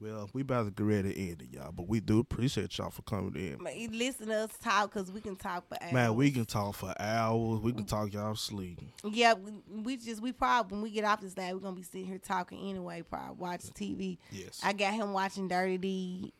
[0.00, 1.72] well, we about to get ready to end it, y'all.
[1.72, 3.62] But we do appreciate y'all for coming in.
[3.62, 5.92] Man, you Listen to us talk because we can talk for hours.
[5.92, 7.60] Man, we can talk for hours.
[7.60, 8.80] We can talk y'all sleep.
[9.04, 11.82] Yeah, we, we just we probably when we get off this day, we're gonna be
[11.82, 13.02] sitting here talking anyway.
[13.02, 14.16] Probably watching TV.
[14.30, 14.60] Yes.
[14.64, 16.32] I got him watching Dirty D.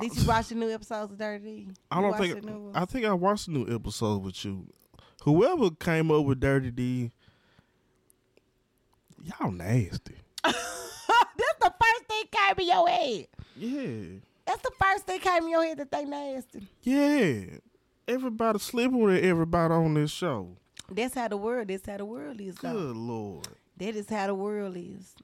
[0.00, 1.68] Did you watch the new episodes of Dirty D?
[1.90, 2.40] I You don't think.
[2.42, 2.76] the new ones?
[2.76, 4.66] I think I watched the new episode with you.
[5.22, 7.10] Whoever came up with Dirty D,
[9.24, 10.14] y'all nasty.
[10.44, 13.26] That's the first thing came in your head.
[13.56, 14.18] Yeah.
[14.46, 16.66] That's the first thing came in your head that they nasty.
[16.82, 17.58] Yeah.
[18.08, 20.48] Everybody sleeping with everybody on this show.
[20.90, 21.68] That's how the world.
[21.68, 22.56] That's how the world is.
[22.56, 22.72] Though.
[22.72, 23.48] Good lord.
[23.78, 25.14] That is how the world is.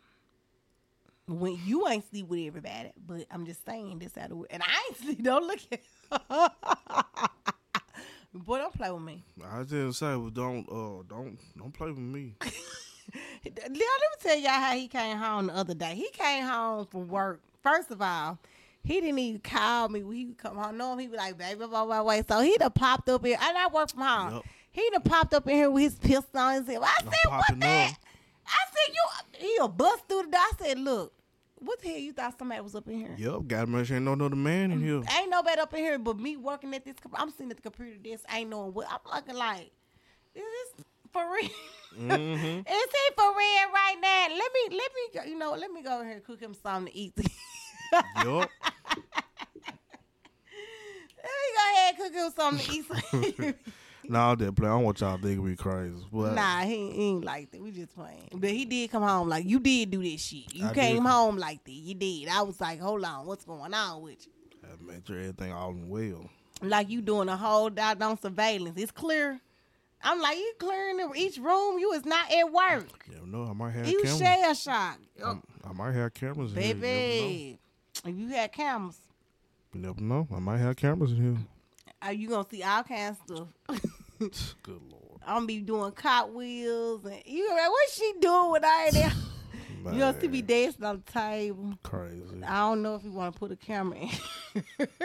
[1.29, 4.49] When you ain't sleep with everybody, but I'm just saying this how the world.
[4.51, 5.23] And I ain't sleep.
[5.23, 5.81] Don't look at.
[8.35, 9.23] Boy, don't play with me.
[9.45, 12.35] I just say, well, don't, uh, don't, don't play with me.
[13.45, 13.81] Let me
[14.21, 15.95] tell y'all how he came home the other day.
[15.95, 17.41] He came home from work.
[17.63, 18.39] First of all,
[18.85, 20.77] he didn't even call me when he would come home.
[20.77, 22.21] No, he was like, baby, blah, blah, blah.
[22.29, 23.39] So he done popped up here.
[23.41, 24.35] And I work from home.
[24.35, 24.45] Yep.
[24.73, 26.83] He done popped up in here with his pistol on his hip.
[26.83, 27.91] I said, what that?
[27.91, 27.97] up.
[28.47, 30.41] I said, you, he'll bust through the door.
[30.41, 31.13] I said, look,
[31.61, 33.15] What the hell you thought somebody was up in here?
[33.17, 35.03] Yep, gotta make ain't no other man in here.
[35.19, 36.97] Ain't nobody up in here but me working at this.
[37.15, 38.25] I'm sitting at the computer desk.
[38.33, 38.89] Ain't knowing what.
[38.91, 39.71] I'm looking like,
[40.35, 41.51] is this for real?
[41.99, 42.61] Mhm.
[42.61, 44.27] Is he for real right now?
[44.35, 46.55] Let me, let me, go, you know, let me go over here and cook him
[46.55, 47.13] something to eat.
[47.93, 48.51] yup.
[51.19, 53.55] let me go ahead and cook him something to eat.
[54.09, 54.67] nah, that play.
[54.69, 55.95] I don't want y'all to think we crazy.
[56.13, 57.63] But nah, he, ain't- he ain't like that.
[57.63, 58.29] We just playing.
[58.33, 60.55] But he did come home like you did do this shit.
[60.55, 61.07] You I came did.
[61.11, 61.73] home like that.
[61.73, 62.29] You did.
[62.29, 64.33] I was like, hold on, what's going on with you?
[64.65, 66.31] I make sure everything all well.
[66.63, 68.79] Like you doing a whole doggone surveillance.
[68.81, 69.41] It's clear.
[70.05, 71.79] I'm like, you clearing the- each room.
[71.79, 73.05] You is not at work.
[73.09, 73.45] You never know.
[73.45, 74.19] I might have You cameras.
[74.19, 74.99] shell shock.
[75.25, 76.75] I'm- I might have cameras in here.
[76.75, 77.59] Baby,
[78.05, 78.99] if you had cameras,
[79.73, 80.27] You never know.
[80.31, 80.37] You.
[80.37, 81.37] I might have cameras in here.
[82.03, 83.81] are you gonna see all kinds of stuff?
[84.63, 85.21] Good lord.
[85.25, 89.15] I'm gonna be doing cartwheels and you like, what's she doing with all that?
[89.91, 91.75] You gonna see me dancing on the table.
[91.83, 92.43] Crazy.
[92.47, 94.65] I don't know if you want to put a camera in.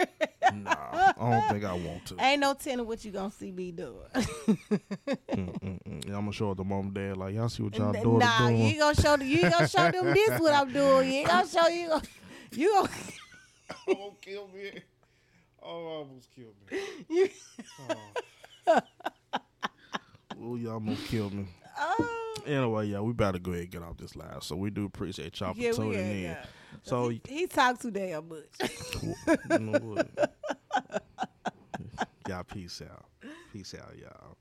[0.50, 2.16] Nah, I don't think I want to.
[2.18, 3.98] Ain't no telling what you gonna see me doing.
[4.14, 4.24] Yeah,
[5.34, 7.16] I'm gonna show it to mom and dad.
[7.18, 8.18] Like y'all see what y'all doing.
[8.18, 9.28] nah, you ain't gonna show them.
[9.28, 11.08] You ain't gonna show them this what I'm doing.
[11.08, 12.00] You ain't gonna show you.
[12.52, 12.88] You gonna.
[13.88, 14.70] almost killed me.
[15.62, 16.78] Oh, almost killed me.
[18.70, 18.80] Oh, You,
[20.40, 21.46] Oh, you almost killed me.
[21.78, 24.42] Oh, Anyway, yeah, we better go ahead and get off this live.
[24.42, 26.22] So we do appreciate y'all for yeah, we tuning in.
[26.22, 26.44] yeah.
[26.82, 28.70] So he, he talks too damn much.
[29.50, 30.34] you know what?
[32.28, 33.06] y'all peace out.
[33.52, 34.36] Peace out, y'all.